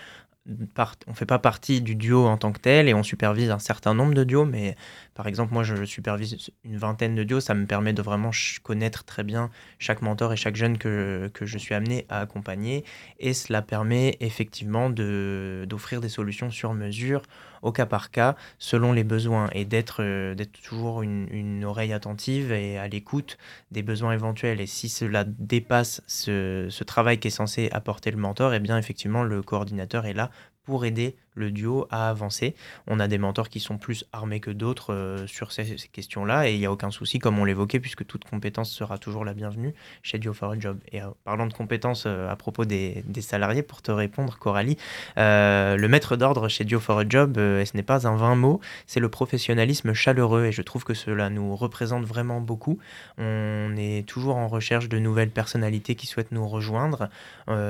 on 1.06 1.14
fait 1.14 1.26
pas 1.26 1.38
partie 1.38 1.80
du 1.80 1.94
duo 1.94 2.26
en 2.26 2.36
tant 2.36 2.52
que 2.52 2.60
tel 2.60 2.88
et 2.88 2.94
on 2.94 3.02
supervise 3.02 3.50
un 3.50 3.58
certain 3.58 3.94
nombre 3.94 4.14
de 4.14 4.24
duos, 4.24 4.46
mais 4.46 4.74
par 5.14 5.26
exemple, 5.26 5.52
moi 5.52 5.62
je 5.62 5.84
supervise 5.84 6.50
une 6.64 6.78
vingtaine 6.78 7.14
de 7.14 7.24
duos, 7.24 7.40
ça 7.40 7.54
me 7.54 7.66
permet 7.66 7.92
de 7.92 8.02
vraiment 8.02 8.30
connaître 8.62 9.04
très 9.04 9.22
bien 9.22 9.50
chaque 9.78 10.02
mentor 10.02 10.32
et 10.32 10.36
chaque 10.36 10.56
jeune 10.56 10.78
que, 10.78 11.30
que 11.34 11.46
je 11.46 11.58
suis 11.58 11.74
amené 11.74 12.06
à 12.08 12.20
accompagner 12.20 12.84
et 13.18 13.34
cela 13.34 13.62
permet 13.62 14.16
effectivement 14.20 14.90
d'offrir 14.90 16.00
des 16.00 16.08
solutions 16.08 16.50
sur 16.50 16.72
mesure 16.74 17.22
au 17.62 17.72
cas 17.72 17.86
par 17.86 18.10
cas, 18.10 18.36
selon 18.58 18.92
les 18.92 19.04
besoins, 19.04 19.48
et 19.52 19.64
d'être 19.64 20.02
euh, 20.02 20.34
toujours 20.62 21.02
une, 21.02 21.64
oreille 21.64 21.92
attentive 21.92 22.52
et 22.52 22.78
à 22.78 22.88
l'écoute 22.88 23.38
des 23.70 23.82
besoins 23.82 24.12
éventuels. 24.12 24.60
Et 24.60 24.66
si 24.66 24.88
cela 24.88 25.24
dépasse 25.24 26.02
ce, 26.06 26.84
travail 26.84 27.18
qui 27.18 27.28
est 27.28 27.30
censé 27.30 27.68
apporter 27.72 28.10
le 28.10 28.16
mentor, 28.16 28.52
et 28.52 28.56
eh 28.56 28.60
bien 28.60 28.78
effectivement 28.78 29.22
le 29.22 29.42
coordinateur 29.42 30.06
est 30.06 30.14
là 30.14 30.30
pour 30.64 30.84
aider 30.84 31.16
le 31.34 31.50
duo 31.50 31.86
à 31.90 32.08
avancer. 32.08 32.54
On 32.86 33.00
a 33.00 33.08
des 33.08 33.18
mentors 33.18 33.48
qui 33.48 33.60
sont 33.60 33.78
plus 33.78 34.04
armés 34.12 34.40
que 34.40 34.50
d'autres 34.50 34.92
euh, 34.92 35.26
sur 35.26 35.52
ces, 35.52 35.76
questions-là 35.92 36.48
et 36.48 36.54
il 36.54 36.58
n'y 36.58 36.66
a 36.66 36.72
aucun 36.72 36.90
souci, 36.90 37.18
comme 37.18 37.38
on 37.38 37.44
l'évoquait, 37.44 37.80
puisque 37.80 38.06
toute 38.06 38.24
compétence 38.24 38.70
sera 38.70 38.98
toujours 38.98 39.24
la 39.24 39.34
bienvenue 39.34 39.74
chez 40.02 40.18
Duo 40.18 40.32
for 40.32 40.52
a 40.52 40.58
Job. 40.58 40.78
Et 40.92 41.00
euh, 41.00 41.06
parlant 41.24 41.46
de 41.46 41.52
compétences 41.52 42.04
euh, 42.06 42.28
à 42.28 42.36
propos 42.36 42.64
des, 42.64 43.04
salariés, 43.20 43.62
pour 43.62 43.82
te 43.82 43.90
répondre, 43.90 44.38
Coralie, 44.38 44.76
le 45.16 45.86
maître 45.86 46.16
d'ordre 46.16 46.48
chez 46.48 46.64
Duo 46.64 46.80
for 46.80 46.98
a 46.98 47.04
Job, 47.08 47.34
ce 47.36 47.76
n'est 47.76 47.82
pas 47.82 48.06
un 48.06 48.16
vain 48.16 48.34
mot, 48.34 48.60
c'est 48.86 49.00
le 49.00 49.08
professionnalisme 49.08 49.92
chaleureux 49.92 50.46
et 50.46 50.52
je 50.52 50.62
trouve 50.62 50.84
que 50.84 50.94
cela 50.94 51.28
nous 51.30 51.54
représente 51.54 52.04
vraiment 52.04 52.40
beaucoup. 52.40 52.78
On 53.18 53.74
est 53.76 54.06
toujours 54.06 54.36
en 54.36 54.48
recherche 54.48 54.88
de 54.88 54.98
nouvelles 54.98 55.30
personnalités 55.30 55.94
qui 55.94 56.06
souhaitent 56.06 56.32
nous 56.32 56.48
rejoindre. 56.48 57.08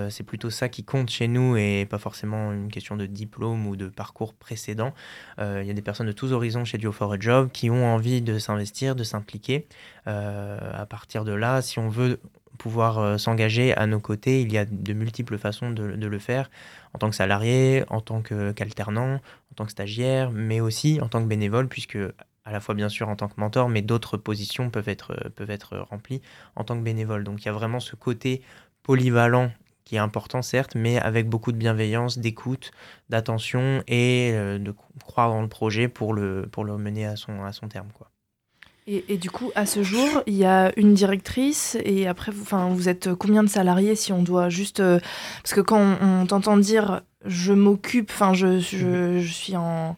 c'est 0.09 0.25
plutôt 0.25 0.51
ça 0.51 0.69
qui 0.69 0.85
compte 0.85 1.11
chez 1.11 1.29
nous 1.29 1.57
et 1.57 1.87
pas 1.89 1.99
forcément 1.99 2.53
une 2.53 2.71
question 2.71 2.97
de 2.97 3.07
diplôme 3.07 3.50
ou 3.55 3.77
de 3.77 3.89
parcours 3.89 4.35
précédents. 4.35 4.95
Euh, 5.39 5.61
il 5.63 5.69
y 5.69 5.71
a 5.71 5.75
des 5.75 5.83
personnes 5.83 6.07
de 6.07 6.13
tous 6.13 6.33
horizons 6.33 6.65
chez 6.65 6.79
Duo 6.79 6.93
for 6.93 7.13
a 7.13 7.19
Job 7.19 7.51
qui 7.53 7.71
ont 7.71 7.87
envie 7.87 8.23
de 8.23 8.39
s'investir, 8.39 8.95
de 8.97 9.05
s'impliquer. 9.05 9.67
Euh, 10.07 10.59
à 10.75 10.87
partir 10.87 11.25
de 11.25 11.33
là, 11.33 11.63
si 11.63 11.79
on 11.79 11.89
veut 11.89 12.21
pouvoir 12.59 12.99
euh, 12.99 13.19
s'engager 13.19 13.75
à 13.77 13.87
nos 13.87 14.01
côtés, 14.01 14.43
il 14.43 14.53
y 14.53 14.59
a 14.59 14.65
de 14.65 14.93
multiples 14.93 15.39
façons 15.39 15.71
de, 15.71 15.83
le 15.83 16.19
faire, 16.19 16.51
en 16.95 16.99
tant 16.99 17.09
que 17.09 17.17
salarié, 17.17 17.85
en 17.89 18.01
tant 18.01 18.23
qu'alternant, 18.23 19.15
en 19.15 19.55
tant 19.57 19.65
que 19.65 19.73
stagiaire, 19.73 20.31
mais 20.31 20.61
aussi 20.61 21.01
en 21.01 21.09
tant 21.09 21.23
que 21.23 21.29
bénévole, 21.29 21.69
puisque 21.69 21.99
à 22.45 22.53
la 22.53 22.61
fois 22.61 22.75
bien 22.75 22.89
sûr 22.89 23.09
en 23.09 23.17
tant 23.17 23.29
que 23.29 23.41
mentor, 23.41 23.69
mais 23.69 23.83
d'autres 23.83 24.17
positions 24.17 24.71
peuvent 24.71 24.89
être, 24.89 25.31
peuvent 25.37 25.51
être 25.51 25.79
remplies 25.79 26.21
en 26.57 26.65
tant 26.65 26.77
que 26.77 26.83
bénévole. 26.83 27.25
Donc 27.25 27.43
il 27.43 27.47
y 27.47 27.49
a 27.49 27.53
vraiment 27.53 27.81
ce 27.81 27.97
côté 27.97 28.43
polyvalent 28.83 29.51
qui 29.91 29.97
est 29.97 29.99
important 29.99 30.41
certes, 30.41 30.77
mais 30.77 31.01
avec 31.01 31.29
beaucoup 31.29 31.51
de 31.51 31.57
bienveillance, 31.57 32.17
d'écoute, 32.17 32.71
d'attention 33.09 33.83
et 33.89 34.31
euh, 34.35 34.57
de 34.57 34.73
croire 35.05 35.31
dans 35.31 35.43
le 35.43 35.49
projet 35.49 35.89
pour 35.89 36.15
le, 36.15 36.47
pour 36.53 36.65
le 36.65 36.79
mener 36.79 37.07
à 37.07 37.17
son, 37.17 37.43
à 37.43 37.51
son 37.51 37.67
terme. 37.67 37.89
Quoi. 37.93 38.09
Et, 38.87 39.19
du 39.19 39.33
coup, 39.33 39.51
à 39.57 39.67
ce 39.67 39.83
jour, 39.83 40.23
il 40.27 40.35
y 40.35 40.45
a 40.45 40.71
une 40.77 40.95
directrice 40.95 41.77
et 41.85 42.07
après, 42.07 42.31
vous, 42.31 42.45
vous 42.73 42.89
êtes 42.89 43.13
combien 43.15 43.43
de 43.43 43.49
salariés 43.49 43.97
si 43.97 44.13
on 44.13 44.23
doit 44.23 44.49
juste... 44.49 44.79
Euh, 44.79 45.01
parce 45.43 45.55
que 45.55 45.61
quand 45.61 45.97
on, 46.01 46.25
t'entend 46.25 46.57
dire 46.57 47.03
je 47.25 47.53
m'occupe, 47.53 48.11
enfin 48.13 48.33
je, 48.33 48.61
je, 48.61 49.19
je, 49.19 49.33
suis 49.33 49.57
en, 49.57 49.97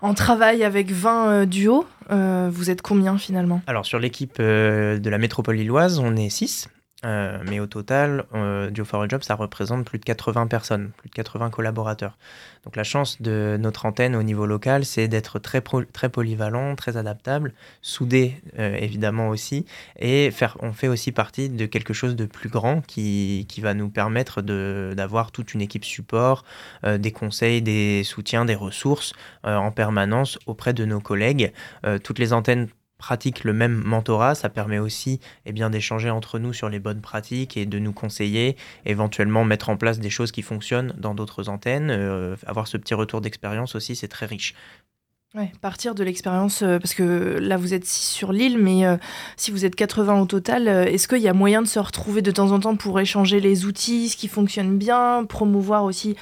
en 0.00 0.14
travail 0.14 0.64
avec 0.64 0.90
20 0.90 1.28
euh, 1.28 1.44
duos, 1.44 1.86
vous 2.08 2.70
êtes 2.70 2.80
combien 2.80 3.18
finalement? 3.18 3.60
Alors 3.66 3.84
sur 3.84 3.98
l'équipe 3.98 4.38
de 4.40 5.08
la 5.10 5.18
métropole 5.18 5.56
lilloise, 5.56 5.98
on 5.98 6.16
est 6.16 6.30
6. 6.30 6.70
Euh, 7.04 7.38
mais 7.48 7.60
au 7.60 7.66
total, 7.66 8.24
euh, 8.34 8.70
for 8.84 9.02
a 9.02 9.08
Job, 9.08 9.22
ça 9.22 9.34
représente 9.34 9.84
plus 9.84 9.98
de 9.98 10.04
80 10.04 10.46
personnes, 10.46 10.90
plus 10.96 11.08
de 11.08 11.14
80 11.14 11.50
collaborateurs. 11.50 12.16
Donc 12.64 12.76
la 12.76 12.84
chance 12.84 13.20
de 13.20 13.56
notre 13.60 13.84
antenne 13.86 14.16
au 14.16 14.22
niveau 14.22 14.46
local, 14.46 14.84
c'est 14.84 15.06
d'être 15.08 15.38
très, 15.38 15.62
très 15.92 16.08
polyvalent, 16.08 16.76
très 16.76 16.96
adaptable, 16.96 17.52
soudé 17.82 18.40
euh, 18.58 18.76
évidemment 18.76 19.28
aussi, 19.28 19.66
et 19.98 20.30
faire, 20.30 20.56
on 20.60 20.72
fait 20.72 20.88
aussi 20.88 21.12
partie 21.12 21.50
de 21.50 21.66
quelque 21.66 21.92
chose 21.92 22.16
de 22.16 22.24
plus 22.24 22.48
grand 22.48 22.80
qui, 22.80 23.46
qui 23.48 23.60
va 23.60 23.74
nous 23.74 23.90
permettre 23.90 24.40
d'avoir 24.40 25.30
toute 25.30 25.54
une 25.54 25.60
équipe 25.60 25.84
support, 25.84 26.44
euh, 26.84 26.96
des 26.96 27.12
conseils, 27.12 27.60
des 27.60 28.02
soutiens, 28.04 28.44
des 28.44 28.54
ressources 28.54 29.12
en 29.42 29.70
permanence 29.70 30.38
auprès 30.46 30.72
de 30.72 30.84
nos 30.84 31.00
collègues. 31.00 31.52
toutes 32.02 32.18
les 32.18 32.32
antennes 32.32 32.68
pratique 32.98 33.44
le 33.44 33.52
même 33.52 33.82
mentorat, 33.84 34.34
ça 34.34 34.48
permet 34.48 34.78
aussi 34.78 35.20
eh 35.46 35.52
bien, 35.52 35.70
d'échanger 35.70 36.10
entre 36.10 36.38
nous 36.38 36.52
sur 36.52 36.68
les 36.68 36.78
bonnes 36.78 37.00
pratiques 37.00 37.56
et 37.56 37.66
de 37.66 37.78
nous 37.78 37.92
conseiller, 37.92 38.56
éventuellement 38.86 39.44
mettre 39.44 39.68
en 39.68 39.76
place 39.76 39.98
des 39.98 40.10
choses 40.10 40.32
qui 40.32 40.42
fonctionnent 40.42 40.94
dans 40.96 41.14
d'autres 41.14 41.48
antennes. 41.48 41.90
Euh, 41.90 42.36
avoir 42.46 42.66
ce 42.68 42.76
petit 42.76 42.94
retour 42.94 43.20
d'expérience 43.20 43.74
aussi, 43.74 43.96
c'est 43.96 44.08
très 44.08 44.26
riche. 44.26 44.54
Ouais, 45.34 45.50
partir 45.60 45.96
de 45.96 46.04
l'expérience, 46.04 46.62
euh, 46.62 46.78
parce 46.78 46.94
que 46.94 47.38
là 47.40 47.56
vous 47.56 47.74
êtes 47.74 47.84
6 47.84 48.06
sur 48.06 48.32
l'île, 48.32 48.56
mais 48.56 48.86
euh, 48.86 48.96
si 49.36 49.50
vous 49.50 49.64
êtes 49.64 49.74
80 49.74 50.20
au 50.20 50.26
total, 50.26 50.68
est-ce 50.68 51.08
qu'il 51.08 51.18
y 51.18 51.26
a 51.26 51.34
moyen 51.34 51.60
de 51.60 51.66
se 51.66 51.80
retrouver 51.80 52.22
de 52.22 52.30
temps 52.30 52.52
en 52.52 52.60
temps 52.60 52.76
pour 52.76 53.00
échanger 53.00 53.40
les 53.40 53.64
outils, 53.64 54.10
ce 54.10 54.16
qui 54.16 54.28
fonctionne 54.28 54.78
bien, 54.78 55.24
promouvoir 55.28 55.82
aussi 55.84 56.14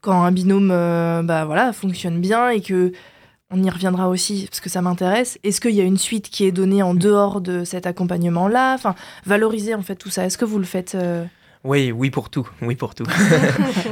quand 0.00 0.24
un 0.24 0.32
binôme 0.32 0.68
bah, 0.68 1.44
voilà, 1.44 1.72
fonctionne 1.72 2.20
bien 2.20 2.48
et 2.48 2.60
que 2.60 2.92
on 3.50 3.62
y 3.62 3.70
reviendra 3.70 4.08
aussi 4.08 4.46
parce 4.48 4.60
que 4.60 4.68
ça 4.68 4.82
m'intéresse. 4.82 5.38
Est-ce 5.44 5.60
qu'il 5.60 5.72
y 5.72 5.80
a 5.80 5.84
une 5.84 5.98
suite 5.98 6.30
qui 6.30 6.44
est 6.44 6.52
donnée 6.52 6.82
en 6.82 6.94
dehors 6.94 7.40
de 7.40 7.64
cet 7.64 7.86
accompagnement-là? 7.86 8.74
Enfin, 8.74 8.94
valoriser 9.24 9.74
en 9.74 9.82
fait 9.82 9.96
tout 9.96 10.10
ça. 10.10 10.24
Est-ce 10.24 10.38
que 10.38 10.44
vous 10.44 10.58
le 10.58 10.64
faites 10.64 10.94
euh, 10.94 11.24
oui, 11.66 11.90
oui 11.90 12.10
pour 12.10 12.30
tout, 12.30 12.48
oui 12.62 12.76
pour 12.76 12.94
tout. 12.94 13.04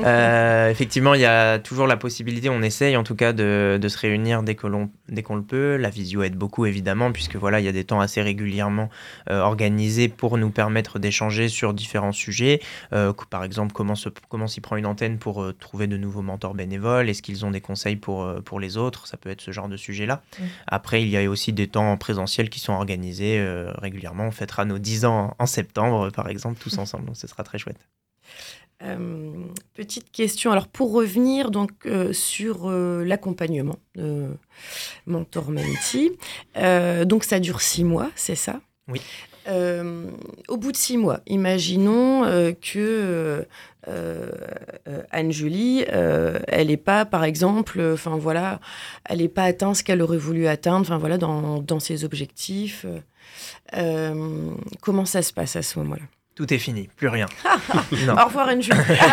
Euh, 0.04 0.70
effectivement, 0.70 1.14
il 1.14 1.22
y 1.22 1.26
a 1.26 1.58
toujours 1.58 1.86
la 1.86 1.96
possibilité, 1.96 2.50
on 2.50 2.60
essaye 2.60 2.94
en 2.96 3.04
tout 3.04 3.14
cas 3.14 3.32
de, 3.32 3.80
se 3.88 3.98
réunir 3.98 4.42
dès 4.42 4.54
que 4.54 4.66
l'on 4.66 4.90
dès 5.08 5.22
qu'on 5.22 5.36
le 5.36 5.42
peut. 5.42 5.76
La 5.76 5.90
visio 5.90 6.22
aide 6.22 6.36
beaucoup 6.36 6.66
évidemment 6.66 7.12
puisque 7.12 7.36
voilà, 7.36 7.60
il 7.60 7.64
y 7.64 7.68
a 7.68 7.72
des 7.72 7.84
temps 7.84 8.00
assez 8.00 8.22
régulièrement 8.22 8.90
euh, 9.30 9.40
organisés 9.40 10.08
pour 10.08 10.38
nous 10.38 10.50
permettre 10.50 10.98
d'échanger 10.98 11.48
sur 11.48 11.74
différents 11.74 12.12
sujets. 12.12 12.60
Euh, 12.92 13.12
par 13.30 13.44
exemple, 13.44 13.72
comment 13.72 13.94
se, 13.94 14.08
comment 14.28 14.46
s'y 14.46 14.60
prend 14.60 14.76
une 14.76 14.86
antenne 14.86 15.18
pour 15.18 15.46
trouver 15.58 15.86
de 15.86 15.96
nouveaux 15.96 16.22
mentors 16.22 16.54
bénévoles? 16.54 17.08
Est-ce 17.08 17.22
qu'ils 17.22 17.44
ont 17.44 17.50
des 17.50 17.60
conseils 17.60 17.96
pour 17.96 18.28
pour 18.44 18.60
les 18.60 18.76
autres? 18.76 19.06
Ça 19.06 19.16
peut 19.16 19.30
être 19.30 19.40
ce 19.40 19.50
genre 19.50 19.68
de 19.68 19.76
sujet-là. 19.76 20.22
Après, 20.66 21.02
il 21.02 21.08
y 21.08 21.16
a 21.16 21.28
aussi 21.28 21.52
des 21.52 21.68
temps 21.68 21.96
présentiels 21.96 22.50
qui 22.50 22.60
sont 22.60 22.72
organisés 22.72 23.44
régulièrement. 23.78 24.24
On 24.24 24.30
fêtera 24.30 24.64
nos 24.64 24.78
10 24.78 25.04
ans 25.04 25.34
en 25.38 25.46
septembre, 25.46 26.10
par 26.10 26.28
exemple, 26.28 26.58
tous 26.60 26.78
ensemble. 26.78 27.06
Donc, 27.06 27.16
ce 27.16 27.26
sera 27.26 27.42
très 27.44 27.58
chouette. 27.58 27.78
Euh, 28.82 29.32
petite 29.74 30.10
question. 30.10 30.50
Alors 30.50 30.68
pour 30.68 30.92
revenir 30.92 31.50
donc 31.50 31.70
euh, 31.86 32.12
sur 32.12 32.68
euh, 32.68 33.04
l'accompagnement 33.04 33.76
de 33.94 34.26
Mentor 35.06 35.50
Menti, 35.50 36.12
donc 37.06 37.24
ça 37.24 37.40
dure 37.40 37.60
six 37.60 37.84
mois, 37.84 38.10
c'est 38.16 38.34
ça? 38.34 38.60
Oui. 38.88 39.00
au 40.48 40.56
bout 40.56 40.72
de 40.72 40.76
six 40.76 40.98
mois, 40.98 41.20
imaginons 41.26 42.24
que 42.60 43.46
Anne-Julie, 45.10 45.84
elle 45.88 46.66
n'est 46.66 46.76
pas, 46.76 47.04
par 47.04 47.24
exemple, 47.24 47.80
enfin 47.92 48.16
voilà, 48.16 48.60
elle 49.04 49.18
n'est 49.18 49.28
pas 49.28 49.44
atteint 49.44 49.74
ce 49.74 49.82
qu'elle 49.84 50.02
aurait 50.02 50.18
voulu 50.18 50.46
atteindre, 50.46 50.80
enfin 50.80 50.98
voilà, 50.98 51.18
dans, 51.18 51.62
dans 51.62 51.80
ses 51.80 52.04
objectifs. 52.04 52.84
comment 54.80 55.04
ça 55.04 55.22
se 55.22 55.32
passe 55.32 55.56
à 55.56 55.62
ce 55.62 55.78
moment-là? 55.78 56.04
Tout 56.34 56.52
est 56.52 56.58
fini, 56.58 56.88
plus 56.96 57.06
rien. 57.06 57.26
Au 57.46 58.24
revoir 58.24 58.48
Enju. 58.48 58.72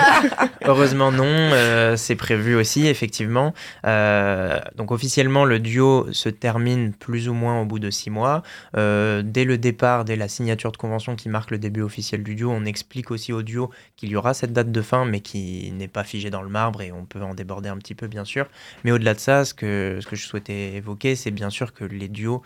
Heureusement 0.65 1.11
non, 1.11 1.25
euh, 1.25 1.95
c'est 1.95 2.15
prévu 2.15 2.55
aussi 2.55 2.87
effectivement. 2.87 3.53
Euh, 3.85 4.59
donc 4.75 4.91
officiellement 4.91 5.45
le 5.45 5.59
duo 5.59 6.07
se 6.13 6.29
termine 6.29 6.93
plus 6.93 7.29
ou 7.29 7.33
moins 7.33 7.61
au 7.61 7.65
bout 7.65 7.77
de 7.77 7.91
six 7.91 8.09
mois. 8.09 8.41
Euh, 8.75 9.21
dès 9.23 9.45
le 9.45 9.59
départ, 9.59 10.03
dès 10.03 10.15
la 10.15 10.27
signature 10.27 10.71
de 10.71 10.77
convention 10.77 11.15
qui 11.15 11.29
marque 11.29 11.51
le 11.51 11.59
début 11.59 11.81
officiel 11.81 12.23
du 12.23 12.33
duo, 12.33 12.49
on 12.49 12.65
explique 12.65 13.11
aussi 13.11 13.33
au 13.33 13.43
duo 13.43 13.69
qu'il 13.97 14.09
y 14.09 14.15
aura 14.15 14.33
cette 14.33 14.53
date 14.53 14.71
de 14.71 14.81
fin, 14.81 15.05
mais 15.05 15.19
qui 15.19 15.71
n'est 15.73 15.87
pas 15.87 16.03
figée 16.03 16.31
dans 16.31 16.41
le 16.41 16.49
marbre 16.49 16.81
et 16.81 16.91
on 16.91 17.05
peut 17.05 17.21
en 17.21 17.35
déborder 17.35 17.69
un 17.69 17.77
petit 17.77 17.95
peu 17.95 18.07
bien 18.07 18.25
sûr. 18.25 18.47
Mais 18.83 18.91
au-delà 18.91 19.13
de 19.13 19.19
ça, 19.19 19.45
ce 19.45 19.53
que, 19.53 19.99
ce 20.01 20.07
que 20.07 20.15
je 20.15 20.25
souhaitais 20.25 20.73
évoquer, 20.73 21.15
c'est 21.15 21.31
bien 21.31 21.51
sûr 21.51 21.73
que 21.73 21.83
les 21.83 22.07
duos 22.07 22.41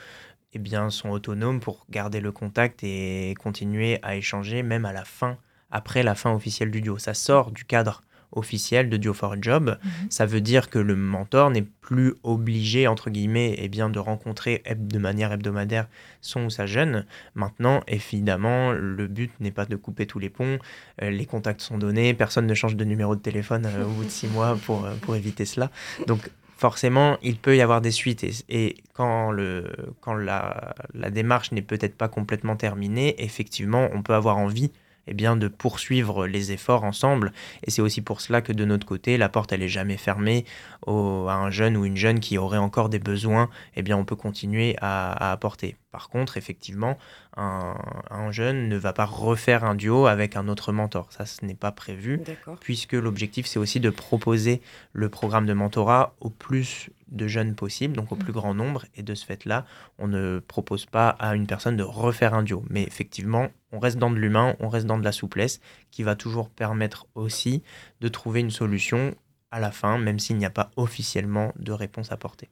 eh 0.56 0.60
bien, 0.60 0.90
sont 0.90 1.10
autonomes 1.10 1.60
pour 1.60 1.86
garder 1.90 2.22
le 2.22 2.32
contact 2.32 2.84
et 2.84 3.36
continuer 3.40 4.00
à 4.04 4.16
échanger 4.16 4.64
même 4.64 4.86
à 4.86 4.94
la 4.94 5.04
fin, 5.04 5.38
après 5.70 6.02
la 6.02 6.16
fin 6.16 6.34
officielle 6.34 6.72
du 6.72 6.82
duo. 6.82 6.98
Ça 6.98 7.14
sort 7.14 7.52
du 7.52 7.66
cadre 7.66 8.02
officiel 8.32 8.90
de 8.90 8.98
Duo 8.98 9.14
for 9.14 9.34
a 9.34 9.38
Job. 9.40 9.78
Mhm. 9.84 9.92
Ça 10.10 10.26
veut 10.26 10.42
dire 10.42 10.70
que 10.70 10.80
le 10.80 10.96
mentor 10.96 11.50
n'est 11.50 11.64
plus 11.82 12.14
obligé, 12.24 12.88
entre 12.88 13.10
guillemets, 13.10 13.56
eh 13.58 13.68
bien, 13.68 13.90
de 13.90 14.00
rencontrer 14.00 14.64
de 14.76 15.00
manière 15.00 15.32
hebdomadaire 15.32 15.88
son 16.22 16.46
ou 16.46 16.50
sa 16.50 16.66
jeune. 16.66 17.06
Maintenant, 17.34 17.82
évidemment, 17.88 18.72
le 18.72 19.08
but 19.08 19.32
n'est 19.40 19.52
pas 19.52 19.66
de 19.66 19.76
couper 19.76 20.06
tous 20.06 20.20
les 20.20 20.30
ponts. 20.30 20.60
Euh, 21.02 21.10
les 21.10 21.26
contacts 21.26 21.62
sont 21.62 21.78
donnés. 21.78 22.14
Personne 22.14 22.48
ne 22.48 22.54
change 22.54 22.76
de 22.76 22.86
numéro 22.86 23.16
de 23.16 23.22
téléphone 23.22 23.66
euh, 23.66 23.86
au 23.86 23.90
bout 23.90 24.06
de 24.06 24.10
six 24.10 24.28
mois 24.28 24.58
pour, 24.66 24.86
euh, 24.86 24.94
pour 25.02 25.16
éviter 25.16 25.46
cela. 25.46 25.72
Donc, 26.08 26.30
forcément, 26.58 27.18
il 27.22 27.38
peut 27.38 27.56
y 27.56 27.62
avoir 27.62 27.82
des 27.82 27.92
suites. 27.92 28.26
Et, 28.50 28.78
quand, 28.94 29.32
le, 29.32 29.72
quand 30.02 30.16
la, 30.16 30.74
la 30.94 31.10
démarche 31.10 31.52
n'est 31.52 31.62
peut-être 31.62 31.98
pas 31.98 32.08
complètement 32.08 32.56
terminée, 32.56 33.16
effectivement, 33.24 33.90
on 33.94 34.02
peut 34.02 34.14
avoir 34.14 34.38
envie 34.38 34.72
eh 35.08 35.14
bien, 35.14 35.36
de 35.36 35.48
poursuivre 35.48 36.28
les 36.28 36.52
efforts 36.52 36.84
ensemble. 36.84 37.32
Et 37.64 37.72
c'est 37.72 37.82
aussi 37.82 38.02
pour 38.02 38.22
cela 38.22 38.42
que 38.42 38.52
de 38.54 38.66
notre 38.66 38.88
côté, 38.88 39.18
la 39.18 39.30
porte, 39.30 39.52
elle 39.52 39.62
est 39.62 39.68
jamais 39.68 39.98
fermée 39.98 40.46
à 40.88 40.92
un 40.92 41.50
jeune 41.50 41.78
ou 41.78 41.86
une 41.86 41.98
jeune 41.98 42.20
qui 42.20 42.38
aurait 42.38 42.58
encore 42.58 42.90
des 42.90 43.00
besoins. 43.00 43.50
Eh 43.76 43.82
bien, 43.82 43.98
on 43.98 44.06
peut 44.06 44.16
continuer 44.16 44.76
à, 44.82 45.32
apporter. 45.32 45.76
Par 45.92 46.10
contre, 46.10 46.38
effectivement, 46.38 46.98
un, 47.38 48.32
jeune 48.32 48.70
ne 48.70 48.78
va 48.78 48.94
pas 48.94 49.06
refaire 49.06 49.64
un 49.64 49.76
duo 49.76 50.08
avec 50.08 50.36
un 50.36 50.48
autre 50.48 50.72
mentor. 50.72 51.12
Ça, 51.12 51.26
ce 51.26 51.46
n'est 51.46 51.56
pas 51.56 51.72
prévu, 51.72 52.22
puisque 52.62 52.94
l'objectif, 52.94 53.46
c'est 53.46 53.60
aussi 53.60 53.80
de 53.80 53.90
proposer 53.90 54.62
le 54.94 55.10
programme 55.10 55.46
de 55.46 55.54
mentorat 55.54 56.16
au 56.22 56.30
plus 56.30 56.90
de 57.10 57.28
jeunes 57.28 57.56
possible, 57.56 57.96
donc 57.96 58.12
au 58.12 58.16
plus 58.16 58.32
mm. 58.32 58.36
grand 58.36 58.54
nombre. 58.54 58.86
Et 58.96 59.04
de 59.04 59.14
ce 59.16 59.26
fait-là, 59.26 59.66
on 60.00 60.08
ne 60.08 60.40
propose 60.40 60.86
pas 60.86 61.10
à 61.10 61.36
une 61.36 61.48
personne 61.48 61.78
de 61.78 61.84
refaire 61.84 62.34
un 62.34 62.44
duo. 62.44 62.64
Mais 62.70 62.84
effectivement, 62.84 63.50
on 63.72 63.80
reste 63.80 63.98
dans 63.98 64.12
de 64.12 64.18
l'humain, 64.18 64.56
on 64.60 64.70
reste 64.70 64.86
dans 64.86 64.98
de 64.98 65.04
la 65.04 65.12
souplesse, 65.12 65.60
qui 65.92 66.04
va 66.04 66.16
toujours 66.16 66.50
permettre 66.50 67.08
aussi 67.16 67.64
de 68.02 68.08
trouver 68.08 68.40
une 68.40 68.52
solution 68.52 69.16
à 69.52 69.60
la 69.60 69.72
fin, 69.72 69.98
même 69.98 70.20
s'il 70.20 70.38
n'y 70.38 70.46
a 70.46 70.50
pas 70.50 70.72
officiellement 70.76 71.54
de 71.58 71.72
réponse 71.72 72.12
apportée. 72.12 72.50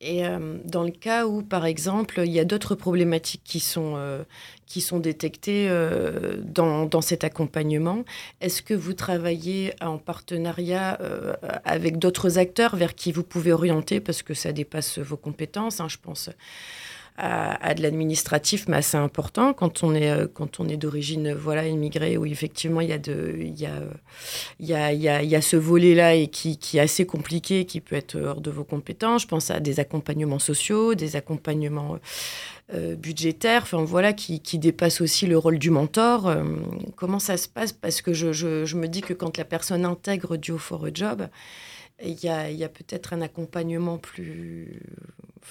Et 0.00 0.26
euh, 0.26 0.58
dans 0.64 0.82
le 0.82 0.90
cas 0.90 1.26
où, 1.26 1.42
par 1.42 1.66
exemple, 1.66 2.20
il 2.24 2.32
y 2.32 2.40
a 2.40 2.44
d'autres 2.44 2.74
problématiques 2.74 3.42
qui 3.44 3.60
sont, 3.60 3.94
euh, 3.96 4.22
qui 4.66 4.80
sont 4.80 4.98
détectées 4.98 5.68
euh, 5.68 6.36
dans, 6.42 6.86
dans, 6.86 7.00
cet 7.00 7.24
accompagnement, 7.24 8.04
est-ce 8.40 8.62
que 8.62 8.74
vous 8.74 8.94
travaillez 8.94 9.72
en 9.80 9.98
partenariat 9.98 10.98
avec 11.64 11.98
d'autres 11.98 12.38
acteurs 12.38 12.76
vers 12.76 12.94
qui 12.94 13.12
vous 13.12 13.22
pouvez 13.22 13.52
orienter? 13.52 14.00
Parce 14.00 14.22
que 14.22 14.34
ça 14.34 14.52
dépasse 14.52 14.98
vos 14.98 15.16
compétences 15.16 15.80
hein, 15.80 15.88
Je 15.88 15.98
pense 15.98 16.30
à, 17.22 17.74
de 17.74 17.82
l'administratif, 17.82 18.66
mais 18.66 18.78
assez 18.78 18.96
important 18.96 19.52
quand 19.52 19.82
on 19.82 19.94
est, 19.94 20.10
euh, 20.10 20.26
quand 20.26 20.58
on 20.58 20.68
est 20.68 20.78
d'origine 20.78 21.34
voilà, 21.34 21.66
immigrée, 21.66 22.16
où 22.16 22.24
effectivement 22.24 22.80
il 22.80 22.88
y 22.88 22.92
a, 22.92 22.98
de, 22.98 23.36
il 23.38 23.60
y 23.60 23.66
a, 23.66 23.82
il 24.58 24.66
y 24.66 24.74
a, 24.74 25.22
il 25.22 25.28
y 25.28 25.36
a, 25.36 25.42
ce 25.42 25.56
volet-là 25.56 26.14
et 26.14 26.28
qui, 26.28 26.56
qui, 26.56 26.78
est 26.78 26.80
assez 26.80 27.04
compliqué, 27.04 27.66
qui 27.66 27.80
peut 27.80 27.96
être 27.96 28.18
hors 28.18 28.40
de 28.40 28.50
vos 28.50 28.64
compétences. 28.64 29.22
Je 29.22 29.26
pense 29.26 29.50
à 29.50 29.60
des 29.60 29.80
accompagnements 29.80 30.38
sociaux, 30.38 30.94
des 30.94 31.16
accompagnements 31.16 31.98
euh, 32.72 32.96
budgétaires, 32.96 33.62
enfin 33.62 33.82
voilà, 33.84 34.12
qui, 34.12 34.40
qui 34.40 34.58
dépassent 34.58 35.02
aussi 35.02 35.26
le 35.26 35.36
rôle 35.36 35.58
du 35.58 35.70
mentor. 35.70 36.26
Euh, 36.26 36.44
comment 36.96 37.18
ça 37.18 37.36
se 37.36 37.48
passe? 37.48 37.72
Parce 37.72 38.00
que 38.00 38.14
je, 38.14 38.32
je, 38.32 38.76
me 38.76 38.88
dis 38.88 39.02
que 39.02 39.12
quand 39.12 39.36
la 39.36 39.44
personne 39.44 39.84
intègre 39.84 40.36
Duo 40.36 40.56
for 40.56 40.86
a 40.86 40.90
Job, 40.94 41.28
il 42.02 42.18
y 42.22 42.28
a, 42.28 42.44
a 42.44 42.68
peut-être 42.68 43.12
un 43.12 43.20
accompagnement 43.20 43.98
plus 43.98 44.80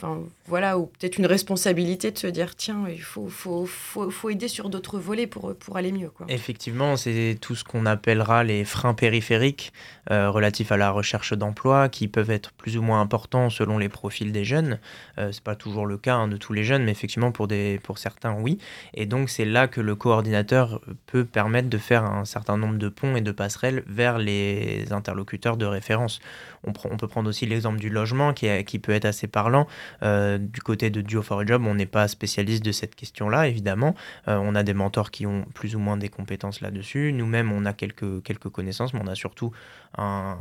enfin 0.02 0.20
voilà, 0.48 0.80
ou 0.80 0.88
peut-être 0.88 1.18
une 1.18 1.26
responsabilité 1.26 2.12
de 2.12 2.18
se 2.18 2.26
dire 2.26 2.56
tiens, 2.56 2.86
il 2.90 3.02
faut, 3.02 3.28
faut, 3.28 3.66
faut, 3.66 4.10
faut 4.10 4.30
aider 4.30 4.48
sur 4.48 4.70
d'autres 4.70 4.98
volets 4.98 5.28
pour, 5.28 5.54
pour 5.56 5.78
aller 5.78 5.92
mieux. 5.92 6.10
Quoi. 6.10 6.26
Effectivement, 6.30 6.98
c'est 6.98 7.38
tout 7.40 7.56
ce 7.56 7.64
qu'on 7.64 7.86
appellera 7.86 8.44
les 8.44 8.66
freins 8.66 8.94
périphériques 8.94 9.74
euh, 10.10 10.32
relatifs 10.32 10.72
à 10.72 10.78
la 10.78 10.90
recherche 10.90 11.34
d'emploi 11.34 11.90
qui 11.90 12.08
peuvent 12.08 12.32
être 12.32 12.52
plus 12.54 12.78
ou 12.78 12.82
moins 12.82 13.00
importants 13.00 13.50
selon 13.50 13.78
les 13.78 13.90
profils 13.90 14.32
des 14.32 14.44
jeunes. 14.44 14.80
Euh, 15.20 15.32
c'est 15.32 15.44
pas 15.44 15.56
toujours 15.56 15.86
le 15.86 15.98
cas 15.98 16.16
hein, 16.16 16.28
de 16.28 16.38
tous 16.38 16.54
les 16.54 16.64
jeunes, 16.64 16.84
mais 16.84 16.92
effectivement 16.92 17.32
pour, 17.32 17.48
des, 17.48 17.80
pour 17.84 18.00
certains, 18.00 18.34
oui. 18.34 18.58
Et 18.96 19.06
donc 19.06 19.30
c'est 19.30 19.46
là 19.46 19.68
que 19.68 19.82
le 19.82 19.96
coordinateur 19.96 20.82
peut 21.06 21.26
permettre 21.26 21.70
de 21.70 21.78
faire 21.78 22.06
un 22.06 22.26
certain 22.26 22.58
nombre 22.58 22.78
de 22.78 22.90
ponts 22.90 23.16
et 23.16 23.22
de 23.22 23.32
passerelles 23.32 23.84
vers 23.86 24.18
les 24.18 24.92
interlocuteurs 24.92 25.58
de 25.58 25.66
référence. 25.66 26.20
On, 26.64 26.74
peut 26.74 27.08
prendre 27.08 27.30
aussi 27.30 27.46
l'exemple 27.46 27.80
du 27.80 27.90
logement 27.90 28.34
qui, 28.34 28.48
qui 28.66 28.80
peut 28.80 28.92
être 28.92 29.06
assez 29.06 29.28
parlant. 29.28 29.68
Euh, 30.04 30.38
du 30.38 30.62
côté 30.62 30.90
de 30.90 31.02
Duo 31.02 31.22
for 31.22 31.40
a 31.40 31.46
Job, 31.46 31.64
on 31.66 31.76
n'est 31.76 31.86
pas 31.86 32.08
spécialiste 32.08 32.64
de 32.64 32.72
cette 32.72 32.96
question-là, 32.96 33.48
évidemment. 33.48 33.96
Euh, 34.28 34.38
on 34.38 34.56
a 34.56 34.64
des 34.64 34.74
mentors 34.74 35.12
qui 35.12 35.26
ont 35.26 35.46
plus 35.54 35.76
ou 35.76 35.80
moins 35.80 35.98
des 35.98 36.10
compétences 36.10 36.62
là-dessus. 36.62 37.14
Nous-mêmes, 37.14 37.52
on 37.52 37.66
a 37.66 37.74
quelques, 37.74 38.24
quelques 38.24 38.50
connaissances, 38.50 38.94
mais 38.94 39.02
on 39.04 39.08
a 39.08 39.16
surtout 39.16 39.52
un, 39.98 40.38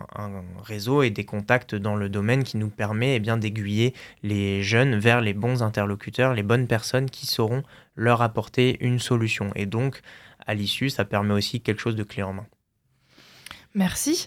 réseau 0.62 1.03
et 1.03 1.11
des 1.11 1.24
contacts 1.24 1.74
dans 1.74 1.96
le 1.96 2.09
domaine 2.09 2.44
qui 2.44 2.57
nous 2.57 2.68
permet 2.68 3.16
eh 3.16 3.20
d'aiguiller 3.20 3.94
les 4.22 4.62
jeunes 4.62 4.96
vers 4.96 5.20
les 5.20 5.34
bons 5.34 5.62
interlocuteurs, 5.62 6.34
les 6.34 6.42
bonnes 6.42 6.66
personnes 6.66 7.11
qui 7.11 7.26
sauront 7.26 7.62
leur 7.96 8.22
apporter 8.22 8.76
une 8.80 8.99
solution. 8.99 9.51
Et 9.55 9.66
donc, 9.66 10.01
à 10.46 10.55
l'issue, 10.55 10.90
ça 10.90 11.05
permet 11.05 11.34
aussi 11.34 11.61
quelque 11.61 11.80
chose 11.80 11.96
de 11.96 12.03
clé 12.03 12.22
en 12.22 12.32
main. 12.32 12.46
Merci. 13.74 14.26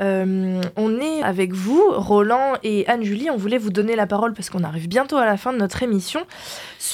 Euh, 0.00 0.60
on 0.76 1.00
est 1.00 1.22
avec 1.22 1.52
vous, 1.52 1.82
Roland 1.92 2.54
et 2.62 2.86
Anne-Julie. 2.88 3.30
On 3.30 3.36
voulait 3.36 3.58
vous 3.58 3.70
donner 3.70 3.94
la 3.94 4.06
parole 4.06 4.34
parce 4.34 4.50
qu'on 4.50 4.64
arrive 4.64 4.88
bientôt 4.88 5.16
à 5.16 5.24
la 5.24 5.36
fin 5.36 5.52
de 5.52 5.58
notre 5.58 5.82
émission. 5.82 6.26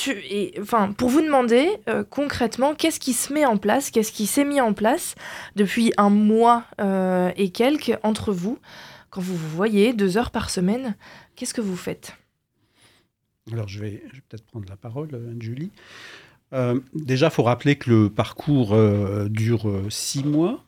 et, 0.09 0.55
enfin, 0.61 0.93
pour 0.93 1.09
vous 1.09 1.23
demander 1.23 1.69
euh, 1.89 2.05
concrètement, 2.09 2.75
qu'est-ce 2.75 3.01
qui 3.01 3.15
se 3.15 3.33
met 3.33 3.47
en 3.47 3.57
place, 3.57 3.91
qu'est-ce 3.91 4.13
qui 4.13 4.27
s'est 4.27 4.45
mis 4.45 4.61
en 4.61 4.75
place 4.75 5.15
depuis 5.57 5.93
un 5.97 6.11
mois 6.11 6.65
euh, 6.81 7.33
et 7.37 7.51
quelques 7.51 7.97
entre 8.03 8.33
vous, 8.33 8.59
quand 9.11 9.23
vous 9.23 9.37
vous 9.37 9.49
voyez 9.49 9.95
deux 9.95 10.19
heures 10.19 10.31
par 10.31 10.51
semaine, 10.51 10.95
qu'est-ce 11.37 11.55
que 11.55 11.63
vous 11.63 11.77
faites? 11.77 12.17
Alors, 13.51 13.67
je 13.67 13.81
vais, 13.81 14.03
je 14.11 14.17
vais 14.17 14.23
peut-être 14.29 14.45
prendre 14.45 14.69
la 14.69 14.77
parole, 14.77 15.15
Anne-Julie. 15.15 15.73
déjà, 16.95 17.27
il 17.27 17.33
faut 17.33 17.45
rappeler 17.45 17.77
que 17.77 17.89
le 17.89 18.11
parcours 18.11 18.77
dure 19.31 19.87
six 19.89 20.23
mois. 20.23 20.63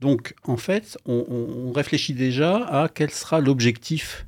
Donc, 0.00 0.34
en 0.44 0.56
fait, 0.56 0.98
on, 1.06 1.72
réfléchit 1.72 2.14
déjà 2.14 2.56
à 2.66 2.88
quel 2.88 3.10
sera 3.10 3.40
l'objectif 3.40 4.26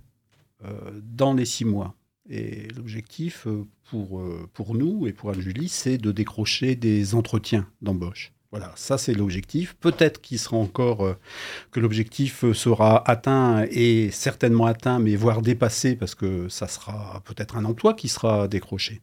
euh, 0.64 0.72
dans 1.02 1.34
les 1.34 1.44
six 1.44 1.64
mois. 1.64 1.94
Et 2.30 2.68
l'objectif 2.76 3.46
euh, 3.46 3.66
pour, 3.90 4.20
euh, 4.20 4.48
pour 4.54 4.74
nous 4.74 5.06
et 5.06 5.12
pour 5.12 5.30
Anne-Julie, 5.30 5.68
c'est 5.68 5.98
de 5.98 6.12
décrocher 6.12 6.74
des 6.74 7.14
entretiens 7.14 7.66
d'embauche. 7.82 8.32
Voilà, 8.50 8.72
ça 8.76 8.96
c'est 8.96 9.12
l'objectif. 9.12 9.76
Peut-être 9.78 10.22
qu'il 10.22 10.38
sera 10.38 10.56
encore 10.56 11.16
que 11.70 11.80
l'objectif 11.80 12.50
sera 12.54 13.06
atteint 13.06 13.66
et 13.70 14.10
certainement 14.10 14.64
atteint, 14.64 14.98
mais 15.00 15.16
voire 15.16 15.42
dépassé 15.42 15.96
parce 15.96 16.14
que 16.14 16.48
ça 16.48 16.66
sera 16.66 17.22
peut-être 17.26 17.58
un 17.58 17.66
emploi 17.66 17.92
qui 17.92 18.08
sera 18.08 18.48
décroché. 18.48 19.02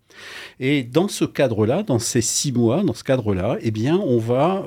Et 0.59 0.81
dans 0.81 1.07
ce 1.07 1.25
cadre-là, 1.25 1.83
dans 1.83 1.99
ces 1.99 2.21
six 2.21 2.53
mois, 2.53 2.81
dans 2.81 2.95
ce 2.95 3.03
cadre-là, 3.03 3.57
eh 3.61 3.69
bien, 3.69 3.97
on 3.97 4.17
va 4.17 4.65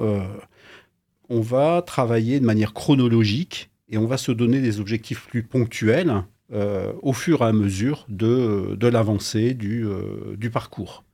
on 1.29 1.41
va 1.41 1.83
travailler 1.83 2.41
de 2.41 2.45
manière 2.45 2.72
chronologique 2.72 3.70
et 3.89 3.99
on 3.99 4.07
va 4.07 4.18
se 4.18 4.33
donner 4.33 4.61
des 4.61 4.81
objectifs 4.81 5.26
plus 5.26 5.43
ponctuels 5.43 6.22
euh, 6.51 6.93
au 7.03 7.12
fur 7.12 7.43
et 7.43 7.45
à 7.45 7.53
mesure 7.53 8.07
de, 8.09 8.76
l'avancée 8.87 9.57
euh, 9.62 10.37
du, 10.37 10.51
parcours. 10.51 11.05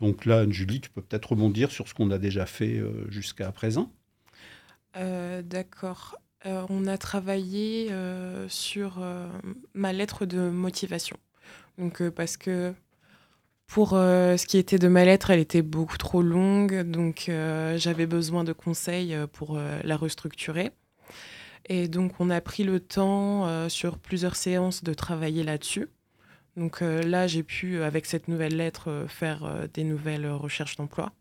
Donc 0.00 0.26
là, 0.26 0.48
Julie, 0.50 0.80
tu 0.80 0.90
peux 0.90 1.00
peut-être 1.00 1.30
rebondir 1.30 1.70
sur 1.70 1.88
ce 1.88 1.94
qu'on 1.94 2.10
a 2.10 2.18
déjà 2.18 2.44
fait 2.44 2.76
euh, 2.76 3.10
jusqu'à 3.10 3.50
présent. 3.52 3.90
D'accord. 4.94 6.16
on 6.44 6.86
a 6.86 6.98
travaillé 6.98 7.90
sur 8.48 9.00
ma 9.72 9.92
lettre 9.92 10.26
de 10.26 10.50
motivation. 10.50 11.16
Donc 11.78 12.02
parce 12.10 12.36
que 12.36 12.74
pour 13.70 13.92
euh, 13.92 14.36
ce 14.36 14.46
qui 14.46 14.58
était 14.58 14.80
de 14.80 14.88
ma 14.88 15.04
lettre, 15.04 15.30
elle 15.30 15.38
était 15.38 15.62
beaucoup 15.62 15.96
trop 15.96 16.22
longue, 16.22 16.82
donc 16.82 17.26
euh, 17.28 17.78
j'avais 17.78 18.06
besoin 18.06 18.42
de 18.42 18.52
conseils 18.52 19.14
euh, 19.14 19.28
pour 19.28 19.56
la 19.84 19.96
restructurer. 19.96 20.72
Et 21.66 21.86
donc 21.86 22.14
on 22.18 22.30
a 22.30 22.40
pris 22.40 22.64
le 22.64 22.80
temps 22.80 23.68
sur 23.68 23.98
plusieurs 23.98 24.34
séances 24.34 24.82
de 24.82 24.92
travailler 24.92 25.44
là-dessus. 25.44 25.88
Donc 26.56 26.80
là, 26.80 27.28
j'ai 27.28 27.44
pu, 27.44 27.80
avec 27.82 28.06
cette 28.06 28.26
nouvelle 28.26 28.56
lettre, 28.56 29.04
faire 29.06 29.68
des 29.72 29.84
nouvelles 29.84 30.28
recherches 30.28 30.74
d'emploi. 30.76 31.12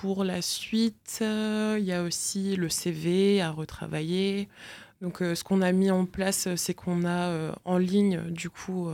pour 0.00 0.24
la 0.24 0.40
suite, 0.40 1.18
il 1.20 1.84
y 1.84 1.92
a 1.92 2.02
aussi 2.02 2.56
le 2.56 2.70
CV 2.70 3.42
à 3.42 3.50
retravailler. 3.50 4.48
Donc 5.02 5.18
ce 5.18 5.44
qu'on 5.44 5.60
a 5.60 5.72
mis 5.72 5.90
en 5.90 6.06
place, 6.06 6.48
c'est 6.54 6.74
qu'on 6.74 7.04
a 7.04 7.54
en 7.66 7.76
ligne, 7.76 8.22
du 8.30 8.48
coup, 8.48 8.90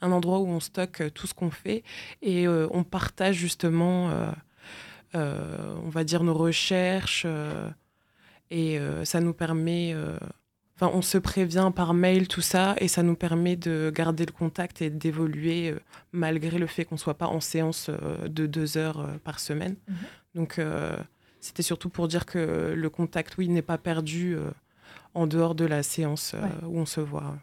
un 0.00 0.12
endroit 0.12 0.38
où 0.38 0.46
on 0.46 0.60
stocke 0.60 1.02
euh, 1.02 1.10
tout 1.10 1.26
ce 1.26 1.34
qu'on 1.34 1.50
fait 1.50 1.82
et 2.22 2.46
euh, 2.46 2.66
on 2.70 2.84
partage 2.84 3.36
justement, 3.36 4.10
euh, 5.14 5.76
on 5.84 5.88
va 5.88 6.04
dire, 6.04 6.22
nos 6.22 6.34
recherches 6.34 7.26
et 8.50 8.78
ça 9.04 9.20
nous 9.20 9.32
permet 9.32 9.94
Enfin, 10.76 10.92
on 10.94 11.02
se 11.02 11.18
prévient 11.18 11.70
par 11.76 11.92
mail, 11.92 12.26
tout 12.26 12.40
ça, 12.40 12.74
et 12.78 12.88
ça 12.88 13.02
nous 13.02 13.14
permet 13.14 13.54
de 13.54 13.92
garder 13.94 14.24
le 14.24 14.32
contact 14.32 14.80
et 14.80 14.88
d'évoluer 14.88 15.74
malgré 16.12 16.56
le 16.56 16.66
fait 16.66 16.86
qu'on 16.86 16.96
soit 16.96 17.18
pas 17.18 17.26
en 17.26 17.40
séance 17.40 17.90
de 18.24 18.46
deux 18.46 18.78
heures 18.78 19.06
par 19.22 19.40
semaine. 19.40 19.76
Mhm. 19.88 19.96
Donc, 20.36 20.60
c'était 21.40 21.62
surtout 21.62 21.90
pour 21.90 22.08
dire 22.08 22.24
que 22.24 22.72
le 22.74 22.88
contact, 22.88 23.34
oui, 23.36 23.48
n'est 23.50 23.60
pas 23.60 23.76
perdu 23.76 24.38
en 25.12 25.26
dehors 25.26 25.54
de 25.54 25.66
la 25.66 25.82
séance 25.82 26.34
où 26.62 26.78
on 26.78 26.86
se 26.86 27.02
voit. 27.02 27.36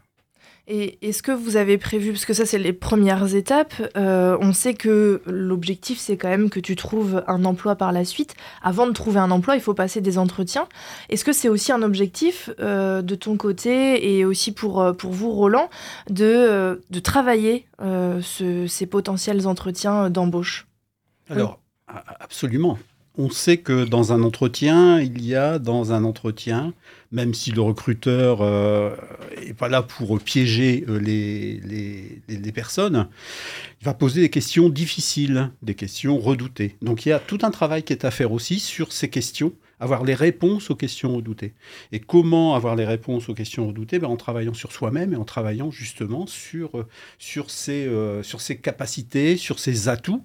Et 0.70 0.98
est-ce 1.00 1.22
que 1.22 1.32
vous 1.32 1.56
avez 1.56 1.78
prévu, 1.78 2.12
parce 2.12 2.26
que 2.26 2.34
ça 2.34 2.44
c'est 2.44 2.58
les 2.58 2.74
premières 2.74 3.34
étapes, 3.34 3.72
euh, 3.96 4.36
on 4.42 4.52
sait 4.52 4.74
que 4.74 5.22
l'objectif 5.24 5.98
c'est 5.98 6.18
quand 6.18 6.28
même 6.28 6.50
que 6.50 6.60
tu 6.60 6.76
trouves 6.76 7.24
un 7.26 7.46
emploi 7.46 7.74
par 7.74 7.90
la 7.90 8.04
suite. 8.04 8.34
Avant 8.62 8.86
de 8.86 8.92
trouver 8.92 9.18
un 9.18 9.30
emploi, 9.30 9.56
il 9.56 9.62
faut 9.62 9.72
passer 9.72 10.02
des 10.02 10.18
entretiens. 10.18 10.68
Est-ce 11.08 11.24
que 11.24 11.32
c'est 11.32 11.48
aussi 11.48 11.72
un 11.72 11.80
objectif 11.80 12.50
euh, 12.60 13.00
de 13.00 13.14
ton 13.14 13.38
côté 13.38 14.14
et 14.18 14.26
aussi 14.26 14.52
pour, 14.52 14.82
euh, 14.82 14.92
pour 14.92 15.12
vous 15.12 15.30
Roland 15.30 15.70
de, 16.10 16.82
de 16.90 17.00
travailler 17.00 17.64
ces 18.20 18.86
potentiels 18.86 19.46
entretiens 19.46 20.10
d'embauche? 20.10 20.66
Alors, 21.30 21.60
absolument 21.86 22.76
on 23.18 23.30
sait 23.30 23.58
que 23.58 23.84
dans 23.84 24.12
un 24.12 24.22
entretien, 24.22 25.00
il 25.00 25.26
y 25.26 25.34
a 25.34 25.58
dans 25.58 25.92
un 25.92 26.04
entretien, 26.04 26.72
même 27.10 27.32
si 27.34 27.50
le 27.52 27.60
recruteur 27.60 28.38
n'est 28.40 28.44
euh, 28.46 29.54
pas 29.56 29.68
là 29.68 29.82
pour 29.82 30.18
piéger 30.20 30.84
euh, 30.88 30.98
les, 30.98 31.60
les, 32.28 32.52
personnes, 32.52 33.08
il 33.80 33.84
va 33.84 33.94
poser 33.94 34.20
des 34.20 34.30
questions 34.30 34.68
difficiles, 34.68 35.50
des 35.62 35.74
questions 35.74 36.18
redoutées. 36.18 36.76
Donc 36.82 37.06
il 37.06 37.10
y 37.10 37.12
a 37.12 37.18
tout 37.18 37.38
un 37.42 37.50
travail 37.50 37.82
qui 37.82 37.92
est 37.92 38.04
à 38.04 38.10
faire 38.10 38.32
aussi 38.32 38.58
sur 38.58 38.92
ces 38.92 39.08
questions, 39.08 39.52
avoir 39.80 40.04
les 40.04 40.14
réponses 40.14 40.70
aux 40.70 40.74
questions 40.74 41.14
redoutées. 41.14 41.54
Et 41.92 42.00
comment 42.00 42.54
avoir 42.54 42.76
les 42.76 42.84
réponses 42.84 43.28
aux 43.28 43.34
questions 43.34 43.68
redoutées? 43.68 43.98
Ben, 43.98 44.08
En 44.08 44.16
travaillant 44.16 44.54
sur 44.54 44.72
soi-même 44.72 45.12
et 45.12 45.16
en 45.16 45.24
travaillant 45.24 45.70
justement 45.70 46.26
sur, 46.26 46.78
euh, 46.78 46.86
sur, 47.18 47.50
ses, 47.50 47.88
sur 48.22 48.40
ses 48.40 48.58
capacités, 48.58 49.36
sur 49.36 49.58
ses 49.58 49.88
atouts 49.88 50.22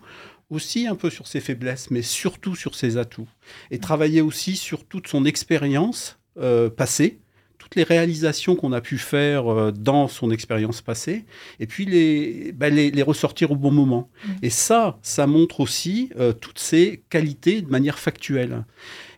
aussi 0.49 0.85
un 0.85 0.95
peu 0.95 1.09
sur 1.09 1.27
ses 1.27 1.39
faiblesses, 1.39 1.89
mais 1.89 2.03
surtout 2.03 2.55
sur 2.55 2.75
ses 2.75 2.97
atouts. 2.97 3.27
Et 3.71 3.79
travailler 3.79 4.21
aussi 4.21 4.55
sur 4.55 4.85
toute 4.85 5.07
son 5.07 5.25
expérience 5.25 6.19
euh, 6.37 6.69
passée, 6.69 7.19
toutes 7.57 7.75
les 7.75 7.83
réalisations 7.83 8.55
qu'on 8.55 8.73
a 8.73 8.81
pu 8.81 8.97
faire 8.97 9.51
euh, 9.51 9.71
dans 9.71 10.07
son 10.07 10.31
expérience 10.31 10.81
passée, 10.81 11.25
et 11.59 11.67
puis 11.67 11.85
les, 11.85 12.51
bah, 12.51 12.69
les, 12.69 13.03
ressortir 13.03 13.51
au 13.51 13.55
bon 13.55 13.71
moment. 13.71 14.09
Mmh. 14.25 14.31
Et 14.41 14.49
ça, 14.49 14.97
ça 15.01 15.27
montre 15.27 15.59
aussi 15.59 16.09
euh, 16.19 16.33
toutes 16.33 16.59
ses 16.59 17.03
qualités 17.09 17.61
de 17.61 17.69
manière 17.69 17.99
factuelle. 17.99 18.65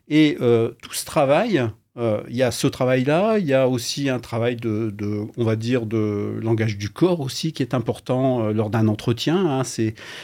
Et 0.07 0.37
tout 0.37 0.93
ce 0.93 1.03
travail, 1.03 1.67
euh, 1.97 2.21
il 2.27 2.35
y 2.35 2.43
a 2.43 2.51
ce 2.51 2.67
travail-là, 2.67 3.37
il 3.37 3.45
y 3.45 3.53
a 3.53 3.69
aussi 3.69 4.09
un 4.09 4.19
travail 4.19 4.57
de, 4.57 4.93
on 5.37 5.43
va 5.43 5.55
dire, 5.55 5.85
de 5.85 6.39
langage 6.41 6.77
du 6.77 6.89
corps 6.89 7.21
aussi 7.21 7.53
qui 7.53 7.63
est 7.63 7.73
important 7.73 8.47
euh, 8.47 8.53
lors 8.53 8.69
d'un 8.69 8.87
entretien. 8.87 9.61
Hein, 9.61 9.63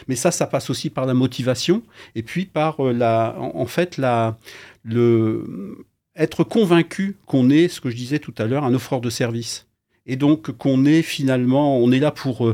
mais 0.08 0.16
ça, 0.16 0.32
ça 0.32 0.48
passe 0.48 0.70
aussi 0.70 0.89
par 0.89 1.06
la 1.06 1.14
motivation 1.14 1.82
et 2.16 2.24
puis 2.24 2.46
par 2.46 2.86
euh, 2.86 2.92
la, 2.92 3.36
en, 3.39 3.66
fait, 3.68 3.98
la, 3.98 4.38
le, 4.84 5.86
être 6.16 6.43
convaincu 6.43 7.18
qu'on 7.26 7.49
est, 7.49 7.68
ce 7.68 7.82
que 7.82 7.89
je 7.89 7.95
disais 7.95 8.20
tout 8.20 8.34
à 8.38 8.45
l'heure, 8.45 8.64
un 8.64 8.74
offreur 8.74 9.01
de 9.01 9.09
service. 9.09 9.68
Et 10.07 10.16
donc 10.16 10.51
qu'on 10.51 10.86
est 10.86 11.03
finalement, 11.03 11.78
on 11.78 11.91
est 11.91 11.99
là 11.99 12.09
pour 12.09 12.51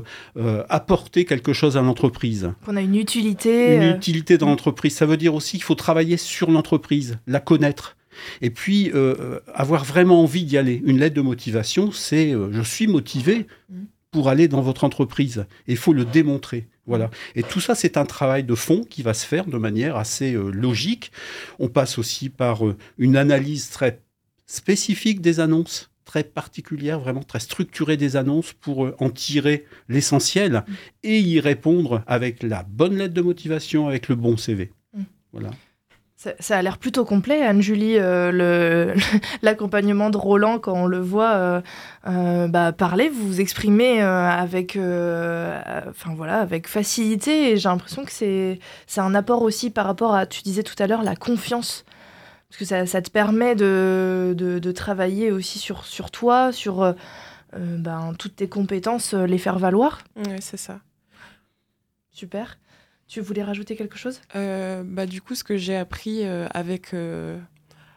apporter 0.69 1.23
quelque 1.23 1.53
chose 1.53 1.77
à 1.77 1.81
l'entreprise. 1.81 2.51
Qu'on 2.65 2.75
a 2.75 2.81
une 2.81 2.97
utilité. 2.97 3.77
Une 3.77 3.95
utilité 3.95 4.37
dans 4.37 4.47
l'entreprise. 4.47 4.93
Ça 4.93 5.05
veut 5.05 5.15
dire 5.15 5.33
aussi 5.33 5.51
qu'il 5.51 5.63
faut 5.63 5.73
travailler 5.73 6.17
sur 6.17 6.51
l'entreprise, 6.51 7.19
la 7.25 7.39
connaître 7.39 7.97
et 8.41 8.49
puis, 8.49 8.91
euh, 8.93 9.39
avoir 9.53 9.83
vraiment 9.83 10.21
envie 10.21 10.43
d'y 10.43 10.57
aller. 10.57 10.81
Une 10.85 10.99
lettre 10.99 11.15
de 11.15 11.21
motivation, 11.21 11.91
c'est 11.91 12.33
euh, 12.33 12.49
je 12.51 12.61
suis 12.61 12.87
motivé 12.87 13.47
pour 14.11 14.29
aller 14.29 14.47
dans 14.47 14.61
votre 14.61 14.83
entreprise. 14.83 15.45
Et 15.67 15.73
il 15.73 15.77
faut 15.77 15.93
le 15.93 16.05
démontrer. 16.05 16.67
Voilà. 16.87 17.11
Et 17.35 17.43
tout 17.43 17.59
ça, 17.59 17.75
c'est 17.75 17.97
un 17.97 18.05
travail 18.05 18.43
de 18.43 18.55
fond 18.55 18.83
qui 18.83 19.03
va 19.03 19.13
se 19.13 19.25
faire 19.25 19.45
de 19.45 19.57
manière 19.57 19.97
assez 19.97 20.33
euh, 20.33 20.49
logique. 20.49 21.11
On 21.59 21.67
passe 21.67 21.97
aussi 21.97 22.29
par 22.29 22.61
une 22.97 23.17
analyse 23.17 23.69
très 23.69 24.01
spécifique 24.45 25.21
des 25.21 25.39
annonces 25.39 25.91
très 26.05 26.23
particulière, 26.23 27.01
vraiment 27.01 27.23
très 27.23 27.41
structurée 27.41 27.97
des 27.97 28.15
annonces 28.15 28.53
pour 28.53 28.89
en 28.99 29.09
tirer 29.09 29.65
l'essentiel 29.89 30.63
et 31.03 31.19
y 31.19 31.41
répondre 31.41 32.01
avec 32.07 32.41
la 32.43 32.63
bonne 32.63 32.95
lettre 32.95 33.13
de 33.13 33.21
motivation, 33.21 33.87
avec 33.87 34.07
le 34.07 34.15
bon 34.15 34.37
CV. 34.37 34.71
Mm. 34.93 35.01
Voilà. 35.33 35.49
Ça, 36.17 36.57
a 36.57 36.61
l'air 36.63 36.79
plutôt 36.79 37.05
complet, 37.05 37.45
Anne-Julie, 37.45 37.97
euh, 37.99 38.95
l'accompagnement 39.43 40.09
de 40.09 40.17
Roland, 40.17 40.57
quand 40.57 40.73
on 40.73 40.87
le 40.87 40.99
voit 40.99 41.33
euh, 41.33 41.61
euh, 42.07 42.47
bah, 42.47 42.71
parler, 42.71 43.07
vous 43.07 43.27
vous 43.27 43.39
exprimez 43.39 44.01
avec, 44.01 44.71
enfin, 44.71 46.15
voilà, 46.15 46.39
avec 46.39 46.67
facilité, 46.67 47.51
et 47.51 47.57
j'ai 47.57 47.69
l'impression 47.69 48.03
que 48.03 48.11
c'est 48.11 48.59
un 48.97 49.13
apport 49.13 49.43
aussi 49.43 49.69
par 49.69 49.85
rapport 49.85 50.15
à, 50.15 50.25
tu 50.25 50.41
disais 50.41 50.63
tout 50.63 50.73
à 50.79 50.87
l'heure, 50.87 51.03
la 51.03 51.15
confiance. 51.15 51.85
Parce 52.49 52.59
que 52.59 52.65
ça, 52.65 52.87
ça 52.87 52.99
te 53.03 53.11
permet 53.11 53.53
de, 53.53 54.33
de, 54.35 54.57
de, 54.57 54.71
travailler 54.71 55.31
aussi 55.31 55.59
sur, 55.59 55.85
sur 55.85 56.09
toi, 56.09 56.51
sur 56.51 56.95
ben, 57.55 58.13
toutes 58.17 58.37
tes 58.37 58.49
compétences, 58.49 59.13
les 59.13 59.37
faire 59.37 59.59
valoir. 59.59 59.99
Oui, 60.15 60.37
c'est 60.39 60.57
ça. 60.57 60.79
Super. 62.11 62.57
Tu 63.07 63.21
voulais 63.21 63.43
rajouter 63.43 63.75
quelque 63.75 63.97
chose? 63.97 64.21
Euh, 64.35 64.83
bah, 64.85 65.05
Du 65.05 65.21
coup, 65.21 65.35
ce 65.35 65.43
que 65.43 65.57
j'ai 65.57 65.75
appris 65.75 66.25
euh, 66.25 66.47
avec, 66.51 66.93
euh, 66.93 67.39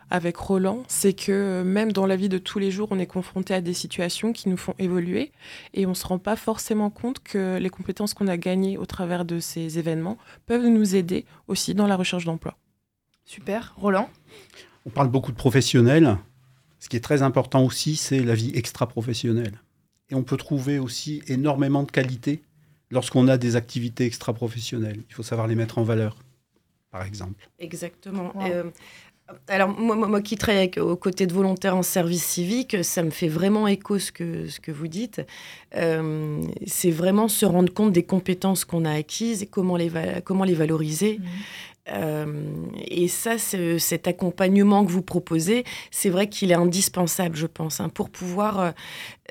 avec 0.09 0.37
Roland, 0.37 0.85
c'est 0.87 1.15
que 1.15 1.63
même 1.65 1.93
dans 1.93 2.07
la 2.07 2.15
vie 2.15 2.29
de 2.29 2.39
tous 2.39 2.61
les 2.61 2.71
jours, 2.71 2.89
on 2.93 2.99
est 2.99 3.07
confronté 3.07 3.53
à 3.53 3.61
des 3.61 3.75
situations 3.75 4.33
qui 4.33 4.49
nous 4.49 4.57
font 4.57 4.75
évoluer 4.79 5.33
et 5.75 5.85
on 5.87 5.91
ne 5.91 5.95
se 5.95 6.07
rend 6.07 6.19
pas 6.19 6.37
forcément 6.37 6.91
compte 6.91 7.21
que 7.21 7.59
les 7.59 7.71
compétences 7.71 8.15
qu'on 8.15 8.29
a 8.29 8.37
gagnées 8.37 8.79
au 8.79 8.87
travers 8.87 9.25
de 9.25 9.41
ces 9.41 9.79
événements 9.79 10.17
peuvent 10.47 10.67
nous 10.67 10.95
aider 10.95 11.25
aussi 11.49 11.75
dans 11.75 11.89
la 11.89 11.97
recherche 11.97 12.25
d'emploi. 12.25 12.57
Super. 13.25 13.75
Roland? 13.77 14.09
On 14.87 14.91
parle 14.91 15.09
beaucoup 15.09 15.33
de 15.33 15.37
professionnels. 15.37 16.19
Ce 16.79 16.89
qui 16.89 16.97
est 16.97 17.01
très 17.01 17.23
important 17.23 17.65
aussi, 17.65 17.97
c'est 17.97 18.21
la 18.21 18.35
vie 18.35 18.53
extra-professionnelle. 18.55 19.61
Et 20.09 20.15
on 20.15 20.23
peut 20.23 20.37
trouver 20.37 20.79
aussi 20.79 21.23
énormément 21.27 21.83
de 21.83 21.91
qualités 21.91 22.43
lorsqu'on 22.91 23.29
a 23.29 23.39
des 23.39 23.57
activités 23.57 24.05
extra-professionnelles. 24.05 25.03
Il 25.09 25.15
faut 25.15 25.23
savoir 25.23 25.47
les 25.47 25.55
mettre 25.55 25.79
en 25.79 25.83
valeur, 25.83 26.17
par 26.91 27.05
exemple. 27.05 27.49
Exactement. 27.59 28.33
Euh, 28.41 28.65
alors, 29.47 29.69
moi, 29.69 29.95
moi, 29.95 30.21
qui 30.23 30.37
travaille 30.37 30.73
aux 30.79 30.97
côtés 30.97 31.27
de 31.27 31.33
volontaires 31.33 31.77
en 31.77 31.85
service 31.85 32.25
civique, 32.25 32.83
ça 32.83 33.05
me 33.05 33.11
fait 33.11 33.29
vraiment 33.29 33.69
écho 33.69 33.99
ce 34.01 34.11
que, 34.11 34.49
ce 34.49 34.59
que 34.59 34.73
vous 34.73 34.89
dites. 34.89 35.23
Euh, 35.77 36.43
c'est 36.67 36.91
vraiment 36.91 37.29
se 37.29 37.47
rendre 37.47 37.73
compte 37.73 37.93
des 37.93 38.03
compétences 38.03 38.65
qu'on 38.65 38.85
a 38.85 38.93
acquises 38.93 39.43
et 39.43 39.47
comment 39.47 39.77
les, 39.77 39.91
comment 40.25 40.43
les 40.43 40.55
valoriser. 40.55 41.19
Mmh. 41.19 41.25
Euh, 41.89 42.45
et 42.87 43.09
ça, 43.09 43.39
cet 43.39 44.07
accompagnement 44.07 44.85
que 44.85 44.91
vous 44.91 45.03
proposez, 45.03 45.65
c'est 45.91 46.11
vrai 46.11 46.29
qu'il 46.29 46.51
est 46.51 46.55
indispensable, 46.55 47.37
je 47.37 47.47
pense, 47.47 47.81
hein, 47.81 47.89
pour 47.89 48.11
pouvoir, 48.11 48.61
euh, 48.61 48.71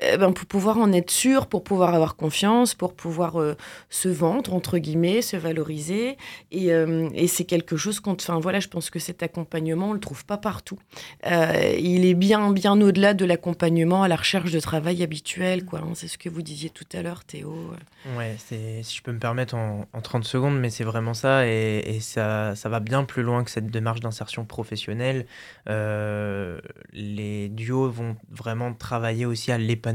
eh 0.00 0.16
ben, 0.16 0.32
pour 0.32 0.46
pouvoir 0.46 0.78
en 0.78 0.92
être 0.92 1.10
sûr, 1.10 1.46
pour 1.46 1.64
pouvoir 1.64 1.94
avoir 1.94 2.16
confiance, 2.16 2.74
pour 2.74 2.94
pouvoir 2.94 3.40
euh, 3.40 3.56
se 3.88 4.08
vendre 4.08 4.54
entre 4.54 4.78
guillemets, 4.78 5.22
se 5.22 5.36
valoriser. 5.36 6.16
Et, 6.50 6.68
et 6.68 7.26
c'est 7.26 7.44
quelque 7.44 7.76
chose 7.76 8.00
qu'on, 8.00 8.12
enfin 8.12 8.38
voilà, 8.40 8.60
je 8.60 8.68
pense 8.68 8.90
que 8.90 8.98
cet 8.98 9.22
accompagnement, 9.22 9.90
on 9.90 9.92
le 9.92 10.00
trouve 10.00 10.24
pas 10.24 10.36
partout. 10.36 10.78
il 11.24 12.04
est 12.04 12.14
bien, 12.14 12.52
bien 12.52 12.80
au-delà 12.80 13.14
de 13.14 13.24
l'accompagnement 13.24 14.02
à 14.02 14.08
la 14.08 14.16
recherche 14.16 14.52
de 14.52 14.60
travail 14.60 15.02
habituel, 15.02 15.64
quoi. 15.64 15.80
Hein. 15.80 15.92
c'est 15.94 16.08
ce 16.08 16.18
que 16.18 16.28
vous 16.28 16.42
disiez 16.42 16.70
tout 16.70 16.86
à 16.92 17.02
l'heure, 17.02 17.24
Théo. 17.24 17.54
Ouais, 18.16 18.36
si 18.38 18.82
je 18.82 19.02
peux 19.02 19.12
me 19.12 19.18
permettre 19.18 19.54
en, 19.54 19.86
en 19.92 20.00
30 20.00 20.24
secondes, 20.24 20.58
mais 20.58 20.70
c'est 20.70 20.84
vraiment 20.84 21.14
ça, 21.14 21.46
et, 21.46 21.98
ça 22.00 22.30
ça, 22.54 22.68
va 22.68 22.80
bien 22.80 23.04
plus 23.04 23.22
loin 23.22 23.44
que 23.44 23.50
cette 23.50 23.70
démarche 23.70 24.00
d'insertion 24.00 24.44
professionnelle. 24.44 25.26
Euh, 25.68 26.60
les 26.92 27.48
duos 27.48 27.90
vont 27.90 28.16
vraiment 28.30 28.72
travailler 28.72 29.26
aussi 29.26 29.52
à 29.52 29.58
l'épanouissement 29.58 29.89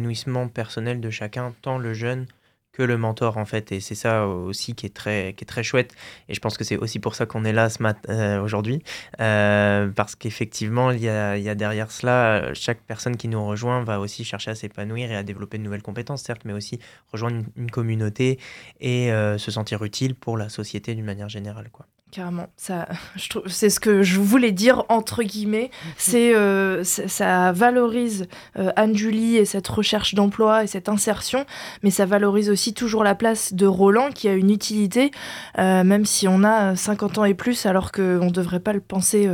personnel 0.53 1.01
de 1.01 1.09
chacun, 1.09 1.53
tant 1.61 1.77
le 1.77 1.93
jeune 1.93 2.27
que 2.75 2.83
le 2.83 2.97
mentor 2.97 3.37
en 3.37 3.45
fait. 3.45 3.71
Et 3.71 3.79
c'est 3.79 3.95
ça 3.95 4.27
aussi 4.27 4.75
qui 4.75 4.85
est 4.85 4.93
très 4.93 5.33
qui 5.33 5.43
est 5.43 5.47
très 5.47 5.63
chouette. 5.63 5.95
Et 6.29 6.33
je 6.33 6.39
pense 6.39 6.57
que 6.57 6.63
c'est 6.63 6.77
aussi 6.77 6.99
pour 6.99 7.15
ça 7.15 7.25
qu'on 7.25 7.45
est 7.45 7.53
là 7.53 7.69
ce 7.69 7.81
matin 7.81 8.01
euh, 8.11 8.41
aujourd'hui. 8.41 8.83
Euh, 9.21 9.87
parce 9.87 10.15
qu'effectivement 10.15 10.91
il 10.91 11.01
y 11.01 11.09
a, 11.09 11.55
derrière 11.55 11.91
cela 11.91 12.53
chaque 12.53 12.81
personne 12.81 13.17
qui 13.17 13.27
nous 13.27 13.45
rejoint 13.45 13.83
va 13.83 13.99
aussi 13.99 14.23
chercher 14.25 14.51
à 14.51 14.55
s'épanouir 14.55 15.11
et 15.11 15.15
à 15.15 15.23
développer 15.23 15.57
de 15.57 15.63
nouvelles 15.63 15.83
compétences 15.83 16.23
certes 16.23 16.41
mais 16.45 16.53
aussi 16.53 16.79
rejoindre 17.11 17.37
une, 17.37 17.63
une 17.63 17.71
communauté 17.71 18.39
et 18.81 19.09
se 19.37 19.51
sentir 19.51 19.83
utile 19.83 20.15
pour 20.15 20.37
la 20.37 20.49
société 20.49 20.95
d'une 20.95 21.05
manière 21.05 21.29
générale 21.29 21.69
quoi 21.71 21.87
Carrément, 22.15 22.47
ça, 22.55 22.87
c'est 23.47 23.69
ce 23.69 23.81
que 23.81 24.01
je 24.01 24.21
voulais 24.21 24.53
dire 24.53 24.85
entre 24.87 25.21
guillemets. 25.21 25.69
Mhm. 25.69 25.91
C'est, 25.97 26.33
euh, 26.33 26.81
ça 26.85 27.51
valorise 27.51 28.27
euh, 28.57 28.71
Anne-Julie 28.77 29.35
et 29.35 29.43
cette 29.43 29.67
recherche 29.67 30.15
d'emploi 30.15 30.63
et 30.63 30.67
cette 30.67 30.87
insertion, 30.87 31.45
mais 31.83 31.89
ça 31.89 32.05
valorise 32.05 32.49
aussi 32.49 32.73
toujours 32.73 33.03
la 33.03 33.15
place 33.15 33.53
de 33.53 33.65
Roland 33.65 34.11
qui 34.11 34.29
a 34.29 34.33
une 34.33 34.49
utilité, 34.49 35.11
euh, 35.59 35.83
même 35.83 36.05
si 36.05 36.29
on 36.29 36.45
a 36.45 36.77
50 36.77 37.17
ans 37.17 37.25
et 37.25 37.33
plus, 37.33 37.65
alors 37.65 37.91
qu'on 37.91 38.01
ne 38.25 38.29
devrait 38.29 38.61
pas 38.61 38.71
le 38.71 38.79
penser 38.79 39.29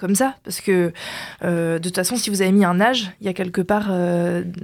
comme 0.00 0.14
ça, 0.14 0.34
parce 0.42 0.60
que 0.60 0.92
de 1.42 1.78
toute 1.78 1.94
façon, 1.94 2.16
si 2.16 2.30
vous 2.30 2.42
avez 2.42 2.52
mis 2.52 2.64
un 2.64 2.80
âge, 2.80 3.12
il 3.20 3.26
y 3.26 3.28
a 3.28 3.32
quelque 3.32 3.60
part, 3.60 3.92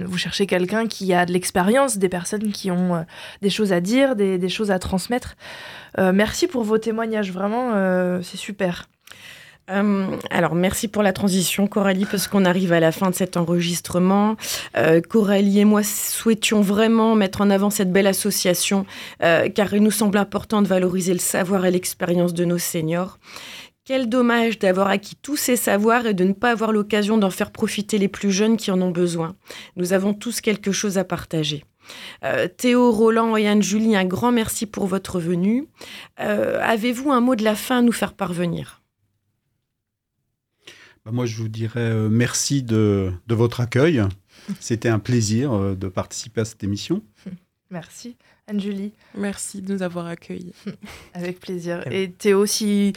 vous 0.05 0.17
cherchez 0.17 0.47
quelqu'un 0.47 0.87
qui 0.87 1.13
a 1.13 1.25
de 1.25 1.31
l'expérience, 1.31 1.97
des 1.97 2.09
personnes 2.09 2.51
qui 2.51 2.71
ont 2.71 3.05
des 3.41 3.49
choses 3.49 3.71
à 3.71 3.79
dire, 3.79 4.15
des, 4.15 4.49
choses 4.49 4.71
à 4.71 4.79
transmettre. 4.79 5.35
merci 5.97 6.47
pour 6.47 6.63
vos 6.63 6.77
témoignages, 6.77 7.31
vraiment, 7.31 7.71
c'est 8.21 8.37
super. 8.37 8.87
Euh, 9.69 10.15
alors, 10.29 10.55
merci 10.55 10.87
pour 10.87 11.03
la 11.03 11.11
transition, 11.11 11.67
Coralie, 11.67 12.05
parce 12.05 12.27
qu'on 12.27 12.45
arrive 12.45 12.71
à 12.71 12.79
la 12.79 12.91
fin 12.91 13.09
de 13.09 13.15
cet 13.15 13.35
enregistrement. 13.35 14.37
Euh, 14.77 15.01
Coralie 15.01 15.59
et 15.59 15.65
moi 15.65 15.83
souhaitions 15.83 16.61
vraiment 16.61 17.15
mettre 17.15 17.41
en 17.41 17.49
avant 17.49 17.69
cette 17.69 17.91
belle 17.91 18.07
association, 18.07 18.85
euh, 19.23 19.49
car 19.49 19.73
il 19.73 19.83
nous 19.83 19.91
semble 19.91 20.17
important 20.17 20.61
de 20.61 20.67
valoriser 20.67 21.13
le 21.13 21.19
savoir 21.19 21.65
et 21.65 21.71
l'expérience 21.71 22.33
de 22.33 22.45
nos 22.45 22.57
seniors. 22.57 23.19
Quel 23.87 24.09
dommage 24.09 24.59
d'avoir 24.59 24.87
acquis 24.87 25.15
tous 25.15 25.37
ces 25.37 25.55
savoirs 25.55 26.07
et 26.07 26.13
de 26.13 26.25
ne 26.25 26.33
pas 26.33 26.51
avoir 26.51 26.73
l'occasion 26.73 27.17
d'en 27.17 27.29
faire 27.29 27.51
profiter 27.51 27.97
les 27.97 28.09
plus 28.09 28.33
jeunes 28.33 28.57
qui 28.57 28.69
en 28.69 28.81
ont 28.81 28.91
besoin. 28.91 29.37
Nous 29.77 29.93
avons 29.93 30.13
tous 30.13 30.41
quelque 30.41 30.73
chose 30.73 30.97
à 30.97 31.05
partager. 31.05 31.63
Théo, 32.57 32.91
Roland 32.91 33.37
et 33.37 33.47
Anne-Julie, 33.47 33.95
un 33.95 34.03
grand 34.03 34.33
merci 34.33 34.65
pour 34.65 34.87
votre 34.87 35.21
venue. 35.21 35.69
Avez-vous 36.17 37.11
un 37.13 37.21
mot 37.21 37.37
de 37.37 37.45
la 37.45 37.55
fin 37.55 37.77
à 37.77 37.81
nous 37.81 37.93
faire 37.93 38.13
parvenir? 38.13 38.81
Bah, 41.07 41.13
moi, 41.13 41.25
je 41.25 41.37
vous 41.37 41.47
dirais 41.47 41.79
euh, 41.79 42.09
merci 42.09 42.63
de, 42.63 43.13
votre 43.29 43.61
accueil. 43.61 44.03
C'était 44.59 44.89
un 44.89 44.99
plaisir 44.99 45.53
euh, 45.53 45.73
de 45.73 45.87
participer 45.87 46.41
à 46.41 46.45
cette 46.45 46.65
émission. 46.65 47.01
Merci. 47.71 48.17
Anne-Julie. 48.47 48.91
Merci 49.15 49.61
de 49.61 49.73
nous 49.73 49.83
avoir 49.83 50.07
accueillis. 50.07 50.53
Avec 51.13 51.39
plaisir. 51.39 51.81
Et 51.89 52.11
Théo, 52.11 52.45
si 52.45 52.91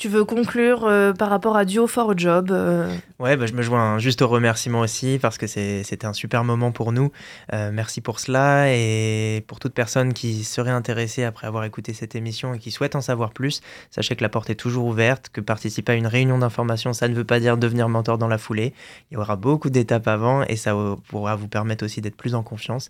tu 0.00 0.08
veux 0.08 0.24
conclure 0.24 0.86
euh, 0.86 1.12
par 1.12 1.28
rapport 1.28 1.58
à 1.58 1.66
Duo 1.66 1.86
for 1.86 2.12
a 2.12 2.14
Job 2.16 2.50
euh? 2.50 2.90
Ouais, 3.18 3.36
bah, 3.36 3.44
je 3.44 3.52
me 3.52 3.60
joins 3.60 3.98
juste 3.98 4.22
au 4.22 4.28
remerciement 4.28 4.80
aussi 4.80 5.18
parce 5.20 5.36
que 5.36 5.46
c'était 5.46 6.06
un 6.06 6.14
super 6.14 6.42
moment 6.42 6.72
pour 6.72 6.90
nous. 6.92 7.12
Euh, 7.52 7.70
merci 7.70 8.00
pour 8.00 8.18
cela 8.18 8.74
et 8.74 9.44
pour 9.46 9.60
toute 9.60 9.74
personne 9.74 10.14
qui 10.14 10.42
serait 10.42 10.70
intéressée 10.70 11.22
après 11.22 11.46
avoir 11.46 11.64
écouté 11.64 11.92
cette 11.92 12.14
émission 12.14 12.54
et 12.54 12.58
qui 12.58 12.70
souhaite 12.70 12.96
en 12.96 13.02
savoir 13.02 13.34
plus, 13.34 13.60
sachez 13.90 14.16
que 14.16 14.22
la 14.22 14.30
porte 14.30 14.48
est 14.48 14.54
toujours 14.54 14.86
ouverte, 14.86 15.28
que 15.30 15.42
participer 15.42 15.92
à 15.92 15.96
une 15.96 16.06
réunion 16.06 16.38
d'information, 16.38 16.94
ça 16.94 17.06
ne 17.06 17.14
veut 17.14 17.24
pas 17.24 17.38
dire 17.38 17.58
devenir 17.58 17.90
mentor 17.90 18.16
dans 18.16 18.28
la 18.28 18.38
foulée. 18.38 18.72
Il 19.10 19.14
y 19.14 19.16
aura 19.18 19.36
beaucoup 19.36 19.68
d'étapes 19.68 20.08
avant 20.08 20.44
et 20.44 20.56
ça 20.56 20.74
pourra 21.08 21.36
vous 21.36 21.48
permettre 21.48 21.84
aussi 21.84 22.00
d'être 22.00 22.16
plus 22.16 22.34
en 22.34 22.42
confiance. 22.42 22.88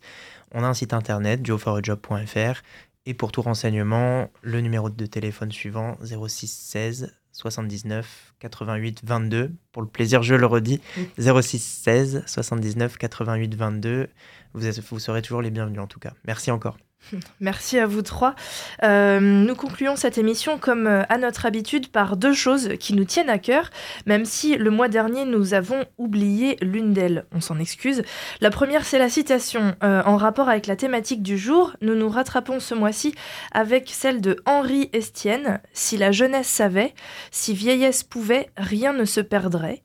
On 0.53 0.63
a 0.63 0.67
un 0.67 0.75
site 0.75 0.95
internet, 0.95 1.43
duoforojob.fr 1.43 2.63
et 3.07 3.15
pour 3.15 3.33
tout 3.33 3.43
renseignement, 3.43 4.31
le 4.43 4.61
numéro 4.61 4.91
de 4.91 5.07
téléphone 5.07 5.53
suivant 5.53 5.97
06 6.03 6.47
16 6.47 7.17
79 7.33 8.35
88 8.41 9.01
22. 9.05 9.53
Pour 9.73 9.83
le 9.83 9.89
plaisir, 9.89 10.23
je 10.23 10.35
le 10.35 10.47
redis 10.47 10.81
06 11.19 11.59
16 11.59 12.25
79 12.27 12.99
88 12.99 13.55
22. 13.55 14.09
Vous, 14.55 14.61
vous 14.91 14.99
serez 14.99 15.23
toujours 15.23 15.43
les 15.43 15.51
bienvenus 15.51 15.81
en 15.81 15.87
tout 15.87 16.01
cas. 16.01 16.13
Merci 16.25 16.51
encore. 16.51 16.77
Merci 17.41 17.79
à 17.79 17.87
vous 17.87 18.03
trois. 18.03 18.35
Euh, 18.83 19.21
nous 19.21 19.55
concluons 19.55 19.97
cette 19.97 20.19
émission 20.19 20.59
comme 20.59 20.87
euh, 20.87 21.03
à 21.09 21.19
notre 21.19 21.47
habitude 21.47 21.89
par 21.89 22.17
deux 22.17 22.33
choses 22.33 22.71
qui 22.79 22.95
nous 22.95 23.05
tiennent 23.05 23.31
à 23.31 23.39
cœur, 23.39 23.71
même 24.07 24.25
si 24.25 24.57
le 24.57 24.71
mois 24.71 24.89
dernier 24.89 25.25
nous 25.25 25.55
avons 25.55 25.85
oublié 25.99 26.57
l'une 26.63 26.93
d'elles. 26.93 27.27
On 27.33 27.41
s'en 27.41 27.59
excuse. 27.59 28.03
La 28.41 28.51
première, 28.51 28.85
c'est 28.85 28.99
la 28.99 29.09
citation. 29.09 29.75
Euh, 29.83 30.03
en 30.05 30.17
rapport 30.17 30.49
avec 30.49 30.67
la 30.67 30.77
thématique 30.77 31.23
du 31.23 31.39
jour, 31.39 31.77
nous 31.81 31.95
nous 31.95 32.09
rattrapons 32.09 32.61
ce 32.61 32.75
mois-ci 32.75 33.15
avec 33.53 33.91
celle 33.91 34.21
de 34.21 34.37
Henri 34.47 34.91
Estienne. 34.93 35.61
Si 35.73 35.97
la 35.97 36.13
jeunesse 36.13 36.49
savait, 36.49 36.95
si 37.31 37.55
vieillesse 37.55 38.05
pouvait, 38.05 38.51
rien 38.57 38.93
ne 38.93 39.05
se 39.05 39.21
perdrait. 39.21 39.83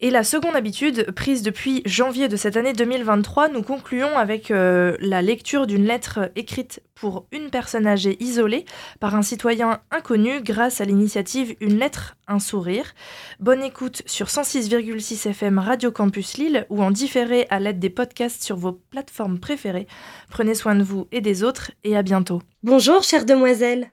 Et 0.00 0.10
la 0.10 0.24
seconde 0.24 0.56
habitude, 0.56 1.12
prise 1.12 1.42
depuis 1.42 1.82
janvier 1.86 2.28
de 2.28 2.36
cette 2.36 2.56
année 2.56 2.72
2023, 2.72 3.48
nous 3.48 3.62
concluons 3.62 4.16
avec 4.18 4.50
euh, 4.50 4.96
la 5.00 5.22
lecture 5.22 5.66
d'une 5.66 5.84
lettre 5.84 6.32
écrite 6.34 6.82
pour 6.94 7.26
une 7.30 7.50
personne 7.50 7.86
âgée 7.86 8.16
isolée 8.22 8.64
par 8.98 9.14
un 9.14 9.22
citoyen 9.22 9.80
inconnu 9.90 10.42
grâce 10.42 10.80
à 10.80 10.84
l'initiative 10.84 11.54
Une 11.60 11.78
lettre, 11.78 12.16
un 12.26 12.40
sourire. 12.40 12.92
Bonne 13.38 13.62
écoute 13.62 14.02
sur 14.06 14.26
106,6 14.26 15.28
FM 15.28 15.58
Radio 15.58 15.92
Campus 15.92 16.38
Lille 16.38 16.66
ou 16.70 16.82
en 16.82 16.90
différé 16.90 17.46
à 17.50 17.60
l'aide 17.60 17.78
des 17.78 17.90
podcasts 17.90 18.42
sur 18.42 18.56
vos 18.56 18.72
plateformes 18.72 19.38
préférées. 19.38 19.86
Prenez 20.28 20.54
soin 20.54 20.74
de 20.74 20.82
vous 20.82 21.06
et 21.12 21.20
des 21.20 21.44
autres 21.44 21.70
et 21.84 21.96
à 21.96 22.02
bientôt. 22.02 22.42
Bonjour, 22.64 23.02
chère 23.04 23.26
demoiselle. 23.26 23.92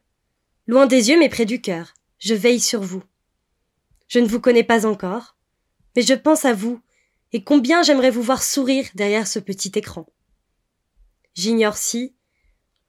Loin 0.65 0.87
des 0.87 1.09
yeux 1.09 1.19
mais 1.19 1.29
près 1.29 1.45
du 1.45 1.61
cœur, 1.61 1.93
je 2.17 2.33
veille 2.33 2.59
sur 2.59 2.81
vous. 2.81 3.03
Je 4.07 4.19
ne 4.19 4.27
vous 4.27 4.39
connais 4.39 4.63
pas 4.63 4.85
encore 4.85 5.35
mais 5.95 6.01
je 6.01 6.13
pense 6.13 6.45
à 6.45 6.53
vous, 6.53 6.81
et 7.33 7.43
combien 7.43 7.83
j'aimerais 7.83 8.11
vous 8.11 8.21
voir 8.21 8.43
sourire 8.43 8.87
derrière 8.95 9.27
ce 9.27 9.39
petit 9.39 9.71
écran. 9.75 10.05
J'ignore 11.33 11.77
si, 11.77 12.13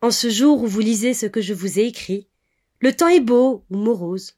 en 0.01 0.11
ce 0.11 0.31
jour 0.31 0.63
où 0.63 0.67
vous 0.67 0.81
lisez 0.81 1.15
ce 1.15 1.27
que 1.27 1.41
je 1.41 1.55
vous 1.55 1.79
ai 1.79 1.85
écrit, 1.87 2.29
le 2.81 2.93
temps 2.95 3.09
est 3.09 3.21
beau 3.21 3.65
ou 3.71 3.77
morose. 3.77 4.37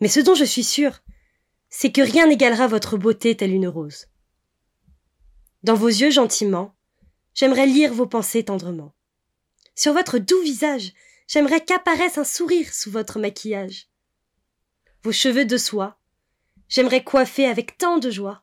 Mais 0.00 0.08
ce 0.08 0.20
dont 0.20 0.34
je 0.34 0.44
suis 0.44 0.64
sûre, 0.64 1.00
c'est 1.70 1.90
que 1.90 2.02
rien 2.02 2.26
n'égalera 2.26 2.66
votre 2.66 2.98
beauté 2.98 3.34
telle 3.36 3.52
une 3.52 3.68
rose. 3.68 4.06
Dans 5.62 5.74
vos 5.74 5.88
yeux 5.88 6.10
gentiment, 6.10 6.74
j'aimerais 7.32 7.66
lire 7.66 7.94
vos 7.94 8.06
pensées 8.06 8.44
tendrement. 8.44 8.94
Sur 9.74 9.94
votre 9.94 10.18
doux 10.18 10.42
visage, 10.42 10.92
j'aimerais 11.26 11.64
qu'apparaisse 11.64 12.18
un 12.18 12.24
sourire 12.24 12.72
sous 12.72 12.90
votre 12.90 13.18
maquillage. 13.18 13.88
Vos 15.02 15.12
cheveux 15.12 15.46
de 15.46 15.56
soie, 15.56 15.98
J'aimerais 16.68 17.04
coiffer 17.04 17.46
avec 17.46 17.78
tant 17.78 17.98
de 17.98 18.10
joie. 18.10 18.42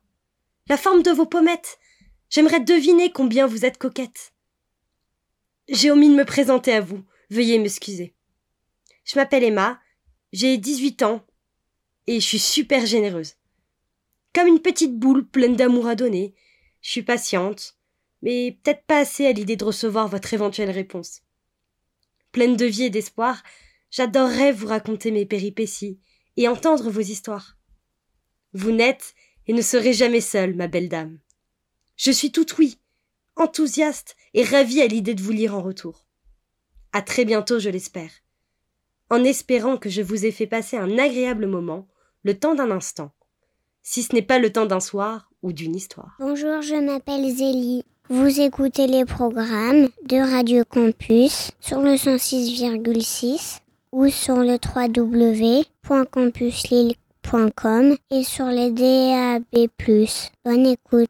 La 0.68 0.78
forme 0.78 1.04
de 1.04 1.12
vos 1.12 1.26
pommettes. 1.26 1.80
J'aimerais 2.30 2.60
deviner 2.60 3.12
combien 3.12 3.48
vous 3.48 3.66
êtes 3.66 3.78
coquette. 3.78 4.34
J'ai 5.68 5.92
omis 5.92 6.10
de 6.10 6.16
me 6.16 6.26
présenter 6.26 6.74
à 6.74 6.82
vous. 6.82 7.04
Veuillez 7.30 7.60
m'excuser. 7.60 8.14
Je 9.04 9.18
m'appelle 9.18 9.44
Emma. 9.44 9.80
J'ai 10.32 10.58
18 10.58 11.04
ans. 11.04 11.26
Et 12.08 12.20
je 12.20 12.26
suis 12.26 12.40
super 12.40 12.86
généreuse. 12.86 13.34
Comme 14.34 14.48
une 14.48 14.62
petite 14.62 14.98
boule 14.98 15.26
pleine 15.26 15.56
d'amour 15.56 15.88
à 15.88 15.96
donner. 15.96 16.34
Je 16.82 16.90
suis 16.92 17.04
patiente. 17.04 17.76
Mais 18.22 18.58
peut-être 18.64 18.84
pas 18.84 19.00
assez 19.00 19.26
à 19.26 19.32
l'idée 19.32 19.56
de 19.56 19.66
recevoir 19.66 20.08
votre 20.08 20.34
éventuelle 20.34 20.72
réponse. 20.72 21.22
Pleine 22.32 22.56
de 22.56 22.66
vie 22.66 22.84
et 22.84 22.90
d'espoir, 22.90 23.44
j'adorerais 23.90 24.54
vous 24.54 24.68
raconter 24.68 25.12
mes 25.12 25.26
péripéties 25.26 26.00
et 26.38 26.48
entendre 26.48 26.90
vos 26.90 27.02
histoires. 27.02 27.58
Vous 28.54 28.72
n'êtes 28.72 29.14
et 29.48 29.54
ne 29.54 29.62
serez 29.62 29.94
jamais 29.94 30.22
seule, 30.22 30.56
ma 30.56 30.68
belle 30.68 30.90
dame. 30.90 31.20
Je 31.96 32.12
suis 32.12 32.32
tout 32.32 32.46
oui, 32.58 32.80
enthousiaste 33.36 34.16
et 34.34 34.44
ravie 34.44 34.82
à 34.82 34.88
l'idée 34.88 35.14
de 35.14 35.22
vous 35.22 35.32
lire 35.32 35.56
en 35.56 35.62
retour. 35.62 36.06
À 36.94 37.02
très 37.02 37.26
bientôt, 37.26 37.60
je 37.60 37.70
l'espère. 37.70 38.12
En 39.10 39.24
espérant 39.24 39.78
que 39.78 39.90
je 39.90 40.02
vous 40.02 40.26
ai 40.26 40.32
fait 40.32 40.48
passer 40.48 40.78
un 40.78 40.98
agréable 40.98 41.48
moment, 41.48 41.88
le 42.24 42.38
temps 42.38 42.56
d'un 42.56 42.72
instant, 42.72 43.12
si 43.84 44.04
ce 44.04 44.14
n'est 44.14 44.22
pas 44.22 44.40
le 44.40 44.52
temps 44.52 44.66
d'un 44.66 44.80
soir 44.80 45.32
ou 45.42 45.54
d'une 45.54 45.76
histoire. 45.76 46.16
Bonjour, 46.20 46.62
je 46.62 46.76
m'appelle 46.76 47.30
Zélie. 47.30 47.84
Vous 48.10 48.42
écoutez 48.42 48.88
les 48.88 49.06
programmes 49.06 49.88
de 50.06 50.18
Radio 50.18 50.64
Campus 50.66 51.52
sur 51.60 51.82
le 51.82 51.96
106,6 51.96 53.60
ou 53.92 54.10
sur 54.10 54.38
le 54.38 54.58
www.campuslille.com 54.76 57.01
et 58.12 58.24
sur 58.24 58.48
les 58.48 58.72
DAB+. 58.72 59.68
Bonne 60.44 60.66
écoute. 60.68 61.10